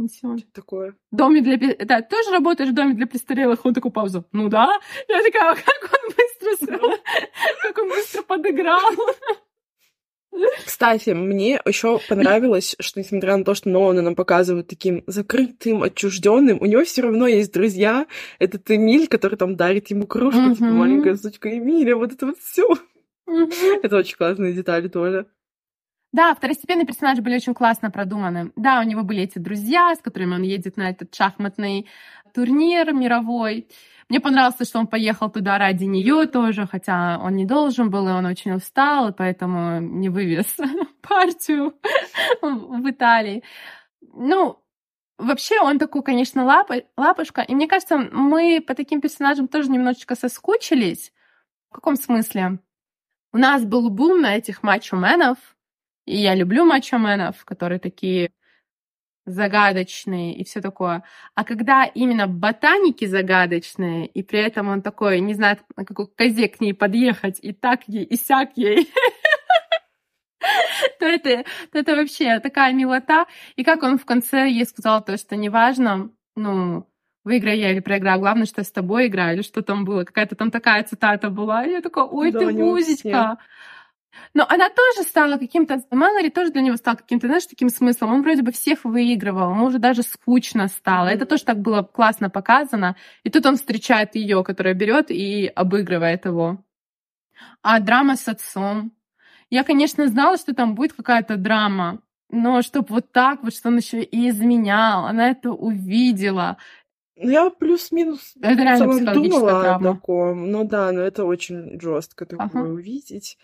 пенсион. 0.00 0.38
Что 0.38 0.48
такое? 0.52 0.94
Доме 1.10 1.42
для... 1.42 1.56
Да, 1.84 2.00
тоже 2.00 2.30
работаешь 2.30 2.70
в 2.70 2.74
доме 2.74 2.94
для 2.94 3.06
престарелых? 3.06 3.64
Он 3.64 3.74
такой 3.74 3.90
паузу. 3.90 4.24
Ну 4.32 4.48
да. 4.48 4.68
Я 5.08 5.22
такая, 5.22 5.54
как 5.54 5.90
он 5.92 6.14
быстро... 6.16 6.78
Как 7.62 7.78
он 7.78 7.88
быстро 7.88 8.22
подыграл. 8.22 8.80
Кстати, 10.64 11.10
мне 11.10 11.60
еще 11.66 12.00
понравилось, 12.08 12.76
что 12.78 13.00
несмотря 13.00 13.36
на 13.36 13.44
то, 13.44 13.54
что 13.54 13.68
Нолана 13.68 14.00
нам 14.00 14.14
показывают 14.14 14.68
таким 14.68 15.02
закрытым, 15.06 15.82
отчужденным, 15.82 16.58
у 16.60 16.66
него 16.66 16.84
все 16.84 17.02
равно 17.02 17.26
есть 17.26 17.52
друзья. 17.52 18.06
Этот 18.38 18.70
Эмиль, 18.70 19.08
который 19.08 19.36
там 19.36 19.56
дарит 19.56 19.90
ему 19.90 20.06
кружку, 20.06 20.40
mm-hmm. 20.40 20.54
типа 20.54 20.70
маленькая 20.70 21.16
сучка 21.16 21.50
Эмиля, 21.58 21.96
вот 21.96 22.12
это 22.12 22.26
вот 22.26 22.38
все. 22.38 22.66
Mm-hmm. 23.28 23.80
Это 23.82 23.96
очень 23.96 24.16
классные 24.16 24.54
детали 24.54 24.88
тоже. 24.88 25.26
Да, 26.12 26.34
второстепенные 26.34 26.86
персонажи 26.86 27.22
были 27.22 27.36
очень 27.36 27.54
классно 27.54 27.90
продуманы. 27.90 28.52
Да, 28.56 28.80
у 28.80 28.82
него 28.82 29.02
были 29.02 29.22
эти 29.22 29.38
друзья, 29.38 29.94
с 29.94 30.00
которыми 30.00 30.34
он 30.34 30.42
едет 30.42 30.76
на 30.76 30.90
этот 30.90 31.14
шахматный 31.14 31.88
турнир 32.34 32.92
мировой. 32.92 33.68
Мне 34.08 34.18
понравилось, 34.18 34.68
что 34.68 34.80
он 34.80 34.88
поехал 34.88 35.30
туда 35.30 35.56
ради 35.58 35.84
нее 35.84 36.26
тоже, 36.26 36.66
хотя 36.66 37.20
он 37.22 37.36
не 37.36 37.44
должен 37.44 37.90
был, 37.90 38.08
и 38.08 38.12
он 38.12 38.26
очень 38.26 38.52
устал, 38.52 39.10
и 39.10 39.12
поэтому 39.12 39.80
не 39.80 40.08
вывез 40.08 40.56
партию 41.00 41.74
в 42.42 42.90
Италии. 42.90 43.44
Ну, 44.00 44.60
вообще 45.16 45.60
он 45.60 45.78
такой, 45.78 46.02
конечно, 46.02 46.44
лапа, 46.44 46.82
лапушка. 46.96 47.42
И 47.42 47.54
мне 47.54 47.68
кажется, 47.68 47.98
мы 47.98 48.60
по 48.66 48.74
таким 48.74 49.00
персонажам 49.00 49.46
тоже 49.46 49.70
немножечко 49.70 50.16
соскучились. 50.16 51.12
В 51.70 51.74
каком 51.74 51.94
смысле? 51.94 52.58
У 53.32 53.38
нас 53.38 53.64
был 53.64 53.90
бум 53.90 54.22
на 54.22 54.36
этих 54.36 54.64
мачо-менов, 54.64 55.38
и 56.06 56.16
я 56.16 56.34
люблю 56.34 56.64
мачо-менов, 56.64 57.44
которые 57.44 57.78
такие 57.78 58.30
загадочные 59.26 60.34
и 60.34 60.44
все 60.44 60.60
такое. 60.60 61.04
А 61.34 61.44
когда 61.44 61.84
именно 61.84 62.26
ботаники 62.26 63.04
загадочные, 63.04 64.06
и 64.06 64.22
при 64.22 64.40
этом 64.40 64.68
он 64.68 64.82
такой, 64.82 65.20
не 65.20 65.34
знает, 65.34 65.60
на 65.76 65.84
какой 65.84 66.08
козе 66.08 66.48
к 66.48 66.60
ней 66.60 66.74
подъехать, 66.74 67.38
и 67.40 67.52
так 67.52 67.82
ей, 67.86 68.04
и 68.04 68.16
сяк 68.16 68.50
ей, 68.56 68.90
то 70.98 71.06
это, 71.06 71.44
то 71.72 71.78
это 71.78 71.96
вообще 71.96 72.40
такая 72.40 72.72
милота. 72.72 73.26
И 73.56 73.64
как 73.64 73.82
он 73.82 73.98
в 73.98 74.04
конце 74.04 74.48
ей 74.48 74.64
сказал 74.64 75.04
то, 75.04 75.16
что 75.16 75.36
неважно, 75.36 76.10
ну, 76.36 76.86
выиграю 77.24 77.58
я 77.58 77.72
или 77.72 77.80
проиграю, 77.80 78.20
главное, 78.20 78.46
что 78.46 78.60
я 78.60 78.64
с 78.64 78.72
тобой 78.72 79.06
играю, 79.06 79.34
или 79.34 79.42
что 79.42 79.62
там 79.62 79.84
было, 79.84 80.04
какая-то 80.04 80.36
там 80.36 80.50
такая 80.50 80.82
цитата 80.84 81.30
была. 81.30 81.64
И 81.64 81.70
я 81.70 81.80
такая, 81.82 82.04
ой, 82.04 82.32
ты 82.32 82.46
музычка. 82.50 83.38
Но 84.34 84.44
она 84.48 84.68
тоже 84.68 85.08
стала 85.08 85.36
каким-то... 85.36 85.82
Мэлори 85.90 86.30
тоже 86.30 86.50
для 86.50 86.62
него 86.62 86.76
стал 86.76 86.96
каким-то, 86.96 87.26
знаешь, 87.26 87.46
таким 87.46 87.68
смыслом. 87.68 88.12
Он 88.12 88.22
вроде 88.22 88.42
бы 88.42 88.52
всех 88.52 88.84
выигрывал, 88.84 89.50
ему 89.50 89.66
уже 89.66 89.78
даже 89.78 90.02
скучно 90.02 90.68
стало. 90.68 91.08
Это 91.08 91.26
тоже 91.26 91.44
так 91.44 91.60
было 91.60 91.82
классно 91.82 92.30
показано. 92.30 92.96
И 93.24 93.30
тут 93.30 93.46
он 93.46 93.56
встречает 93.56 94.14
ее, 94.14 94.42
которая 94.44 94.74
берет 94.74 95.10
и 95.10 95.46
обыгрывает 95.46 96.24
его. 96.24 96.64
А 97.62 97.80
драма 97.80 98.16
с 98.16 98.28
отцом. 98.28 98.92
Я, 99.48 99.64
конечно, 99.64 100.06
знала, 100.06 100.36
что 100.36 100.54
там 100.54 100.74
будет 100.74 100.92
какая-то 100.92 101.36
драма, 101.36 102.00
но 102.30 102.62
чтобы 102.62 102.86
вот 102.90 103.10
так 103.10 103.42
вот, 103.42 103.52
что 103.54 103.68
он 103.68 103.78
еще 103.78 104.02
и 104.02 104.28
изменял, 104.28 105.06
она 105.06 105.30
это 105.30 105.50
увидела. 105.50 106.56
Ну, 107.16 107.30
я 107.30 107.50
плюс-минус 107.50 108.34
это 108.40 108.62
реально 108.62 109.12
думала 109.12 109.74
о 109.74 109.80
таком. 109.80 110.50
Ну 110.50 110.64
да, 110.64 110.92
но 110.92 111.00
это 111.00 111.24
очень 111.24 111.80
жестко 111.80 112.24
такое 112.24 112.46
ага. 112.46 112.60
увидеть. 112.60 113.36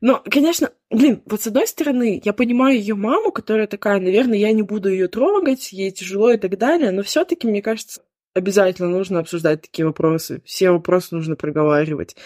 Но, 0.00 0.22
конечно, 0.30 0.70
блин, 0.90 1.22
вот 1.26 1.42
с 1.42 1.46
одной 1.46 1.66
стороны, 1.66 2.20
я 2.24 2.32
понимаю 2.32 2.78
ее 2.78 2.94
маму, 2.94 3.32
которая 3.32 3.66
такая, 3.66 4.00
наверное, 4.00 4.38
я 4.38 4.52
не 4.52 4.62
буду 4.62 4.88
ее 4.88 5.08
трогать, 5.08 5.72
ей 5.72 5.90
тяжело 5.90 6.30
и 6.30 6.38
так 6.38 6.56
далее, 6.58 6.90
но 6.90 7.02
все-таки, 7.02 7.46
мне 7.46 7.62
кажется, 7.62 8.02
обязательно 8.34 8.88
нужно 8.88 9.20
обсуждать 9.20 9.62
такие 9.62 9.86
вопросы. 9.86 10.42
Все 10.44 10.70
вопросы 10.70 11.14
нужно 11.14 11.36
проговаривать, 11.36 12.16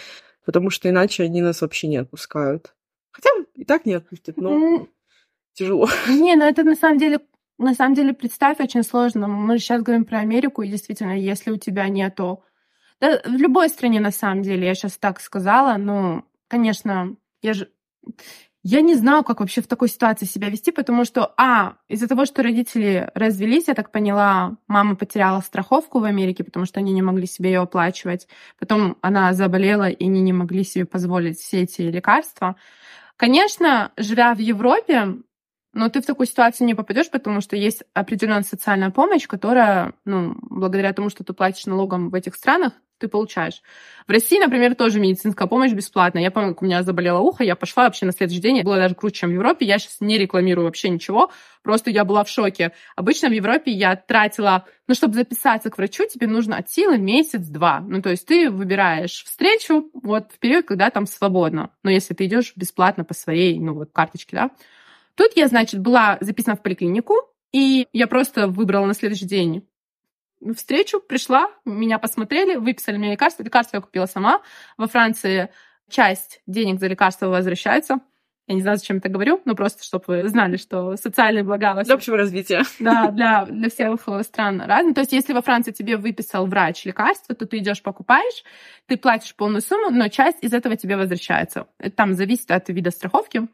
потому 0.45 0.69
что 0.69 0.89
иначе 0.89 1.23
они 1.23 1.41
нас 1.41 1.61
вообще 1.61 1.87
не 1.87 1.97
отпускают. 1.97 2.73
Хотя 3.11 3.29
и 3.53 3.65
так 3.65 3.85
не 3.85 3.93
отпустят, 3.93 4.37
но 4.37 4.87
тяжело. 5.53 5.87
Не, 6.09 6.35
ну 6.35 6.43
это 6.43 6.63
на 6.63 6.75
самом 6.75 6.97
деле 6.97 7.19
на 7.57 7.73
самом 7.73 7.93
деле, 7.95 8.13
представь, 8.13 8.59
очень 8.59 8.83
сложно. 8.83 9.27
Мы 9.27 9.57
же 9.57 9.63
сейчас 9.63 9.81
говорим 9.81 10.03
про 10.05 10.19
Америку, 10.19 10.61
и 10.61 10.67
действительно, 10.67 11.17
если 11.17 11.51
у 11.51 11.57
тебя 11.57 11.87
нету... 11.87 12.43
Да, 12.99 13.21
в 13.25 13.31
любой 13.31 13.69
стране, 13.69 13.99
на 13.99 14.11
самом 14.11 14.41
деле, 14.41 14.67
я 14.67 14.75
сейчас 14.75 14.97
так 14.97 15.21
сказала, 15.21 15.77
но, 15.77 16.25
конечно, 16.47 17.15
я 17.45 17.53
же... 17.53 17.69
Я 18.67 18.81
не 18.81 18.95
знаю, 18.95 19.23
как 19.23 19.41
вообще 19.41 19.61
в 19.61 19.67
такой 19.67 19.87
ситуации 19.89 20.25
себя 20.25 20.49
вести, 20.49 20.71
потому 20.71 21.05
что, 21.05 21.31
а, 21.37 21.75
из-за 21.87 22.07
того, 22.07 22.25
что 22.25 22.41
родители 22.41 23.11
развелись, 23.13 23.67
я 23.67 23.75
так 23.75 23.91
поняла, 23.91 24.57
мама 24.67 24.95
потеряла 24.95 25.41
страховку 25.41 25.99
в 25.99 26.03
Америке, 26.03 26.43
потому 26.43 26.65
что 26.65 26.79
они 26.79 26.91
не 26.91 27.03
могли 27.03 27.27
себе 27.27 27.51
ее 27.51 27.59
оплачивать. 27.59 28.27
Потом 28.59 28.97
она 29.01 29.33
заболела, 29.33 29.87
и 29.87 30.05
они 30.05 30.21
не 30.21 30.33
могли 30.33 30.63
себе 30.63 30.85
позволить 30.85 31.37
все 31.37 31.61
эти 31.61 31.83
лекарства. 31.83 32.55
Конечно, 33.17 33.91
живя 33.97 34.33
в 34.33 34.39
Европе, 34.39 35.17
но 35.73 35.89
ты 35.89 36.01
в 36.01 36.05
такую 36.07 36.25
ситуацию 36.25 36.65
не 36.65 36.73
попадешь, 36.73 37.11
потому 37.11 37.41
что 37.41 37.55
есть 37.55 37.83
определенная 37.93 38.41
социальная 38.41 38.89
помощь, 38.89 39.27
которая, 39.27 39.93
ну, 40.05 40.35
благодаря 40.41 40.91
тому, 40.93 41.09
что 41.09 41.23
ты 41.23 41.33
платишь 41.33 41.67
налогом 41.67 42.09
в 42.09 42.15
этих 42.15 42.33
странах, 42.33 42.73
ты 42.97 43.07
получаешь. 43.07 43.61
В 44.07 44.11
России, 44.11 44.39
например, 44.39 44.75
тоже 44.75 44.99
медицинская 44.99 45.47
помощь 45.47 45.71
бесплатная. 45.71 46.23
Я 46.23 46.31
помню, 46.31 46.49
как 46.49 46.61
у 46.61 46.65
меня 46.65 46.83
заболело 46.83 47.19
ухо, 47.19 47.43
я 47.43 47.55
пошла 47.55 47.85
вообще 47.85 48.05
на 48.05 48.11
следующий 48.11 48.41
день, 48.41 48.61
было 48.63 48.77
даже 48.77 48.95
круче, 48.95 49.21
чем 49.21 49.29
в 49.29 49.33
Европе. 49.33 49.65
Я 49.65 49.79
сейчас 49.79 49.97
не 49.99 50.17
рекламирую 50.17 50.65
вообще 50.65 50.89
ничего, 50.89 51.31
просто 51.63 51.89
я 51.91 52.05
была 52.05 52.23
в 52.23 52.29
шоке. 52.29 52.71
Обычно 52.95 53.29
в 53.29 53.33
Европе 53.33 53.71
я 53.71 53.95
тратила, 53.95 54.65
ну, 54.87 54.95
чтобы 54.95 55.15
записаться 55.15 55.69
к 55.69 55.77
врачу, 55.77 56.05
тебе 56.07 56.27
нужно 56.27 56.57
от 56.57 56.69
силы 56.69 56.97
месяц-два. 56.97 57.81
Ну, 57.81 58.01
то 58.01 58.09
есть 58.09 58.25
ты 58.25 58.49
выбираешь 58.49 59.23
встречу 59.23 59.89
вот 59.93 60.31
в 60.31 60.39
период, 60.39 60.65
когда 60.65 60.89
там 60.89 61.07
свободно. 61.07 61.71
Но 61.83 61.89
если 61.89 62.13
ты 62.13 62.25
идешь 62.25 62.53
бесплатно 62.55 63.03
по 63.03 63.13
своей, 63.13 63.59
ну, 63.59 63.73
вот 63.73 63.91
карточке, 63.91 64.35
да. 64.35 64.51
Тут 65.15 65.31
я, 65.35 65.47
значит, 65.47 65.79
была 65.79 66.17
записана 66.21 66.57
в 66.57 66.61
поликлинику, 66.61 67.15
и 67.51 67.87
я 67.93 68.07
просто 68.07 68.47
выбрала 68.47 68.85
на 68.85 68.93
следующий 68.93 69.25
день 69.25 69.65
встречу, 70.53 70.99
пришла, 70.99 71.49
меня 71.65 71.97
посмотрели, 71.99 72.55
выписали 72.55 72.97
мне 72.97 73.11
лекарства. 73.11 73.43
Лекарства 73.43 73.77
я 73.77 73.81
купила 73.81 74.05
сама. 74.05 74.41
Во 74.77 74.87
Франции 74.87 75.49
часть 75.89 76.41
денег 76.45 76.79
за 76.79 76.87
лекарства 76.87 77.27
возвращается. 77.27 77.99
Я 78.47 78.53
не 78.53 78.61
знаю, 78.61 78.77
зачем 78.77 78.97
это 78.97 79.09
говорю, 79.09 79.41
но 79.45 79.55
просто, 79.55 79.83
чтобы 79.83 80.03
вы 80.07 80.29
знали, 80.29 80.57
что 80.57 80.97
социальные 80.97 81.43
блага... 81.43 81.81
Для 81.83 81.95
общего 81.95 82.15
развития. 82.15 82.61
Да, 82.79 83.09
для, 83.09 83.45
для 83.45 83.69
всех 83.69 83.99
стран 84.21 84.61
разные. 84.61 84.93
То 84.93 85.01
есть, 85.01 85.13
если 85.13 85.33
во 85.33 85.41
Франции 85.41 85.71
тебе 85.71 85.97
выписал 85.97 86.45
врач 86.45 86.85
лекарство, 86.85 87.33
то 87.33 87.47
ты 87.47 87.57
идешь 87.57 87.81
покупаешь, 87.81 88.43
ты 88.85 88.97
платишь 88.97 89.35
полную 89.35 89.61
сумму, 89.61 89.89
но 89.89 90.09
часть 90.09 90.43
из 90.43 90.53
этого 90.53 90.75
тебе 90.75 90.95
возвращается. 90.95 91.67
Это 91.79 91.95
там 91.95 92.13
зависит 92.13 92.51
от 92.51 92.69
вида 92.69 92.91
страховки. 92.91 93.47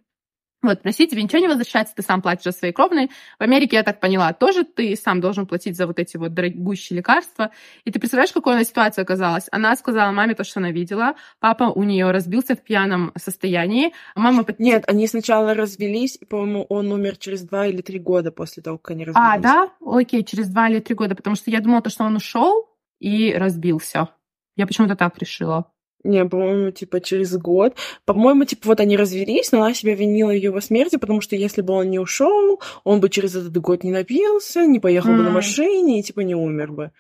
Вот, 0.64 0.82
в 0.82 0.86
России 0.86 1.08
тебе 1.08 1.24
ничего 1.24 1.40
не 1.40 1.48
возвращается, 1.48 1.96
ты 1.96 2.04
сам 2.04 2.22
платишь 2.22 2.44
за 2.44 2.52
свои 2.52 2.72
кровные. 2.72 3.10
В 3.40 3.42
Америке, 3.44 3.78
я 3.78 3.84
так 3.84 4.00
поняла, 4.00 4.32
тоже 4.34 4.64
ты 4.64 4.96
сам 4.96 5.20
должен 5.20 5.48
платить 5.48 5.76
за 5.76 5.88
вот 5.88 5.98
эти 5.98 6.18
вот 6.18 6.36
дорогущие 6.36 6.98
лекарства. 6.98 7.50
И 7.84 7.92
ты 7.92 8.00
представляешь, 8.00 8.32
какой 8.32 8.54
она 8.54 8.64
ситуация 8.64 9.02
оказалась? 9.02 9.48
Она 9.52 9.76
сказала 9.76 10.12
маме 10.12 10.36
то, 10.36 10.44
что 10.44 10.60
она 10.60 10.70
видела. 10.72 11.16
Папа 11.40 11.64
у 11.64 11.84
нее 11.84 12.12
разбился 12.12 12.56
в 12.56 12.62
пьяном 12.62 13.12
состоянии. 13.18 13.92
Мама... 14.16 14.46
Нет, 14.60 14.84
они 14.88 15.08
сначала 15.08 15.56
развелись, 15.56 16.18
и, 16.22 16.26
по-моему, 16.26 16.66
он 16.70 16.92
умер 16.92 17.18
через 17.18 17.42
два 17.42 17.66
или 17.66 17.82
три 17.82 17.98
года 17.98 18.32
после 18.32 18.62
того, 18.62 18.78
как 18.78 18.92
они 18.92 19.06
развелись. 19.06 19.28
А, 19.28 19.40
да? 19.40 19.72
Окей, 19.84 20.24
через 20.24 20.48
два 20.50 20.70
или 20.70 20.80
три 20.80 20.94
года. 20.94 21.16
Потому 21.16 21.36
что 21.36 21.50
я 21.50 21.60
думала, 21.60 21.82
то, 21.82 21.90
что 21.90 22.04
он 22.04 22.16
ушел 22.16 22.70
и 23.00 23.34
разбился. 23.34 24.10
Я 24.56 24.68
почему-то 24.68 24.96
так 24.96 25.18
решила. 25.18 25.71
Не, 26.04 26.26
по-моему, 26.26 26.72
типа 26.72 27.00
через 27.00 27.38
год. 27.38 27.76
По-моему, 28.06 28.46
типа 28.46 28.70
вот 28.70 28.80
они 28.80 28.98
развелись, 28.98 29.52
но 29.52 29.62
она 29.62 29.74
себя 29.74 29.96
винила 29.96 30.32
ее 30.32 30.52
во 30.52 30.62
смерти, 30.62 30.96
потому 30.96 31.22
что 31.22 31.36
если 31.36 31.62
бы 31.62 31.74
он 31.74 31.90
не 31.90 32.00
ушел, 32.00 32.60
он 32.84 33.00
бы 33.00 33.10
через 33.10 33.36
этот 33.36 33.56
год 33.58 33.84
не 33.84 33.92
напился, 33.92 34.66
не 34.66 34.80
поехал 34.80 35.12
mm. 35.12 35.18
бы 35.18 35.24
на 35.24 35.30
машине 35.30 36.00
и 36.00 36.04
типа 36.04 36.22
не 36.22 36.36
умер 36.36 36.72
бы. 36.72 36.92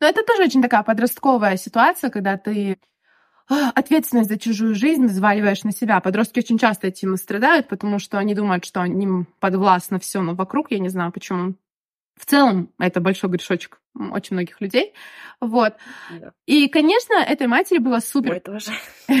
Но 0.00 0.06
это 0.06 0.22
тоже 0.22 0.44
очень 0.44 0.62
такая 0.62 0.84
подростковая 0.84 1.56
ситуация, 1.56 2.10
когда 2.10 2.36
ты 2.36 2.78
а, 3.48 3.70
ответственность 3.70 4.28
за 4.28 4.38
чужую 4.38 4.74
жизнь 4.74 5.06
взваливаешь 5.06 5.64
на 5.64 5.72
себя. 5.72 6.00
Подростки 6.00 6.38
очень 6.38 6.58
часто 6.58 6.88
этим 6.88 7.16
страдают, 7.16 7.66
потому 7.68 7.98
что 7.98 8.18
они 8.18 8.34
думают, 8.34 8.64
что 8.64 8.82
они 8.82 9.24
подвластно 9.40 9.98
все 9.98 10.20
вокруг. 10.20 10.70
Я 10.70 10.78
не 10.78 10.90
знаю, 10.90 11.10
почему 11.10 11.54
в 12.18 12.26
целом 12.26 12.72
это 12.78 13.00
большой 13.00 13.30
грешочек 13.30 13.80
очень 13.94 14.34
многих 14.36 14.60
людей. 14.60 14.92
Вот. 15.40 15.74
Да. 16.10 16.32
И, 16.46 16.68
конечно, 16.68 17.14
этой 17.14 17.46
матери 17.46 17.78
было 17.78 18.00
супер... 18.00 18.32
Ой, 18.32 18.40
тоже. 18.40 18.72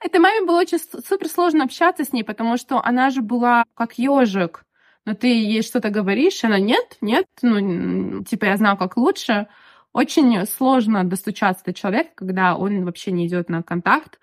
Этой 0.00 0.20
маме 0.20 0.46
было 0.46 0.60
очень 0.60 0.78
супер 0.78 1.28
сложно 1.28 1.64
общаться 1.64 2.04
с 2.04 2.12
ней, 2.12 2.22
потому 2.22 2.56
что 2.56 2.80
она 2.84 3.10
же 3.10 3.20
была 3.20 3.64
как 3.74 3.98
ежик. 3.98 4.64
Но 5.04 5.14
ты 5.14 5.26
ей 5.26 5.62
что-то 5.62 5.90
говоришь, 5.90 6.44
она 6.44 6.60
нет, 6.60 6.98
нет, 7.00 7.26
ну, 7.42 8.22
типа, 8.22 8.44
я 8.44 8.56
знаю, 8.56 8.76
как 8.76 8.96
лучше. 8.96 9.48
Очень 9.92 10.46
сложно 10.46 11.02
достучаться 11.02 11.64
до 11.64 11.72
человека, 11.72 12.10
когда 12.14 12.54
он 12.56 12.84
вообще 12.84 13.10
не 13.10 13.26
идет 13.26 13.48
на 13.48 13.62
контакт. 13.62 14.20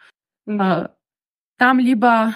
Mm-hmm. 0.47 0.91
Там 1.57 1.79
либо 1.79 2.35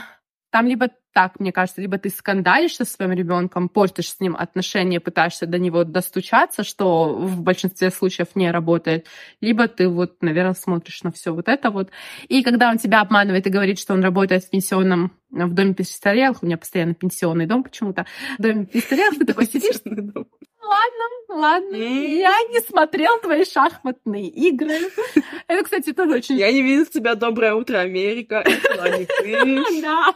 там 0.50 0.66
либо 0.66 0.90
так, 1.14 1.40
мне 1.40 1.52
кажется, 1.52 1.82
либо 1.82 1.98
ты 1.98 2.10
скандалишь 2.10 2.76
со 2.76 2.86
своим 2.86 3.12
ребенком, 3.12 3.70
портишь 3.70 4.12
с 4.12 4.20
ним 4.20 4.36
отношения, 4.36 5.00
пытаешься 5.00 5.46
до 5.46 5.58
него 5.58 5.84
достучаться, 5.84 6.64
что 6.64 7.14
в 7.14 7.42
большинстве 7.42 7.90
случаев 7.90 8.36
не 8.36 8.52
работает, 8.52 9.08
либо 9.42 9.68
ты 9.68 9.88
вот, 9.88 10.22
наверное, 10.22 10.54
смотришь 10.54 11.04
на 11.04 11.12
все 11.12 11.34
вот 11.34 11.48
это 11.48 11.72
вот. 11.72 11.90
И 12.28 12.44
когда 12.44 12.70
он 12.70 12.78
тебя 12.78 13.02
обманывает 13.02 13.48
и 13.48 13.50
говорит, 13.50 13.80
что 13.80 13.94
он 13.94 14.04
работает 14.04 14.44
в 14.44 14.50
пенсионном 14.50 15.12
в 15.32 15.54
доме 15.54 15.76
престарелых, 15.76 16.42
у 16.42 16.46
меня 16.46 16.58
постоянно 16.58 16.96
пенсионный 16.96 17.46
дом 17.46 17.64
почему-то, 17.64 18.06
в 18.38 18.42
доме 18.42 18.66
престарелых, 18.66 19.20
ты 19.20 19.26
такой 19.26 19.46
сидишь, 19.46 19.80
ладно, 19.86 21.10
ладно, 21.30 21.76
я 21.76 22.36
не 22.50 22.62
смотрел 22.62 23.20
твои 23.22 23.46
шахматные 23.46 24.28
игры. 24.28 24.80
Это, 25.48 25.64
кстати, 25.64 25.94
тоже 25.94 26.16
очень... 26.16 26.38
Я 26.38 26.52
не 26.52 26.62
видел 26.62 26.86
тебя 26.86 27.16
«Доброе 27.16 27.54
утро, 27.54 27.78
Америка». 27.78 28.44
Да. 29.82 30.14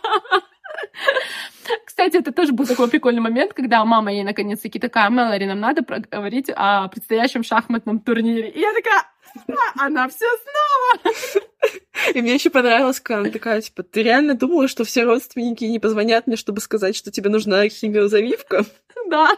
Кстати, 1.86 2.18
это 2.18 2.32
тоже 2.32 2.54
был 2.54 2.66
такой 2.66 2.90
прикольный 2.90 3.22
момент, 3.22 3.54
когда 3.54 3.84
мама 3.86 4.12
ей 4.12 4.24
наконец-таки 4.24 4.80
такая, 4.80 5.10
Мэлори, 5.10 5.46
нам 5.46 5.60
надо 5.60 5.84
проговорить 5.84 6.50
о 6.54 6.88
предстоящем 6.88 7.44
шахматном 7.44 8.00
турнире. 8.00 8.50
И 8.50 8.60
я 8.60 8.74
такая, 8.74 9.04
«А, 9.48 9.86
она 9.86 10.08
все 10.10 10.26
снова. 10.26 11.16
И 12.14 12.22
мне 12.22 12.34
еще 12.36 12.50
понравилось, 12.50 13.00
когда 13.00 13.22
она 13.22 13.30
такая, 13.30 13.62
типа, 13.62 13.84
ты 13.84 14.04
реально 14.04 14.36
думала, 14.36 14.68
что 14.68 14.84
все 14.84 15.04
родственники 15.04 15.64
не 15.64 15.80
позвонят 15.80 16.28
мне, 16.28 16.36
чтобы 16.36 16.62
сказать, 16.62 16.96
что 16.96 17.12
тебе 17.12 17.30
нужна 17.30 17.68
химиозавивка? 17.68 18.66
Да. 19.10 19.30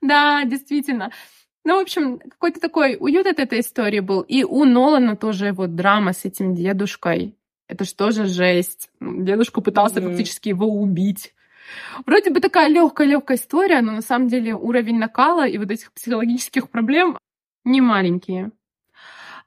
Да, 0.00 0.44
действительно. 0.44 1.10
Ну, 1.64 1.78
в 1.78 1.82
общем, 1.82 2.18
какой-то 2.18 2.60
такой 2.60 2.96
уют 3.00 3.26
от 3.26 3.38
этой 3.38 3.60
истории 3.60 4.00
был. 4.00 4.20
И 4.20 4.44
у 4.44 4.64
Нолана 4.64 5.16
тоже 5.16 5.52
вот 5.52 5.74
драма 5.74 6.12
с 6.12 6.24
этим 6.24 6.54
дедушкой. 6.54 7.34
Это 7.68 7.84
что 7.84 8.10
же 8.10 8.26
жесть. 8.26 8.90
Дедушка 9.00 9.60
пытался 9.60 10.00
mm-hmm. 10.00 10.10
фактически 10.10 10.48
его 10.50 10.66
убить. 10.66 11.34
Вроде 12.04 12.30
бы 12.30 12.40
такая 12.40 12.68
легкая-легкая 12.68 13.36
история, 13.36 13.80
но 13.80 13.92
на 13.92 14.02
самом 14.02 14.28
деле 14.28 14.54
уровень 14.54 14.98
накала 14.98 15.46
и 15.46 15.56
вот 15.58 15.70
этих 15.70 15.92
психологических 15.92 16.68
проблем 16.68 17.18
не 17.64 17.80
маленькие. 17.80 18.52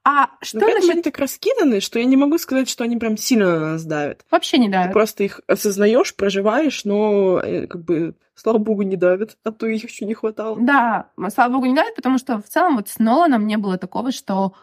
А 0.03 0.29
что 0.41 0.59
но 0.59 0.67
насчет... 0.67 0.89
они 0.89 1.01
так 1.01 1.17
раскиданы, 1.17 1.81
что 1.81 1.99
я 1.99 2.05
не 2.05 2.15
могу 2.15 2.37
сказать, 2.37 2.69
что 2.69 2.85
они 2.85 2.95
прям 2.95 3.17
сильно 3.17 3.59
на 3.59 3.71
нас 3.73 3.83
давят. 3.83 4.25
Вообще 4.31 4.57
не 4.57 4.69
давят. 4.69 4.87
Ты 4.87 4.93
просто 4.93 5.23
их 5.25 5.41
осознаешь, 5.47 6.15
проживаешь, 6.15 6.85
но 6.85 7.41
э, 7.43 7.67
как 7.67 7.83
бы, 7.83 8.15
слава 8.33 8.57
богу, 8.57 8.83
не 8.83 8.95
давят, 8.95 9.37
а 9.43 9.51
то 9.51 9.67
их 9.67 9.83
еще 9.83 10.05
не 10.05 10.13
хватало. 10.13 10.57
Да, 10.61 11.09
слава 11.29 11.51
богу, 11.51 11.65
не 11.65 11.75
давят, 11.75 11.93
потому 11.95 12.19
что 12.19 12.41
в 12.41 12.47
целом 12.47 12.77
вот 12.77 12.87
с 12.87 12.99
Ноланом 12.99 13.47
не 13.47 13.57
было 13.57 13.77
такого, 13.77 14.13
что 14.13 14.53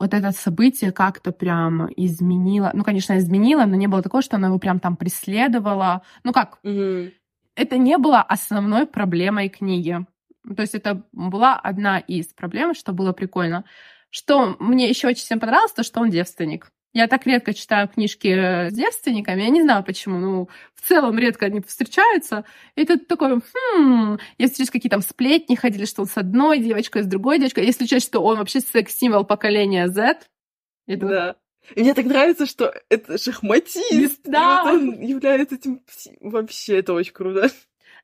вот 0.00 0.14
это 0.14 0.32
событие 0.32 0.92
как-то 0.92 1.32
прям 1.32 1.88
изменило. 1.96 2.70
Ну, 2.74 2.84
конечно, 2.84 3.18
изменило, 3.18 3.64
но 3.64 3.74
не 3.76 3.86
было 3.88 4.02
такого, 4.02 4.22
что 4.22 4.36
оно 4.36 4.48
его 4.48 4.58
прям 4.58 4.80
там 4.80 4.96
преследовало. 4.96 6.02
Ну 6.24 6.32
как, 6.32 6.58
Мгм. 6.62 7.12
это 7.56 7.78
не 7.78 7.98
было 7.98 8.22
основной 8.22 8.86
проблемой 8.86 9.48
книги. 9.48 10.06
То 10.56 10.62
есть 10.62 10.74
это 10.74 11.04
была 11.12 11.56
одна 11.56 11.98
из 11.98 12.26
проблем, 12.28 12.74
что 12.74 12.92
было 12.92 13.12
прикольно. 13.12 13.64
Что 14.10 14.56
мне 14.60 14.88
еще 14.88 15.08
очень 15.08 15.22
всем 15.24 15.40
понравилось, 15.40 15.72
то, 15.72 15.82
что 15.82 16.00
он 16.00 16.10
девственник. 16.10 16.70
Я 16.98 17.06
так 17.06 17.26
редко 17.26 17.54
читаю 17.54 17.86
книжки 17.86 18.26
э, 18.26 18.70
с 18.70 18.74
девственниками, 18.74 19.42
я 19.42 19.50
не 19.50 19.62
знаю 19.62 19.84
почему, 19.84 20.18
ну, 20.18 20.48
в 20.74 20.80
целом 20.80 21.16
редко 21.16 21.46
они 21.46 21.60
встречаются. 21.60 22.44
И 22.74 22.84
тут 22.84 23.06
такой, 23.06 23.36
хм, 23.36 24.18
если 24.36 24.56
через 24.56 24.70
какие 24.70 24.90
там 24.90 25.00
сплетни 25.02 25.54
ходили, 25.54 25.84
что 25.84 26.02
он 26.02 26.08
с 26.08 26.16
одной 26.16 26.58
девочкой, 26.58 27.04
с 27.04 27.06
другой 27.06 27.38
девочкой, 27.38 27.66
если 27.66 27.84
учесть, 27.84 28.08
что 28.08 28.18
он 28.18 28.38
вообще 28.38 28.58
секс-символ 28.58 29.24
поколения 29.24 29.86
Z. 29.86 30.18
Это 30.88 31.06
Да. 31.06 31.36
И 31.76 31.82
мне 31.82 31.94
так 31.94 32.04
нравится, 32.04 32.46
что 32.46 32.74
это 32.88 33.16
шахматист. 33.16 34.22
Да. 34.24 34.64
вот 34.64 34.72
он 34.72 35.00
является 35.00 35.54
этим... 35.54 35.80
Вообще, 36.20 36.78
это 36.78 36.94
очень 36.94 37.12
круто. 37.12 37.48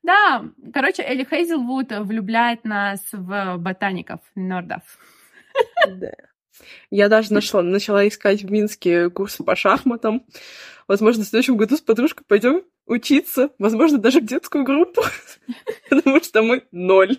Да, 0.04 0.44
короче, 0.72 1.02
Элли 1.02 1.24
Хейзелвуд 1.28 1.90
влюбляет 1.98 2.64
нас 2.64 3.00
в 3.10 3.56
ботаников, 3.56 4.20
нордов. 4.36 4.82
Да. 5.88 6.12
Я 6.90 7.08
даже 7.08 7.32
нашла, 7.32 7.62
начала 7.62 8.06
искать 8.06 8.42
в 8.42 8.50
Минске 8.50 9.10
курсы 9.10 9.42
по 9.42 9.56
шахматам. 9.56 10.26
Возможно, 10.86 11.24
в 11.24 11.26
следующем 11.26 11.56
году 11.56 11.76
с 11.76 11.80
подружкой 11.80 12.24
пойдем 12.26 12.62
учиться. 12.86 13.50
Возможно, 13.58 13.98
даже 13.98 14.20
в 14.20 14.26
детскую 14.26 14.64
группу. 14.64 15.02
Потому 15.88 16.22
что 16.22 16.42
мы 16.42 16.64
ноль. 16.72 17.18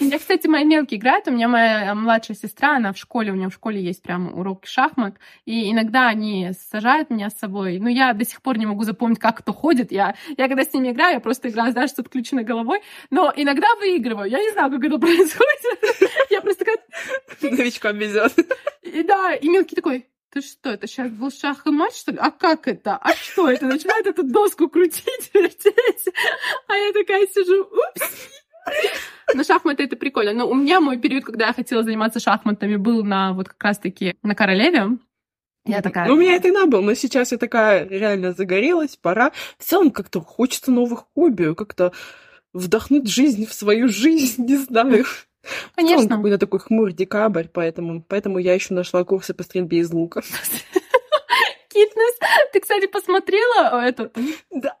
У 0.00 0.04
меня, 0.04 0.18
кстати, 0.18 0.48
мои 0.48 0.64
мелкие 0.64 0.98
играют. 0.98 1.28
У 1.28 1.30
меня 1.30 1.46
моя 1.46 1.94
младшая 1.94 2.36
сестра, 2.36 2.76
она 2.76 2.92
в 2.92 2.98
школе, 2.98 3.30
у 3.30 3.36
нее 3.36 3.48
в 3.48 3.54
школе 3.54 3.80
есть 3.80 4.02
прям 4.02 4.36
уроки 4.36 4.66
шахмат. 4.66 5.14
И 5.44 5.70
иногда 5.70 6.08
они 6.08 6.50
сажают 6.70 7.10
меня 7.10 7.30
с 7.30 7.38
собой. 7.38 7.78
Но 7.78 7.88
я 7.88 8.12
до 8.12 8.24
сих 8.24 8.42
пор 8.42 8.58
не 8.58 8.66
могу 8.66 8.82
запомнить, 8.82 9.20
как 9.20 9.38
кто 9.38 9.52
ходит. 9.52 9.92
Я, 9.92 10.16
я 10.36 10.48
когда 10.48 10.64
с 10.64 10.72
ними 10.72 10.90
играю, 10.90 11.14
я 11.14 11.20
просто 11.20 11.48
играю, 11.48 11.70
знаешь, 11.70 11.92
с 11.92 11.98
отключенной 11.98 12.42
головой. 12.42 12.80
Но 13.10 13.32
иногда 13.36 13.68
выигрываю. 13.78 14.28
Я 14.28 14.38
не 14.38 14.50
знаю, 14.50 14.72
как 14.72 14.82
это 14.82 14.98
происходит. 14.98 16.10
Я 16.30 16.40
просто 16.40 16.64
такая... 16.64 16.78
Новичкам 17.56 17.96
везет. 17.96 18.34
И 18.82 19.02
да, 19.04 19.34
и 19.34 19.48
мелкий 19.48 19.76
такой, 19.76 20.06
ты 20.30 20.40
что, 20.40 20.70
это 20.70 20.88
сейчас 20.88 21.10
был 21.10 21.30
шах 21.30 21.64
и 21.66 21.70
мат, 21.70 21.94
что 21.94 22.10
ли? 22.10 22.18
А 22.20 22.32
как 22.32 22.66
это? 22.66 22.96
А 22.96 23.14
что 23.14 23.48
это? 23.48 23.66
Начинает 23.66 24.06
эту 24.08 24.24
доску 24.24 24.68
крутить, 24.68 25.30
вертеть. 25.32 26.08
А 26.66 26.74
я 26.74 26.92
такая 26.92 27.28
сижу, 27.28 27.62
упс. 27.62 28.30
Но 29.34 29.44
шахматы 29.44 29.84
это 29.84 29.96
прикольно. 29.96 30.32
Но 30.32 30.48
у 30.48 30.54
меня 30.54 30.80
мой 30.80 30.98
период, 30.98 31.24
когда 31.24 31.48
я 31.48 31.52
хотела 31.52 31.82
заниматься 31.82 32.20
шахматами, 32.20 32.76
был 32.76 33.04
на 33.04 33.32
вот 33.32 33.48
как 33.48 33.62
раз-таки 33.62 34.16
на 34.22 34.34
королеве. 34.34 34.98
Я 35.66 35.80
такая... 35.80 36.06
Ну, 36.08 36.14
у 36.14 36.16
меня 36.16 36.36
это 36.36 36.50
иногда 36.50 36.66
был, 36.66 36.82
но 36.82 36.94
сейчас 36.94 37.32
я 37.32 37.38
такая 37.38 37.88
реально 37.88 38.32
загорелась, 38.32 38.96
пора. 38.96 39.32
В 39.58 39.64
целом 39.64 39.90
как-то 39.90 40.20
хочется 40.20 40.70
новых 40.70 41.06
хобби, 41.14 41.54
как-то 41.54 41.92
вдохнуть 42.52 43.08
жизнь 43.08 43.46
в 43.46 43.52
свою 43.52 43.88
жизнь, 43.88 44.44
не 44.44 44.56
знаю. 44.56 45.04
Конечно. 45.74 46.16
какой-то 46.16 46.38
такой 46.38 46.60
хмурый 46.60 46.94
декабрь, 46.94 47.46
поэтому, 47.52 48.02
поэтому 48.02 48.38
я 48.38 48.54
еще 48.54 48.74
нашла 48.74 49.04
курсы 49.04 49.34
по 49.34 49.42
стрельбе 49.42 49.78
из 49.78 49.92
лука. 49.92 50.22
Китнес. 51.74 52.18
Ты, 52.52 52.60
кстати, 52.60 52.86
посмотрела 52.86 53.82
этот? 53.84 54.16
Да. 54.50 54.76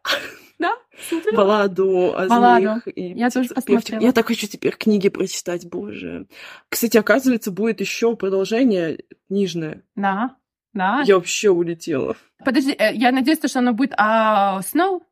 Да? 0.58 0.76
Смотрела? 1.08 1.36
Балладу 1.36 2.14
о 2.16 2.26
Балладу. 2.28 2.80
и 2.90 3.12
Я 3.18 3.28
тоже 3.30 3.48
посмотрела. 3.48 4.00
Я 4.00 4.12
так 4.12 4.26
хочу 4.28 4.46
теперь 4.46 4.76
книги 4.76 5.08
прочитать, 5.08 5.68
боже. 5.68 6.26
Кстати, 6.68 6.96
оказывается, 6.96 7.50
будет 7.50 7.80
еще 7.80 8.14
продолжение 8.16 9.00
книжное. 9.28 9.82
Да. 9.96 10.36
Да. 10.72 11.02
Я 11.06 11.16
вообще 11.16 11.50
улетела. 11.50 12.16
Подожди, 12.44 12.72
э, 12.72 12.94
я 12.94 13.10
надеюсь, 13.12 13.38
что 13.44 13.58
оно 13.58 13.72
будет 13.72 13.94
о 13.96 14.62
Сноу? 14.62 15.02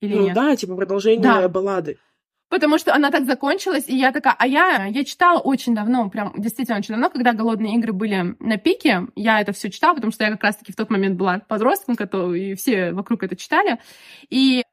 Или 0.00 0.14
ну 0.16 0.24
нет? 0.26 0.34
да, 0.34 0.56
типа 0.56 0.74
продолжение 0.76 1.22
Да. 1.22 1.48
баллады. 1.48 1.98
Потому 2.52 2.76
что 2.76 2.94
она 2.94 3.10
так 3.10 3.24
закончилась, 3.24 3.84
и 3.88 3.96
я 3.96 4.12
такая, 4.12 4.36
а 4.38 4.46
я, 4.46 4.84
я 4.84 5.04
читала 5.04 5.38
очень 5.38 5.74
давно, 5.74 6.10
прям 6.10 6.34
действительно 6.36 6.76
очень 6.76 6.90
давно, 6.90 7.08
когда 7.08 7.32
голодные 7.32 7.76
игры 7.76 7.94
были 7.94 8.36
на 8.40 8.58
пике, 8.58 9.06
я 9.16 9.40
это 9.40 9.54
все 9.54 9.70
читала, 9.70 9.94
потому 9.94 10.12
что 10.12 10.24
я 10.24 10.30
как 10.32 10.42
раз-таки 10.42 10.70
в 10.70 10.76
тот 10.76 10.90
момент 10.90 11.16
была 11.16 11.38
подростком, 11.48 11.94
и 11.94 12.54
все 12.54 12.92
вокруг 12.92 13.22
это 13.22 13.36
читали. 13.36 13.78
И 14.28 14.64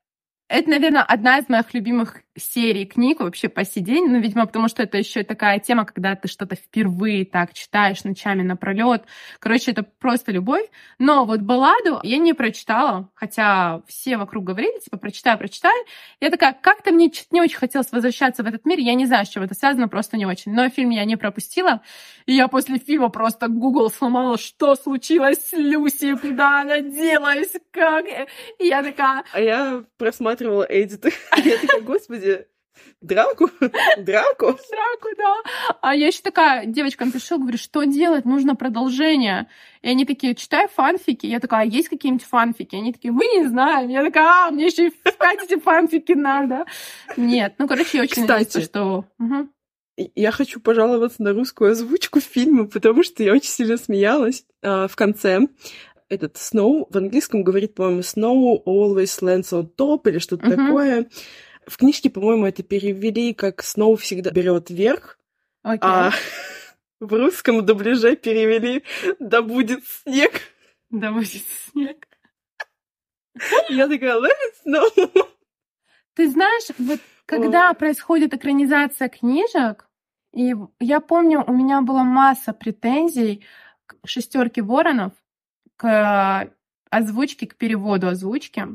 это, 0.50 0.70
наверное, 0.70 1.04
одна 1.04 1.38
из 1.38 1.48
моих 1.48 1.74
любимых 1.76 2.24
серий 2.36 2.86
книг 2.86 3.20
вообще 3.20 3.50
по 3.50 3.64
сей 3.64 3.82
день, 3.82 4.08
ну, 4.08 4.20
видимо, 4.20 4.48
потому 4.48 4.68
что 4.68 4.82
это 4.82 4.98
еще 4.98 5.24
такая 5.24 5.60
тема, 5.60 5.86
когда 5.86 6.16
ты 6.16 6.28
что-то 6.28 6.56
впервые 6.56 7.26
так 7.26 7.54
читаешь 7.54 8.04
ночами 8.04 8.42
напролет. 8.42 9.04
Короче, 9.40 9.72
это 9.72 9.84
просто 9.84 10.32
любовь. 10.32 10.66
Но 10.98 11.26
вот 11.26 11.42
балладу 11.42 12.00
я 12.02 12.18
не 12.18 12.34
прочитала, 12.34 13.10
хотя 13.14 13.82
все 13.88 14.18
вокруг 14.18 14.46
говорили, 14.46 14.80
типа, 14.80 14.98
прочитай, 14.98 15.38
прочитай. 15.38 15.76
Я 16.20 16.32
такая, 16.32 16.54
как-то 16.54 16.92
мне 16.92 17.12
чуть 17.12 17.32
не 17.32 17.42
очень 17.42 17.58
хотелось 17.58 17.92
возвращаться 17.92 18.42
в 18.42 18.48
этот 18.48 18.66
мир. 18.66 18.80
Я 18.80 18.96
не 18.96 19.06
знаю, 19.06 19.26
с 19.26 19.30
чем 19.30 19.44
это 19.44 19.54
связано, 19.54 19.88
просто 19.88 20.18
не 20.18 20.26
очень. 20.26 20.54
Но 20.54 20.68
фильм 20.70 20.90
я 20.90 21.06
не 21.06 21.16
пропустила. 21.16 21.82
И 22.26 22.34
я 22.34 22.48
после 22.48 22.80
фильма 22.80 23.10
просто 23.10 23.50
Google 23.50 23.92
сломала, 23.92 24.38
что 24.40 24.76
случилось 24.76 25.50
с 25.50 25.54
Люси, 25.54 26.16
куда 26.16 26.62
она 26.62 26.80
делась, 26.80 27.54
как. 27.72 28.06
И 28.60 28.66
я 28.66 28.82
такая, 28.82 29.24
А 29.34 29.40
я 29.40 29.84
просматривала 29.98 30.39
эдиты. 30.48 31.12
Я 31.38 31.58
такая, 31.58 31.82
господи, 31.82 32.48
драку? 33.02 33.50
Драку? 33.98 34.46
Драку, 34.48 35.10
да. 35.18 35.36
А 35.82 35.96
я 35.96 36.08
еще 36.08 36.22
такая, 36.22 36.66
девочкам 36.66 37.12
пишу, 37.12 37.40
говорю, 37.40 37.58
что 37.58 37.84
делать? 37.84 38.26
Нужно 38.26 38.56
продолжение. 38.56 39.48
И 39.82 39.90
они 39.90 40.06
такие, 40.06 40.36
читай 40.36 40.68
фанфики. 40.68 41.26
Я 41.26 41.40
такая, 41.40 41.62
а 41.62 41.66
есть 41.66 41.90
какие-нибудь 41.90 42.26
фанфики? 42.26 42.76
Они 42.76 42.94
такие, 42.94 43.12
мы 43.12 43.26
не 43.26 43.48
знаем. 43.48 43.90
Я 43.90 44.04
такая, 44.04 44.48
а, 44.48 44.52
мне 44.52 44.68
еще 44.68 44.88
и 44.88 44.94
искать 45.06 45.44
эти 45.44 45.60
фанфики 45.60 46.14
надо. 46.14 46.66
Нет, 47.18 47.56
ну, 47.58 47.68
короче, 47.68 47.98
я 47.98 48.04
очень 48.04 48.26
надеюсь, 48.26 48.48
Кстати. 48.48 48.66
что... 48.66 49.06
Мгм. 49.18 49.52
Я 50.16 50.32
хочу 50.32 50.62
пожаловаться 50.62 51.22
на 51.22 51.34
русскую 51.34 51.72
озвучку 51.72 52.22
фильма, 52.22 52.68
потому 52.68 53.04
что 53.04 53.22
я 53.22 53.34
очень 53.34 53.50
сильно 53.50 53.76
смеялась 53.76 54.46
а, 54.62 54.88
в 54.88 54.96
конце. 54.96 55.42
Этот 56.10 56.36
Snow 56.38 56.88
в 56.90 56.98
английском 56.98 57.44
говорит, 57.44 57.76
по-моему, 57.76 58.02
Snow 58.02 58.64
always 58.66 59.22
lands 59.22 59.52
on 59.52 59.70
top 59.76 60.10
или 60.10 60.18
что-то 60.18 60.48
Мгм. 60.48 60.56
такое. 60.68 61.10
В 61.68 61.78
книжке, 61.78 62.10
по-моему, 62.10 62.48
это 62.48 62.64
перевели 62.64 63.34
как 63.36 63.62
Snow 63.62 63.96
всегда 63.96 64.32
берет 64.32 64.72
верх, 64.72 65.20
Окей. 65.62 65.80
а 65.84 66.12
в 67.00 67.14
русском 67.14 67.64
дубляже 67.64 68.16
перевели 68.16 68.84
«Да 69.20 69.44
будет 69.44 69.84
снег». 69.86 70.42
Да 70.90 71.12
будет 71.12 71.44
снег. 71.72 72.08
Я 73.70 73.88
такая 73.88 74.20
«Let 74.20 74.32
it 74.32 74.66
snow». 74.66 75.28
Ты 76.16 76.30
знаешь, 76.30 76.64
вот 76.80 77.00
когда 77.28 77.72
происходит 77.76 78.34
экранизация 78.34 79.08
книжек, 79.08 79.88
и 80.34 80.56
я 80.80 81.00
помню, 81.00 81.44
у 81.46 81.54
меня 81.54 81.82
была 81.82 82.04
масса 82.04 82.52
претензий 82.54 83.46
к 83.86 83.96
шестерке 84.06 84.64
воронов, 84.64 85.14
к 85.80 86.50
озвучке, 86.90 87.48
к 87.48 87.56
переводу 87.56 88.08
озвучки. 88.10 88.68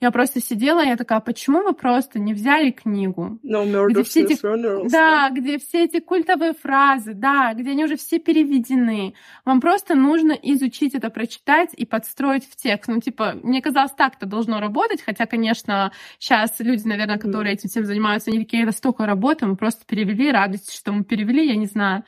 Я 0.00 0.10
просто 0.10 0.40
сидела, 0.40 0.84
я 0.84 0.96
такая, 0.96 1.20
почему 1.20 1.62
вы 1.62 1.72
просто 1.72 2.18
не 2.18 2.34
взяли 2.34 2.70
книгу? 2.70 3.38
No 3.42 3.64
murder, 3.64 4.02
все 4.04 4.22
эти- 4.22 4.38
funerals. 4.40 4.90
Да, 4.90 5.30
где 5.30 5.58
все 5.58 5.84
эти 5.84 5.98
культовые 6.00 6.52
фразы, 6.52 7.14
да, 7.14 7.54
где 7.54 7.70
они 7.70 7.84
уже 7.84 7.96
все 7.96 8.18
переведены. 8.18 9.14
Вам 9.44 9.60
просто 9.60 9.94
нужно 9.94 10.32
изучить 10.32 10.94
это, 10.94 11.10
прочитать 11.10 11.70
и 11.74 11.86
подстроить 11.86 12.44
в 12.44 12.54
текст. 12.54 12.88
Ну, 12.88 13.00
типа, 13.00 13.36
мне 13.42 13.62
казалось, 13.62 13.92
так 13.96 14.16
это 14.16 14.26
должно 14.26 14.60
работать, 14.60 15.00
хотя, 15.00 15.26
конечно, 15.26 15.90
сейчас 16.18 16.60
люди, 16.60 16.86
наверное, 16.86 17.18
которые 17.18 17.54
этим 17.54 17.68
всем 17.70 17.84
занимаются, 17.86 18.30
они 18.30 18.40
такие, 18.40 18.64
это 18.64 18.72
столько 18.72 19.06
работы, 19.06 19.46
мы 19.46 19.56
просто 19.56 19.86
перевели, 19.86 20.30
радуйтесь, 20.30 20.74
что 20.74 20.92
мы 20.92 21.04
перевели, 21.04 21.46
я 21.46 21.56
не 21.56 21.66
знаю. 21.66 22.04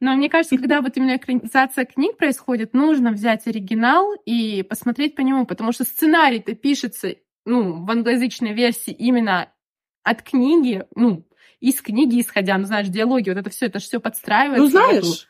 Но 0.00 0.14
мне 0.14 0.28
кажется, 0.28 0.56
когда 0.56 0.82
вот 0.82 0.96
именно 0.96 1.16
экранизация 1.16 1.84
книг 1.84 2.16
происходит, 2.16 2.74
нужно 2.74 3.12
взять 3.12 3.46
оригинал 3.46 4.14
и 4.24 4.62
посмотреть 4.62 5.14
по 5.14 5.22
нему, 5.22 5.46
потому 5.46 5.72
что 5.72 5.84
сценарий-то 5.84 6.54
пишется, 6.54 7.14
ну, 7.44 7.84
в 7.84 7.90
англоязычной 7.90 8.52
версии 8.52 8.92
именно 8.92 9.50
от 10.02 10.22
книги, 10.22 10.84
ну, 10.94 11.26
из 11.60 11.80
книги 11.80 12.20
исходя, 12.20 12.58
ну, 12.58 12.64
знаешь, 12.64 12.88
диалоги, 12.88 13.30
вот 13.30 13.38
это 13.38 13.50
все, 13.50 13.66
это 13.66 13.78
все 13.78 13.98
подстраивается. 14.00 14.62
Ну, 14.62 14.68
знаешь, 14.68 15.26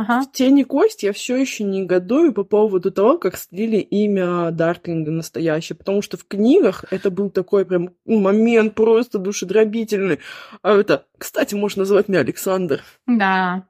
Ага. 0.00 0.22
В 0.22 0.32
«Тени 0.32 0.62
кость» 0.62 1.02
я 1.02 1.12
все 1.12 1.36
еще 1.36 1.62
негодую 1.62 2.32
по 2.32 2.42
поводу 2.42 2.90
того, 2.90 3.18
как 3.18 3.36
слили 3.36 3.76
имя 3.76 4.50
Дарклинга 4.50 5.10
настоящее, 5.10 5.76
потому 5.76 6.00
что 6.00 6.16
в 6.16 6.24
книгах 6.24 6.86
это 6.90 7.10
был 7.10 7.28
такой 7.28 7.66
прям 7.66 7.90
ну, 8.06 8.18
момент 8.18 8.74
просто 8.74 9.18
душедробительный. 9.18 10.20
А 10.62 10.72
это, 10.72 11.04
кстати, 11.18 11.54
можно 11.54 11.80
назвать 11.80 12.08
меня 12.08 12.20
Александр. 12.20 12.82
Да. 13.06 13.66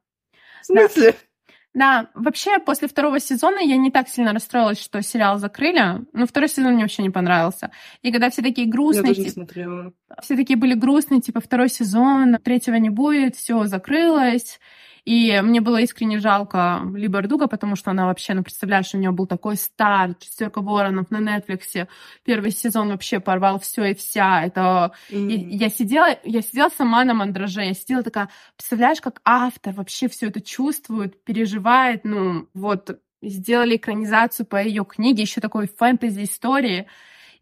В 0.62 0.66
смысле? 0.66 1.14
Да, 1.72 2.10
вообще 2.14 2.58
после 2.58 2.88
второго 2.88 3.20
сезона 3.20 3.60
я 3.60 3.76
не 3.76 3.92
так 3.92 4.08
сильно 4.08 4.32
расстроилась, 4.32 4.80
что 4.82 5.00
сериал 5.02 5.38
закрыли. 5.38 6.04
Но 6.12 6.26
второй 6.26 6.48
сезон 6.48 6.72
мне 6.72 6.82
вообще 6.82 7.02
не 7.04 7.10
понравился. 7.10 7.70
И 8.02 8.10
когда 8.10 8.28
все 8.28 8.42
такие 8.42 8.66
Я 8.66 8.72
грустные, 8.72 9.10
даже 9.10 9.20
не 9.20 9.24
типа, 9.26 9.34
смотрела. 9.34 9.92
все 10.20 10.34
такие 10.36 10.56
были 10.56 10.74
грустные, 10.74 11.20
типа 11.20 11.40
второй 11.40 11.68
сезон, 11.68 12.38
третьего 12.42 12.74
не 12.74 12.90
будет, 12.90 13.36
все 13.36 13.66
закрылось. 13.66 14.58
И 15.04 15.40
мне 15.42 15.60
было 15.60 15.78
искренне 15.78 16.18
жалко 16.18 16.82
Ли 16.94 17.08
Бардуга, 17.08 17.46
потому 17.46 17.76
что 17.76 17.90
она 17.90 18.06
вообще, 18.06 18.34
ну, 18.34 18.42
представляешь, 18.42 18.94
у 18.94 18.98
нее 18.98 19.10
был 19.10 19.26
такой 19.26 19.56
старт, 19.56 20.22
шестерка 20.22 20.60
воронов 20.60 21.10
на 21.10 21.18
Netflix. 21.18 21.86
Первый 22.24 22.50
сезон 22.50 22.88
вообще 22.88 23.20
порвал 23.20 23.58
все 23.60 23.84
и 23.84 23.94
вся. 23.94 24.44
Это 24.44 24.92
mm. 25.10 25.30
я, 25.30 25.66
я 25.66 25.70
сидела, 25.70 26.18
я 26.24 26.42
сидела 26.42 26.68
сама 26.68 27.04
на 27.04 27.14
мандраже, 27.14 27.62
я 27.62 27.74
сидела 27.74 28.02
такая, 28.02 28.28
представляешь, 28.56 29.00
как 29.00 29.20
автор 29.24 29.74
вообще 29.74 30.08
все 30.08 30.28
это 30.28 30.40
чувствует, 30.40 31.24
переживает, 31.24 32.04
ну, 32.04 32.48
вот 32.54 33.00
сделали 33.22 33.76
экранизацию 33.76 34.46
по 34.46 34.62
ее 34.62 34.84
книге, 34.84 35.22
еще 35.22 35.40
такой 35.40 35.68
фэнтези 35.68 36.24
истории. 36.24 36.86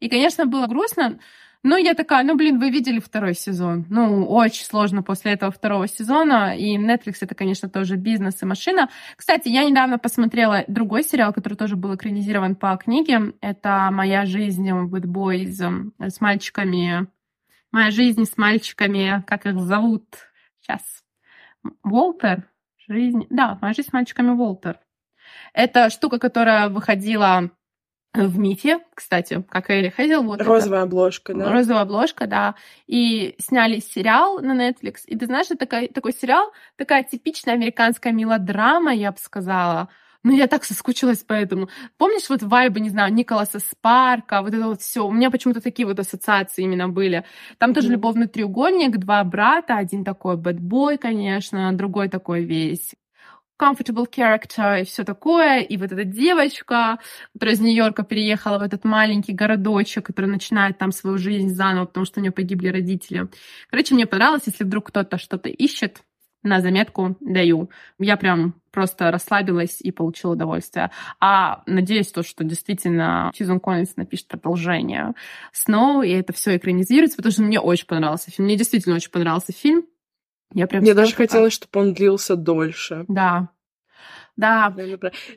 И, 0.01 0.09
конечно, 0.09 0.47
было 0.47 0.67
грустно, 0.67 1.19
ну, 1.65 1.77
я 1.77 1.95
такая, 1.95 2.23
ну, 2.23 2.37
блин, 2.37 2.61
вы 2.61 2.71
видели 2.71 3.01
второй 3.01 3.35
сезон. 3.35 3.85
Ну, 3.91 4.25
очень 4.27 4.65
сложно 4.65 5.03
после 5.03 5.33
этого 5.33 5.51
второго 5.51 5.89
сезона. 5.89 6.57
И 6.57 6.79
Netflix 6.79 7.17
это, 7.21 7.35
конечно, 7.35 7.69
тоже 7.69 7.97
бизнес 7.97 8.43
и 8.43 8.47
машина. 8.47 8.89
Кстати, 9.17 9.49
я 9.49 9.65
недавно 9.69 9.99
посмотрела 9.99 10.65
другой 10.69 11.03
сериал, 11.03 11.33
который 11.33 11.55
тоже 11.55 11.75
был 11.75 11.95
экранизирован 11.97 12.55
по 12.55 12.77
книге. 12.77 13.35
Это 13.41 13.89
«Моя 13.91 14.25
жизнь 14.25 14.71
with 14.71 15.07
boys» 15.07 15.91
с 15.99 16.21
мальчиками. 16.21 17.09
«Моя 17.73 17.91
жизнь 17.91 18.25
с 18.25 18.39
мальчиками», 18.39 19.25
как 19.27 19.45
их 19.45 19.59
зовут 19.59 20.05
сейчас? 20.61 21.05
Уолтер? 21.83 22.49
Жизнь... 22.87 23.27
Да, 23.31 23.59
«Моя 23.61 23.75
жизнь 23.75 23.89
с 23.89 23.93
мальчиками 23.93 24.31
Уолтер». 24.31 24.79
Это 25.53 25.91
штука, 25.91 26.19
которая 26.21 26.69
выходила 26.69 27.51
в 28.27 28.39
мифе, 28.39 28.81
кстати, 28.95 29.45
как 29.49 29.71
Элли 29.71 29.93
Хейзелвуд. 29.97 30.41
Розовая 30.43 30.81
это... 30.81 30.89
обложка, 30.89 31.35
да. 31.35 31.53
Розовая 31.53 31.83
обложка, 31.83 32.27
да. 32.27 32.55
И 32.87 33.37
сняли 33.39 33.81
сериал 33.81 34.41
на 34.41 34.53
Netflix. 34.53 35.01
И 35.07 35.17
ты 35.17 35.27
знаешь, 35.27 35.47
это 35.51 35.67
такой, 35.67 35.89
такой 35.89 36.13
сериал, 36.13 36.53
такая 36.77 37.05
типичная 37.05 37.55
американская 37.55 38.13
мелодрама, 38.13 38.93
я 38.93 39.13
бы 39.13 39.19
сказала. 39.19 39.89
Ну, 40.25 40.33
я 40.33 40.49
так 40.49 40.65
соскучилась 40.65 41.19
по 41.19 41.33
этому. 41.33 41.69
Помнишь 41.97 42.29
вот 42.29 42.43
вайбы, 42.43 42.81
не 42.81 42.91
знаю, 42.91 43.15
Николаса 43.15 43.61
Спарка, 43.61 44.43
вот 44.43 44.53
это 44.53 44.67
вот 44.67 44.83
все. 44.83 45.07
У 45.07 45.13
меня 45.13 45.31
почему-то 45.31 45.61
такие 45.61 45.87
вот 45.87 45.99
ассоциации 46.01 46.65
именно 46.65 46.89
были. 46.89 47.25
Там 47.59 47.73
тоже 47.73 47.89
любовный 47.89 48.27
треугольник, 48.27 48.99
два 48.99 49.23
брата, 49.23 49.77
один 49.77 50.05
такой 50.05 50.37
бэтбой, 50.37 50.99
конечно, 50.99 51.73
другой 51.73 52.09
такой 52.09 52.43
весь 52.45 52.95
comfortable 53.59 54.07
character 54.09 54.81
и 54.81 54.85
все 54.85 55.05
такое. 55.05 55.61
И 55.61 55.77
вот 55.77 55.93
эта 55.93 56.05
девочка, 56.05 56.99
которая 57.33 57.55
из 57.55 57.61
Нью-Йорка 57.61 58.05
переехала 58.05 58.59
в 58.59 58.63
этот 58.63 58.85
маленький 58.85 59.33
городочек, 59.33 60.07
который 60.07 60.27
начинает 60.27 60.79
там 60.79 60.93
свою 60.93 61.19
жизнь 61.19 61.49
заново, 61.49 61.87
потому 61.87 62.07
что 62.07 62.21
у 62.21 62.23
нее 62.23 62.33
погибли 62.33 62.69
родители. 62.69 63.29
Короче, 63.71 63.95
мне 63.95 64.07
понравилось, 64.07 64.43
если 64.47 64.65
вдруг 64.65 64.89
кто-то 64.89 65.19
что-то 65.19 65.49
ищет, 65.49 66.03
на 66.43 66.61
заметку 66.61 67.17
даю. 67.21 67.71
Я 67.99 68.17
прям 68.17 68.55
просто 68.71 69.11
расслабилась 69.11 69.81
и 69.81 69.91
получила 69.91 70.33
удовольствие. 70.33 70.91
А 71.21 71.63
надеюсь, 71.67 72.13
то, 72.13 72.23
что 72.23 72.45
действительно 72.45 73.33
Сьюзан 73.35 73.61
Коллинс 73.61 73.97
напишет 73.97 74.29
продолжение 74.29 75.15
Сноу, 75.53 76.03
и 76.03 76.11
это 76.11 76.33
все 76.33 76.57
экранизируется, 76.57 77.17
потому 77.17 77.33
что 77.33 77.43
мне 77.43 77.61
очень 77.61 77.87
понравился 77.87 78.31
фильм. 78.31 78.47
Мне 78.47 78.57
действительно 78.57 78.95
очень 78.95 79.11
понравился 79.11 79.53
фильм. 79.53 79.85
Я 80.55 80.67
прям 80.67 80.83
Мне 80.83 80.95
даже 80.95 81.15
хотелось, 81.15 81.53
чтобы 81.53 81.81
он 81.81 81.95
длился 81.95 82.37
дольше. 82.37 83.05
Да. 83.09 83.51
Да. 84.39 84.73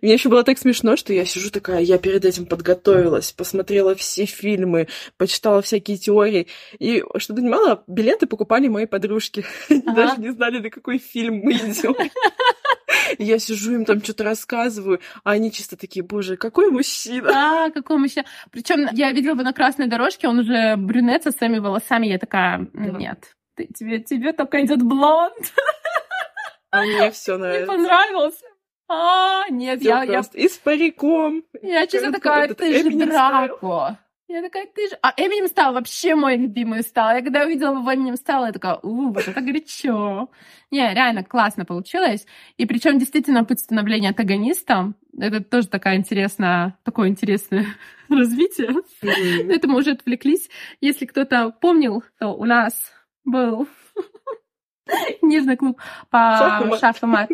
Мне 0.02 0.14
еще 0.14 0.30
было 0.30 0.44
так 0.44 0.60
смешно, 0.60 0.96
что 0.96 1.12
я 1.12 1.26
сижу 1.26 1.50
такая, 1.50 1.82
я 1.82 1.98
перед 1.98 2.24
этим 2.24 2.46
подготовилась, 2.46 3.32
посмотрела 3.32 3.96
все 3.96 4.26
фильмы, 4.26 4.88
почитала 5.18 5.64
всякие 5.64 5.98
теории. 5.98 6.48
И, 6.78 7.04
что 7.18 7.34
ты 7.34 7.42
понимала, 7.42 7.84
билеты 7.88 8.28
покупали 8.28 8.68
мои 8.68 8.86
подружки. 8.86 9.44
Ага. 9.92 9.96
Даже 9.96 10.22
не 10.22 10.30
знали, 10.30 10.60
на 10.60 10.70
какой 10.70 11.00
фильм 11.00 11.42
мы 11.44 11.54
идем. 11.54 11.96
Я 13.18 13.40
сижу, 13.40 13.74
им 13.74 13.86
там 13.86 14.02
что-то 14.04 14.24
рассказываю, 14.24 15.00
а 15.24 15.32
они 15.32 15.52
чисто 15.52 15.76
такие, 15.76 16.04
боже, 16.04 16.38
какой 16.38 16.70
мужчина. 16.70 17.66
А, 17.66 17.72
какой 17.72 17.98
мужчина. 17.98 18.26
Причем 18.52 18.88
я 18.94 19.12
видела 19.12 19.32
его 19.32 19.44
на 19.44 19.54
красной 19.54 19.88
дорожке, 19.88 20.28
он 20.28 20.40
уже 20.40 20.76
брюнет 20.78 21.24
со 21.24 21.32
своими 21.32 21.58
волосами, 21.58 22.08
я 22.08 22.20
такая, 22.20 22.68
нет, 22.74 23.36
ты, 23.62 23.74
тебе, 23.74 24.00
тебе 24.00 24.34
только 24.34 24.64
идет 24.64 24.82
блонд. 24.82 25.54
А 26.72 26.84
мне 26.84 27.12
все 27.12 27.38
нравится. 27.38 27.72
Мне 27.72 27.84
понравился. 27.84 28.46
А, 28.88 29.50
нет, 29.50 29.82
я, 29.82 30.04
я... 30.04 30.22
И 30.34 30.48
с 30.48 30.58
париком. 30.58 31.44
Я 31.62 31.88
честно 31.88 32.12
такая, 32.12 32.54
ты 32.54 32.84
же 32.84 32.90
Драко. 32.92 33.98
Я 34.28 34.42
такая, 34.42 34.66
ты 34.66 34.88
же... 34.88 34.98
А 35.02 35.14
Эминем 35.18 35.48
стал 35.48 35.74
вообще 35.74 36.16
мой 36.16 36.38
любимый 36.38 36.84
стал. 36.84 37.14
Я 37.14 37.22
когда 37.22 37.44
увидела 37.44 37.78
его 37.78 37.94
Эминем 37.94 38.16
стал, 38.16 38.46
я 38.46 38.54
такая, 38.54 38.80
у, 38.82 39.12
вот 39.12 39.28
это 39.28 39.42
горячо. 39.42 40.30
Не, 40.72 40.94
реально 40.94 41.26
классно 41.26 41.66
получилось. 41.66 42.26
И 42.56 42.66
причем 42.66 42.98
действительно 42.98 43.44
путь 43.44 43.60
становления 43.60 44.10
антагониста, 44.10 44.94
это 45.20 45.44
тоже 45.44 45.68
такая 45.68 45.98
интересная, 45.98 46.78
такое 46.84 47.10
интересное 47.10 47.66
развитие. 48.10 48.70
Mm-hmm. 49.04 49.54
Это 49.54 49.68
мы 49.68 49.80
уже 49.80 49.92
отвлеклись. 49.92 50.50
Если 50.80 51.06
кто-то 51.06 51.52
помнил, 51.60 52.02
то 52.18 52.30
у 52.30 52.46
нас 52.46 52.94
был 53.24 53.68
нежный 55.22 55.58
клуб 55.58 55.80
по 56.10 56.78
шахмат. 56.80 57.30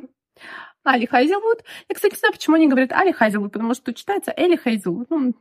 Али 0.83 1.05
Хайзелвуд. 1.05 1.63
Я, 1.89 1.95
кстати, 1.95 2.13
не 2.13 2.19
знаю, 2.19 2.33
почему 2.33 2.55
они 2.55 2.67
говорят 2.67 2.93
Али 2.93 3.11
Хайзелвуд, 3.11 3.51
потому 3.51 3.73
что 3.73 3.93
читается 3.93 4.33
Эли 4.35 4.55
Хайзелвуд. 4.55 5.09
Ну, 5.09 5.33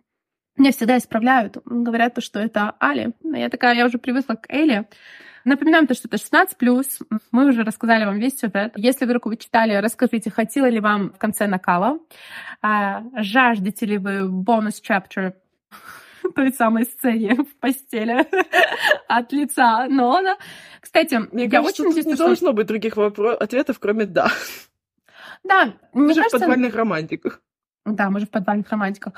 меня 0.57 0.73
всегда 0.73 0.99
исправляют. 0.99 1.59
Говорят, 1.65 2.15
то, 2.15 2.21
что 2.21 2.41
это 2.41 2.75
Али. 2.81 3.13
Я 3.23 3.49
такая, 3.49 3.75
я 3.75 3.87
уже 3.87 3.99
привыкла 3.99 4.35
к 4.35 4.47
Эли. 4.49 4.89
Напоминаем 5.45 5.87
то, 5.87 5.95
что 5.95 6.09
это 6.09 6.17
16+. 6.17 7.21
Мы 7.31 7.47
уже 7.47 7.63
рассказали 7.63 8.05
вам 8.05 8.19
весь 8.19 8.39
сюжет. 8.39 8.73
Если 8.75 9.05
вдруг 9.05 9.27
вы 9.27 9.37
читали, 9.37 9.75
расскажите, 9.75 10.31
хотела 10.31 10.69
ли 10.69 10.81
вам 10.81 11.13
в 11.13 11.19
конце 11.19 11.47
накала. 11.47 12.01
А, 12.63 13.05
жаждете 13.15 13.87
ли 13.87 13.99
вы 13.99 14.29
бонус 14.29 14.83
chapter 14.83 15.35
той 16.35 16.53
самой 16.53 16.85
сцене 16.85 17.35
в 17.35 17.57
постели 17.57 18.27
от 19.09 19.33
лица 19.33 19.87
Нолана. 19.89 20.37
Кстати, 20.81 21.21
Мне 21.33 21.45
я 21.45 21.51
кажется, 21.51 21.83
очень 21.83 21.85
надеюсь, 21.89 22.07
не 22.07 22.15
что... 22.15 22.27
должно 22.27 22.53
быть 22.53 22.67
других 22.67 22.97
вопрос... 22.97 23.37
ответов, 23.41 23.79
кроме 23.79 24.07
«да». 24.07 24.31
Да, 25.45 25.75
мы 25.93 26.09
же 26.09 26.21
кажется... 26.21 26.39
в 26.39 26.41
подвальных 26.41 26.75
романтиках. 26.75 27.41
Да, 27.85 28.11
мы 28.11 28.21
же 28.21 28.27
в 28.27 28.31
подвальных 28.31 28.69
романтиках. 28.69 29.13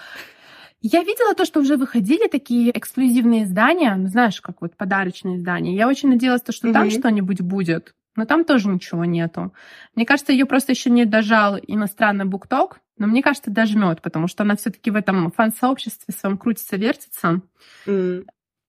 Я 0.80 1.02
видела 1.02 1.34
то, 1.34 1.44
что 1.44 1.60
уже 1.60 1.76
выходили 1.76 2.28
такие 2.28 2.76
эксклюзивные 2.76 3.44
издания, 3.44 3.98
знаешь, 4.06 4.40
как 4.40 4.60
вот 4.60 4.76
подарочные 4.76 5.36
издания. 5.36 5.74
Я 5.74 5.88
очень 5.88 6.08
надеялась, 6.08 6.42
то, 6.42 6.52
что 6.52 6.68
mm-hmm. 6.68 6.72
там 6.72 6.90
что-нибудь 6.90 7.40
будет, 7.40 7.94
но 8.18 8.26
там 8.26 8.44
тоже 8.44 8.68
ничего 8.68 9.04
нету. 9.04 9.54
Мне 9.94 10.04
кажется, 10.04 10.32
ее 10.32 10.44
просто 10.44 10.72
еще 10.72 10.90
не 10.90 11.04
дожал 11.04 11.56
иностранный 11.56 12.24
букток, 12.24 12.80
но 12.98 13.06
мне 13.06 13.22
кажется, 13.22 13.50
дожмет, 13.50 14.02
потому 14.02 14.26
что 14.26 14.42
она 14.42 14.56
все-таки 14.56 14.90
в 14.90 14.96
этом 14.96 15.30
фан-сообществе 15.30 16.12
своем 16.12 16.36
крутится, 16.36 16.76
вертится. 16.76 17.40
Mm. 17.86 18.26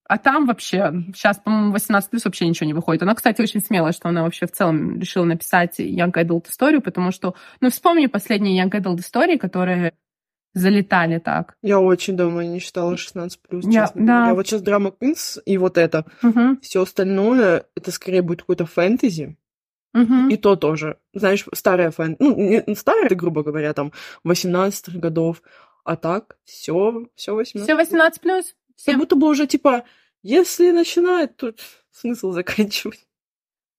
А 0.08 0.18
там 0.20 0.46
вообще, 0.46 0.92
сейчас, 1.16 1.38
по-моему, 1.38 1.72
18 1.72 2.10
плюс 2.12 2.26
вообще 2.26 2.48
ничего 2.48 2.68
не 2.68 2.74
выходит. 2.74 3.02
Она, 3.02 3.16
кстати, 3.16 3.42
очень 3.42 3.60
смелая, 3.60 3.92
что 3.92 4.08
она 4.10 4.22
вообще 4.22 4.46
в 4.46 4.52
целом 4.52 5.00
решила 5.00 5.26
написать 5.26 5.80
Young 5.80 6.14
Adult 6.14 6.50
историю, 6.50 6.82
потому 6.82 7.12
что, 7.12 7.34
ну, 7.60 7.72
вспомни 7.72 8.06
последние 8.06 8.64
Young 8.64 8.72
Adult 8.72 9.00
истории, 9.00 9.38
которые 9.38 9.94
залетали 10.54 11.20
так. 11.20 11.56
Я 11.62 11.80
очень 11.80 12.16
давно 12.16 12.42
не 12.42 12.60
читала 12.60 12.98
16 12.98 13.42
плюс, 13.42 13.66
я, 13.66 13.86
честно. 13.86 14.06
Да. 14.06 14.28
Я 14.28 14.34
вот 14.34 14.48
сейчас 14.48 14.62
драма 14.62 14.92
Queens 15.00 15.42
и 15.46 15.58
вот 15.58 15.78
это. 15.78 16.06
Угу. 16.24 16.60
Все 16.62 16.82
остальное, 16.82 17.66
это 17.76 17.92
скорее 17.92 18.22
будет 18.22 18.42
какой-то 18.42 18.66
фэнтези. 18.66 19.38
Угу. 19.94 20.30
И 20.30 20.38
то 20.38 20.56
тоже. 20.56 20.98
Знаешь, 21.14 21.46
старая 21.54 21.92
фэн... 21.92 22.16
Ну, 22.20 22.36
не 22.36 22.76
старая, 22.76 23.10
грубо 23.10 23.44
говоря, 23.44 23.74
там, 23.74 23.92
18-х 24.26 24.98
годов. 25.00 25.42
А 25.84 25.96
так, 25.96 26.38
все, 26.44 27.08
все 27.16 27.34
18 27.34 27.64
Все 27.64 27.76
18 27.76 28.22
плюс? 28.22 28.56
Как 28.86 28.98
будто 28.98 29.16
бы 29.16 29.28
уже, 29.28 29.48
типа, 29.48 29.86
если 30.22 30.72
начинает, 30.72 31.38
тут 31.38 31.62
смысл 31.92 32.32
заканчивать. 32.32 33.08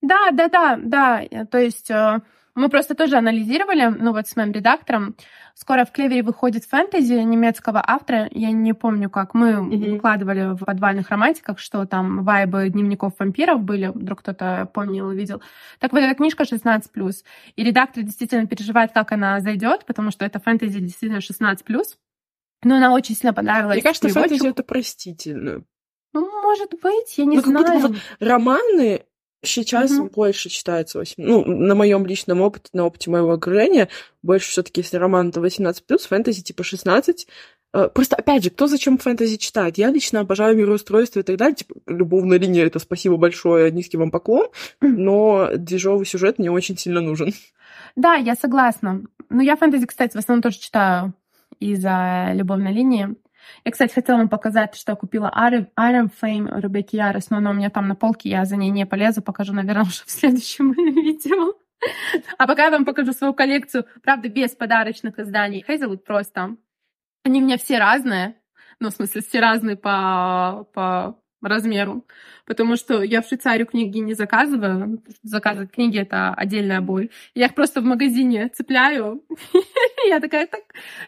Да, 0.03 0.31
да, 0.33 0.49
да, 0.49 0.79
да. 0.83 1.45
То 1.51 1.59
есть 1.59 1.91
э, 1.91 2.21
мы 2.55 2.68
просто 2.68 2.94
тоже 2.94 3.16
анализировали, 3.16 3.86
ну 3.86 4.12
вот 4.12 4.26
с 4.26 4.36
моим 4.36 4.53
редактором. 4.53 5.16
Скоро 5.55 5.84
в 5.84 5.92
Клевере 5.92 6.22
выходит 6.22 6.64
фэнтези 6.64 7.12
немецкого 7.12 7.82
автора. 7.86 8.28
Я 8.30 8.51
не 8.51 8.72
помню, 8.72 9.11
как 9.11 9.34
мы 9.34 9.53
mm-hmm. 9.53 9.92
выкладывали 9.92 10.55
в 10.55 10.64
подвальных 10.64 11.11
романтиках, 11.11 11.59
что 11.59 11.84
там 11.86 12.24
вайбы 12.24 12.68
дневников 12.70 13.14
вампиров 13.18 13.62
были. 13.62 13.88
Вдруг 13.88 14.20
кто-то 14.20 14.68
помнил, 14.72 15.09
увидел. 15.09 15.42
Так 15.78 15.92
вот, 15.92 16.01
эта 16.01 16.14
книжка 16.14 16.44
16+. 16.44 16.82
И 17.57 17.64
редактор 17.64 18.03
действительно 18.03 18.46
переживает, 18.46 18.92
как 18.92 19.12
она 19.12 19.40
зайдет, 19.40 19.84
потому 19.86 20.11
что 20.11 20.24
это 20.24 20.40
фэнтези 20.40 20.80
действительно 20.80 21.18
16+. 21.18 21.82
Но 22.62 22.76
она 22.76 22.92
очень 22.92 23.14
сильно 23.14 23.32
понравилась. 23.32 23.76
Мне 23.76 23.82
кажется, 23.82 24.09
фэнтези 24.09 24.48
это 24.48 24.62
простительно. 24.62 25.62
Ну, 26.12 26.42
может 26.42 26.70
быть, 26.82 27.16
я 27.18 27.24
не 27.24 27.36
ну, 27.36 27.42
знаю. 27.42 27.64
Как 27.64 27.74
будто 27.74 27.88
бы 27.88 27.98
романы 28.18 29.05
Сейчас 29.43 29.91
угу. 29.93 30.11
больше 30.11 30.49
читается 30.49 30.99
8. 30.99 31.14
Ну, 31.18 31.45
на 31.45 31.74
моем 31.74 32.05
личном 32.05 32.41
опыте, 32.43 32.68
на 32.72 32.84
опыте 32.84 33.11
моего 33.11 33.32
окружения, 33.32 33.88
больше 34.22 34.51
все-таки, 34.51 34.82
если 34.82 34.97
роман 34.97 35.32
то 35.32 35.41
18 35.41 35.84
плюс, 35.84 36.07
фэнтези 36.07 36.43
типа 36.43 36.62
16, 36.62 37.26
Э, 37.72 37.88
просто, 37.88 38.16
опять 38.16 38.43
же, 38.45 38.51
кто 38.51 38.66
зачем 38.66 38.99
фэнтези 38.99 39.36
читает? 39.36 39.78
Я 39.78 39.91
лично 39.91 40.20
обожаю 40.20 40.57
мироустройство 40.57 41.20
и 41.20 41.22
так 41.22 41.36
далее. 41.36 41.55
Типа, 41.55 41.74
любовная 41.86 42.38
линия— 42.38 42.66
это 42.66 42.78
спасибо 42.78 43.16
большое, 43.16 43.70
низкий 43.70 43.97
вам 43.97 44.11
поклон. 44.11 44.49
Но 44.80 45.51
движовый 45.57 46.07
сюжет 46.07 46.38
мне 46.38 46.51
очень 46.51 46.76
сильно 46.76 47.01
нужен. 47.01 47.32
Да, 47.97 48.14
я 48.14 48.34
согласна. 48.34 49.03
Ну, 49.28 49.41
я 49.41 49.57
фэнтези, 49.57 49.86
кстати, 49.86 50.12
в 50.12 50.18
основном 50.18 50.43
тоже 50.43 50.59
читаю 50.59 51.12
из-за 51.59 52.30
любовной 52.34 52.72
линии. 52.72 53.14
Я, 53.64 53.72
кстати, 53.72 53.93
хотела 53.93 54.18
вам 54.18 54.28
показать, 54.28 54.74
что 54.74 54.93
я 54.93 54.97
купила 54.97 55.32
Iron 55.36 56.11
Flame 56.22 56.61
Ребекки 56.61 56.97
Ярос, 56.97 57.30
но 57.30 57.38
она 57.38 57.51
у 57.51 57.55
меня 57.55 57.70
там 57.70 57.88
на 57.88 57.95
полке, 57.95 58.28
я 58.30 58.45
за 58.45 58.57
ней 58.57 58.70
не 58.70 58.86
полезу, 58.86 59.22
покажу, 59.22 59.53
наверное, 59.53 59.82
уже 59.88 60.05
в 60.05 60.11
следующем 60.11 60.72
видео. 60.72 61.55
А 62.38 62.47
пока 62.47 62.64
я 62.64 62.70
вам 62.70 62.84
покажу 62.84 63.12
свою 63.12 63.34
коллекцию, 63.34 63.86
правда, 64.03 64.28
без 64.28 64.51
подарочных 64.51 65.18
изданий. 65.18 65.64
Хейзелвуд 65.66 66.05
просто. 66.05 66.57
Они 67.24 67.41
у 67.41 67.45
меня 67.45 67.59
все 67.59 67.78
разные. 67.78 68.36
Ну, 68.80 68.91
в 68.91 68.93
смысле, 68.93 69.20
все 69.20 69.41
разные 69.41 69.76
по, 69.76 70.66
по 70.72 71.20
размеру. 71.41 72.05
Потому 72.47 72.76
что 72.76 73.03
я 73.03 73.22
в 73.22 73.26
Швейцарию 73.26 73.66
книги 73.66 73.99
не 73.99 74.14
заказываю. 74.14 75.03
Заказывать 75.22 75.72
книги— 75.72 75.99
это 76.01 76.34
отдельная 76.34 76.80
боль. 76.80 77.11
Я 77.34 77.47
их 77.47 77.55
просто 77.55 77.80
в 77.80 77.84
магазине 77.84 78.49
цепляю. 78.49 79.22
Я 80.09 80.20
такая, 80.20 80.47
так 80.47 80.62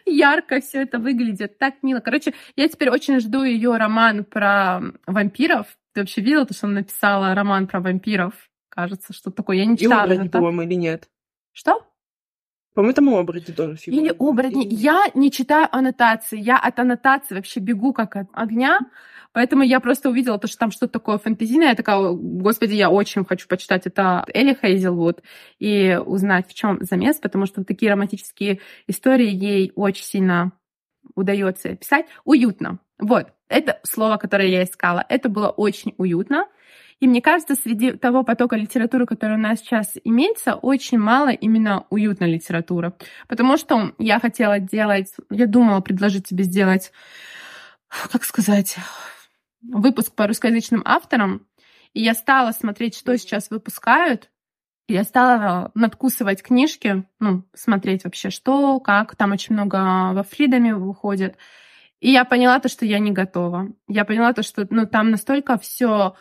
ярко 0.05 0.59
все 0.61 0.83
это 0.83 0.99
выглядит, 0.99 1.57
так 1.57 1.75
мило. 1.81 1.99
Короче, 1.99 2.33
я 2.55 2.67
теперь 2.67 2.91
очень 2.91 3.19
жду 3.19 3.43
ее 3.43 3.75
роман 3.77 4.23
про 4.23 4.81
вампиров. 5.07 5.65
Ты 5.93 6.01
вообще 6.01 6.21
видела 6.21 6.45
то, 6.45 6.53
что 6.53 6.67
она 6.67 6.81
написала 6.81 7.33
роман 7.33 7.67
про 7.67 7.79
вампиров? 7.79 8.33
Кажется, 8.69 9.13
что 9.13 9.31
такое. 9.31 9.57
Я 9.57 9.65
не 9.65 9.77
читала. 9.77 10.11
И 10.11 10.29
по-моему, 10.29 10.61
или 10.61 10.75
нет? 10.75 11.09
Что? 11.51 11.85
По-моему, 12.73 12.93
там 12.95 13.09
оборотни 13.09 13.53
тоже 13.53 13.75
фигурируют. 13.75 14.11
Или 14.11 14.27
оборотни. 14.29 14.67
Я 14.67 15.05
не 15.13 15.31
читаю 15.31 15.67
аннотации. 15.71 16.39
Я 16.39 16.57
от 16.57 16.79
аннотации 16.79 17.35
вообще 17.35 17.59
бегу 17.59 17.93
как 17.93 18.15
от 18.15 18.27
огня. 18.33 18.79
Поэтому 19.33 19.63
я 19.63 19.79
просто 19.79 20.09
увидела 20.09 20.37
то, 20.37 20.47
что 20.47 20.57
там 20.57 20.71
что-то 20.71 20.93
такое 20.93 21.17
фэнтезийное. 21.17 21.69
Я 21.69 21.75
такая, 21.75 22.11
господи, 22.11 22.73
я 22.73 22.89
очень 22.89 23.25
хочу 23.25 23.47
почитать 23.47 23.85
это 23.85 24.25
Элли 24.33 24.57
Хейзелвуд 24.59 25.21
и 25.59 25.99
узнать, 26.05 26.47
в 26.47 26.53
чем 26.53 26.77
замес, 26.81 27.17
потому 27.17 27.45
что 27.45 27.63
такие 27.63 27.91
романтические 27.91 28.59
истории 28.87 29.29
ей 29.29 29.71
очень 29.75 30.05
сильно 30.05 30.51
удается 31.15 31.75
писать. 31.75 32.05
Уютно. 32.23 32.79
Вот, 32.99 33.27
это 33.49 33.79
слово, 33.83 34.17
которое 34.17 34.47
я 34.47 34.63
искала. 34.63 35.03
Это 35.09 35.29
было 35.29 35.49
очень 35.49 35.93
уютно. 35.97 36.47
И 36.99 37.07
мне 37.07 37.21
кажется, 37.21 37.55
среди 37.55 37.91
того 37.91 38.23
потока 38.23 38.55
литературы, 38.55 39.05
который 39.05 39.35
у 39.35 39.39
нас 39.39 39.59
сейчас 39.59 39.93
имеется, 40.03 40.55
очень 40.55 40.97
мало 40.97 41.29
именно 41.29 41.85
уютной 41.89 42.31
литературы. 42.31 42.93
Потому 43.27 43.57
что 43.57 43.93
я 43.97 44.19
хотела 44.19 44.59
делать, 44.59 45.13
я 45.29 45.47
думала 45.47 45.81
предложить 45.81 46.27
тебе 46.27 46.45
сделать, 46.45 46.93
как 48.11 48.23
сказать, 48.23 48.77
выпуск 49.63 50.13
по 50.15 50.27
русскоязычным 50.27 50.81
авторам. 50.85 51.47
И 51.93 52.01
я 52.01 52.13
стала 52.13 52.51
смотреть, 52.51 52.95
что 52.97 53.17
сейчас 53.17 53.49
выпускают. 53.49 54.29
Я 54.87 55.03
стала 55.03 55.71
надкусывать 55.75 56.43
книжки, 56.43 57.05
ну, 57.19 57.45
смотреть 57.53 58.03
вообще, 58.03 58.29
что, 58.29 58.79
как. 58.79 59.15
Там 59.15 59.31
очень 59.31 59.55
много 59.55 60.11
во 60.13 60.23
Фридоме 60.23 60.75
выходит. 60.75 61.37
И 61.99 62.11
я 62.11 62.25
поняла 62.25 62.59
то, 62.59 62.67
что 62.67 62.85
я 62.85 62.99
не 62.99 63.11
готова. 63.11 63.69
Я 63.87 64.03
поняла 64.03 64.33
то, 64.33 64.43
что 64.43 64.67
ну, 64.69 64.85
там 64.85 65.11
настолько 65.11 65.57
все 65.57 66.15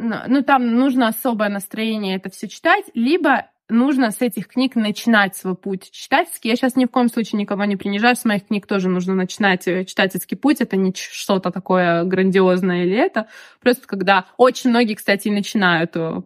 ну, 0.00 0.42
там 0.42 0.74
нужно 0.76 1.08
особое 1.08 1.48
настроение 1.48 2.16
это 2.16 2.30
все 2.30 2.48
читать, 2.48 2.84
либо 2.94 3.46
нужно 3.70 4.10
с 4.10 4.20
этих 4.20 4.48
книг 4.48 4.74
начинать 4.74 5.36
свой 5.36 5.54
путь 5.54 5.90
читательский. 5.90 6.48
Я 6.48 6.56
сейчас 6.56 6.76
ни 6.76 6.84
в 6.84 6.88
коем 6.88 7.08
случае 7.08 7.40
никого 7.40 7.64
не 7.64 7.76
принижаю, 7.76 8.16
с 8.16 8.24
моих 8.24 8.46
книг 8.46 8.66
тоже 8.66 8.88
нужно 8.88 9.14
начинать 9.14 9.66
э, 9.68 9.84
читательский 9.84 10.36
путь. 10.36 10.60
Это 10.60 10.76
не 10.76 10.92
что-то 10.94 11.50
такое 11.50 12.04
грандиозное 12.04 12.84
или 12.84 12.96
это. 12.96 13.28
Просто 13.60 13.86
когда 13.86 14.26
очень 14.36 14.70
многие, 14.70 14.94
кстати, 14.94 15.28
начинают 15.28 15.96
э, 15.96 16.22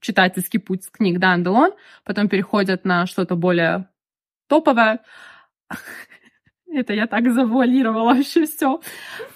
читательский 0.00 0.58
путь 0.58 0.84
с 0.84 0.90
книг 0.90 1.18
Дан 1.18 1.42
Делон, 1.42 1.72
потом 2.04 2.28
переходят 2.28 2.84
на 2.84 3.06
что-то 3.06 3.36
более 3.36 3.88
топовое. 4.48 5.00
Это 6.70 6.92
я 6.92 7.06
так 7.06 7.32
завуалировала 7.32 8.14
вообще 8.14 8.46
все. 8.46 8.80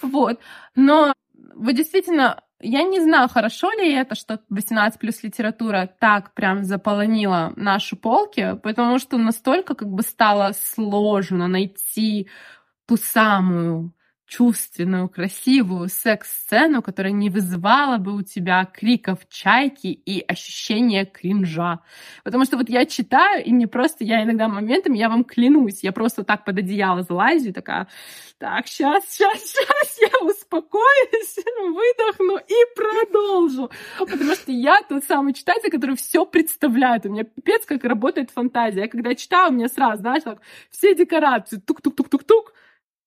Вот. 0.03 0.41
Но 0.75 1.13
вы 1.55 1.73
действительно 1.73 2.43
я 2.63 2.83
не 2.85 3.01
знаю, 3.01 3.29
хорошо 3.29 3.71
ли 3.73 3.93
это, 3.93 4.15
что 4.15 4.41
18 4.49 4.99
плюс 4.99 5.23
литература 5.23 5.89
так 5.99 6.33
прям 6.35 6.65
заполонила 6.65 7.53
наши 7.57 7.97
полки, 7.97 8.57
потому 8.63 8.99
что 8.99 9.19
настолько 9.19 9.75
как 9.75 9.89
бы 9.89 10.03
стало 10.03 10.53
сложно 10.53 11.49
найти 11.49 12.29
ту 12.87 12.97
самую 12.97 13.93
чувственную, 14.33 15.11
красивую 15.11 15.89
секс-сцену, 15.91 16.81
которая 16.81 17.13
не 17.13 17.29
вызывала 17.29 17.99
бы 17.99 18.15
у 18.15 18.23
тебя 18.23 18.65
криков 18.65 19.19
чайки 19.29 19.89
и 19.89 20.25
ощущения 20.27 21.05
кринжа. 21.05 21.81
Потому 22.25 22.47
что 22.47 22.57
вот 22.57 22.71
я 22.71 22.87
читаю, 22.87 23.45
и 23.45 23.53
мне 23.53 23.67
просто, 23.67 24.05
я 24.05 24.23
иногда 24.23 24.49
моментами, 24.49 24.97
я 24.97 25.11
вам 25.11 25.25
клянусь, 25.25 25.83
я 25.83 25.93
просто 25.93 26.25
так 26.25 26.47
под 26.47 26.59
одеяло 26.59 27.03
залазю 27.03 27.53
такая, 27.53 27.89
так, 28.39 28.67
сейчас, 28.69 29.05
сейчас, 29.07 29.39
сейчас 29.43 29.99
я 30.01 30.27
успокоюсь, 30.27 31.37
выдохну 31.69 32.39
и 32.39 32.75
продолжу. 32.75 33.71
Потому 33.99 34.35
что 34.35 34.51
я 34.51 34.81
тот 34.89 35.05
самый 35.05 35.35
читатель, 35.35 35.71
который 35.71 35.97
все 35.97 36.25
представляет. 36.25 37.05
У 37.05 37.11
меня 37.11 37.25
пипец, 37.25 37.67
как 37.67 37.85
работает 37.85 38.31
фантазия. 38.31 38.81
Я 38.81 38.89
когда 38.89 39.15
читаю, 39.15 39.51
у 39.51 39.55
меня 39.55 39.69
сразу, 39.69 40.01
знаешь, 40.01 40.23
так, 40.23 40.41
все 40.71 40.95
декорации, 40.95 41.59
тук-тук-тук-тук-тук, 41.59 42.52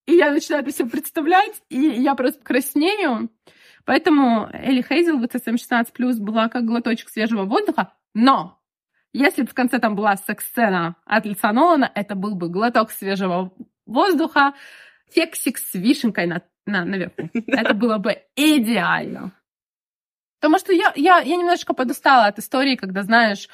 и 0.05 0.13
я 0.13 0.31
начинаю 0.31 0.63
это 0.63 0.71
все 0.71 0.85
представлять, 0.85 1.61
и 1.69 1.79
я 1.79 2.15
просто 2.15 2.43
краснею. 2.43 3.29
Поэтому 3.85 4.49
Элли 4.51 4.81
Хейзел 4.81 5.19
в 5.19 5.23
SM16 5.23 5.91
плюс 5.93 6.17
была 6.17 6.49
как 6.49 6.65
глоточек 6.65 7.09
свежего 7.09 7.43
воздуха. 7.43 7.93
Но 8.13 8.59
если 9.13 9.43
бы 9.43 9.47
в 9.47 9.53
конце 9.53 9.79
там 9.79 9.95
была 9.95 10.17
секс-сцена 10.17 10.95
от 11.05 11.25
лица 11.25 11.51
Нолана, 11.53 11.91
это 11.93 12.15
был 12.15 12.35
бы 12.35 12.49
глоток 12.49 12.91
свежего 12.91 13.53
воздуха, 13.85 14.53
кексик 15.13 15.57
с 15.57 15.73
вишенкой 15.73 16.25
на, 16.27 16.41
на, 16.65 16.83
наверху. 16.83 17.29
Это 17.47 17.73
было 17.73 17.97
бы 17.97 18.23
идеально. 18.35 19.31
Потому 20.39 20.59
что 20.59 20.73
я, 20.73 20.91
я, 20.95 21.19
я 21.19 21.35
немножко 21.37 21.73
подустала 21.73 22.25
от 22.25 22.39
истории, 22.39 22.75
когда, 22.75 23.03
знаешь, 23.03 23.47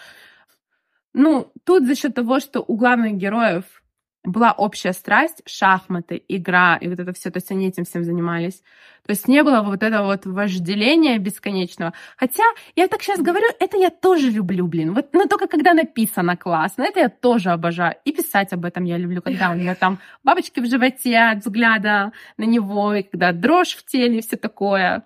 ну, 1.14 1.52
тут 1.64 1.86
за 1.86 1.96
счет 1.96 2.16
того, 2.16 2.40
что 2.40 2.62
у 2.62 2.76
главных 2.76 3.14
героев 3.14 3.81
была 4.24 4.52
общая 4.52 4.94
страсть, 4.94 5.42
шахматы, 5.46 6.24
игра 6.28 6.78
и 6.78 6.88
вот 6.88 7.00
это 7.00 7.12
все, 7.14 7.32
то 7.32 7.38
есть 7.38 7.50
они 7.52 7.68
этим 7.68 7.86
всем 7.86 8.04
занимались. 8.04 8.62
То 9.06 9.12
есть 9.12 9.28
не 9.28 9.42
было 9.44 9.62
вот 9.62 9.82
этого 9.82 10.06
вот 10.06 10.26
вожделения 10.26 11.18
бесконечного. 11.18 11.94
Хотя, 12.18 12.44
я 12.76 12.88
так 12.88 13.02
сейчас 13.02 13.20
говорю, 13.20 13.48
это 13.60 13.78
я 13.78 13.90
тоже 13.90 14.30
люблю, 14.30 14.68
блин. 14.68 14.94
Вот, 14.94 15.12
но 15.14 15.26
только 15.26 15.48
когда 15.48 15.74
написано 15.74 16.38
классно, 16.38 16.84
это 16.84 17.00
я 17.00 17.10
тоже 17.10 17.50
обожаю. 17.50 17.96
И 18.06 18.12
писать 18.12 18.54
об 18.54 18.64
этом 18.64 18.84
я 18.84 18.98
люблю, 18.98 19.24
когда 19.24 19.52
у 19.52 19.56
меня 19.56 19.74
там 19.74 19.98
бабочки 20.24 20.60
в 20.60 20.68
животе 20.68 21.18
от 21.18 21.40
взгляда 21.40 22.12
на 22.38 22.44
него, 22.44 22.94
и 22.94 23.04
когда 23.04 23.32
дрожь 23.32 23.76
в 23.76 23.86
теле 23.86 24.20
и 24.20 24.22
все 24.22 24.38
такое. 24.38 25.04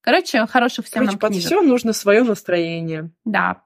Короче, 0.00 0.44
хороших 0.46 0.86
всем 0.86 1.00
Короче, 1.00 1.12
нам 1.12 1.18
под 1.20 1.30
книжек. 1.30 1.46
все 1.46 1.62
нужно 1.62 1.92
свое 1.92 2.24
настроение. 2.24 3.10
Да. 3.24 3.62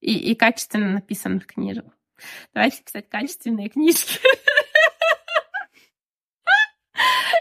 И, 0.00 0.14
и 0.14 0.34
качественно 0.34 0.88
написанных 0.88 1.46
книжек. 1.46 1.84
Давайте 2.54 2.82
писать 2.82 3.08
качественные 3.08 3.68
книжки. 3.68 4.18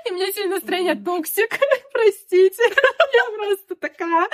И 0.06 0.12
меня 0.12 0.32
сегодня 0.32 0.56
настроение 0.56 0.96
toxic. 0.96 1.60
Простите. 1.94 2.64
Я 3.14 3.38
просто 3.38 3.76
такая. 3.76 4.28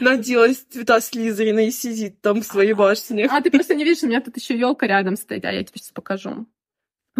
Наделась 0.00 0.58
цвета 0.70 1.00
Слизерина 1.00 1.66
и 1.66 1.70
сидит 1.70 2.20
там 2.20 2.42
в 2.42 2.44
своей 2.44 2.72
башне. 2.72 3.26
А 3.30 3.40
ты 3.40 3.50
просто 3.50 3.74
не 3.74 3.84
видишь, 3.84 4.02
у 4.02 4.06
меня 4.06 4.20
тут 4.20 4.36
еще 4.36 4.58
елка 4.58 4.86
рядом 4.86 5.16
стоит, 5.16 5.44
а 5.44 5.52
я 5.52 5.62
тебе 5.62 5.78
сейчас 5.78 5.92
покажу. 5.92 6.46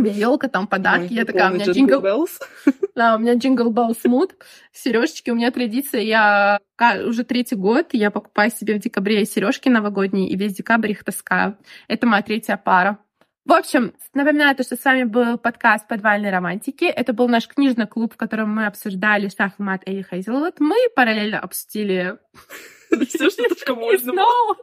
Елка, 0.04 0.48
там 0.48 0.66
подарки. 0.66 1.12
я 1.12 1.24
такая, 1.24 1.50
у 1.50 1.54
меня 1.54 1.66
джингл... 1.66 2.00
Да, 2.94 3.16
у 3.16 3.18
меня 3.18 3.34
Jingle 3.34 3.70
Bells 3.70 4.04
mood. 4.04 4.34
Сережечки, 4.72 5.30
у 5.30 5.34
меня 5.34 5.50
традиция. 5.50 6.00
Я 6.00 6.60
уже 7.06 7.24
третий 7.24 7.56
год 7.56 7.88
я 7.92 8.10
покупаю 8.10 8.50
себе 8.50 8.74
в 8.74 8.80
декабре 8.80 9.24
сережки 9.24 9.68
новогодние, 9.68 10.28
и 10.28 10.36
весь 10.36 10.54
декабрь 10.54 10.92
их 10.92 11.04
таскаю. 11.04 11.56
Это 11.86 12.06
моя 12.06 12.22
третья 12.22 12.56
пара. 12.56 12.98
В 13.44 13.52
общем, 13.52 13.94
напоминаю, 14.12 14.54
то, 14.54 14.62
что 14.62 14.76
с 14.76 14.84
вами 14.84 15.04
был 15.04 15.38
подкаст 15.38 15.88
«Подвальной 15.88 16.30
романтики». 16.30 16.84
Это 16.84 17.14
был 17.14 17.28
наш 17.28 17.48
книжный 17.48 17.86
клуб, 17.86 18.12
в 18.12 18.16
котором 18.18 18.54
мы 18.54 18.66
обсуждали 18.66 19.30
шахмат 19.34 19.82
Элли 19.86 20.04
Хейзелвуд. 20.08 20.60
Мы 20.60 20.76
параллельно 20.94 21.40
обсудили 21.40 22.18
все, 23.06 23.30
что 23.30 23.48
только 23.48 23.74
можно 23.74 24.12
было. 24.12 24.56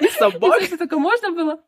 И 0.00 0.08
собак. 0.08 0.56
Все, 0.58 0.66
что 0.66 0.78
только 0.78 0.98
можно 0.98 1.30
было 1.30 1.60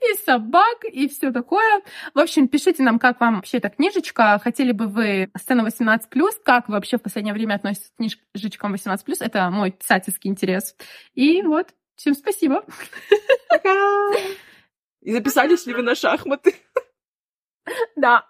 и 0.00 0.14
собак, 0.24 0.84
и 0.84 1.08
все 1.08 1.32
такое. 1.32 1.82
В 2.14 2.18
общем, 2.18 2.48
пишите 2.48 2.82
нам, 2.82 2.98
как 2.98 3.20
вам 3.20 3.36
вообще 3.36 3.58
эта 3.58 3.70
книжечка. 3.70 4.40
Хотели 4.42 4.72
бы 4.72 4.86
вы 4.86 5.30
сцену 5.36 5.66
18+, 5.66 6.08
как 6.44 6.68
вы 6.68 6.74
вообще 6.74 6.98
в 6.98 7.02
последнее 7.02 7.34
время 7.34 7.54
относитесь 7.54 8.16
к 8.16 8.20
книжечкам 8.32 8.74
18+. 8.74 8.98
Это 9.20 9.50
мой 9.50 9.72
писательский 9.72 10.30
интерес. 10.30 10.76
И 11.14 11.42
вот, 11.42 11.68
всем 11.96 12.14
спасибо. 12.14 12.64
Пока! 13.48 14.12
И 15.00 15.12
записались 15.12 15.66
ли 15.66 15.74
вы 15.74 15.82
на 15.82 15.94
шахматы? 15.94 16.54
Да. 17.94 18.26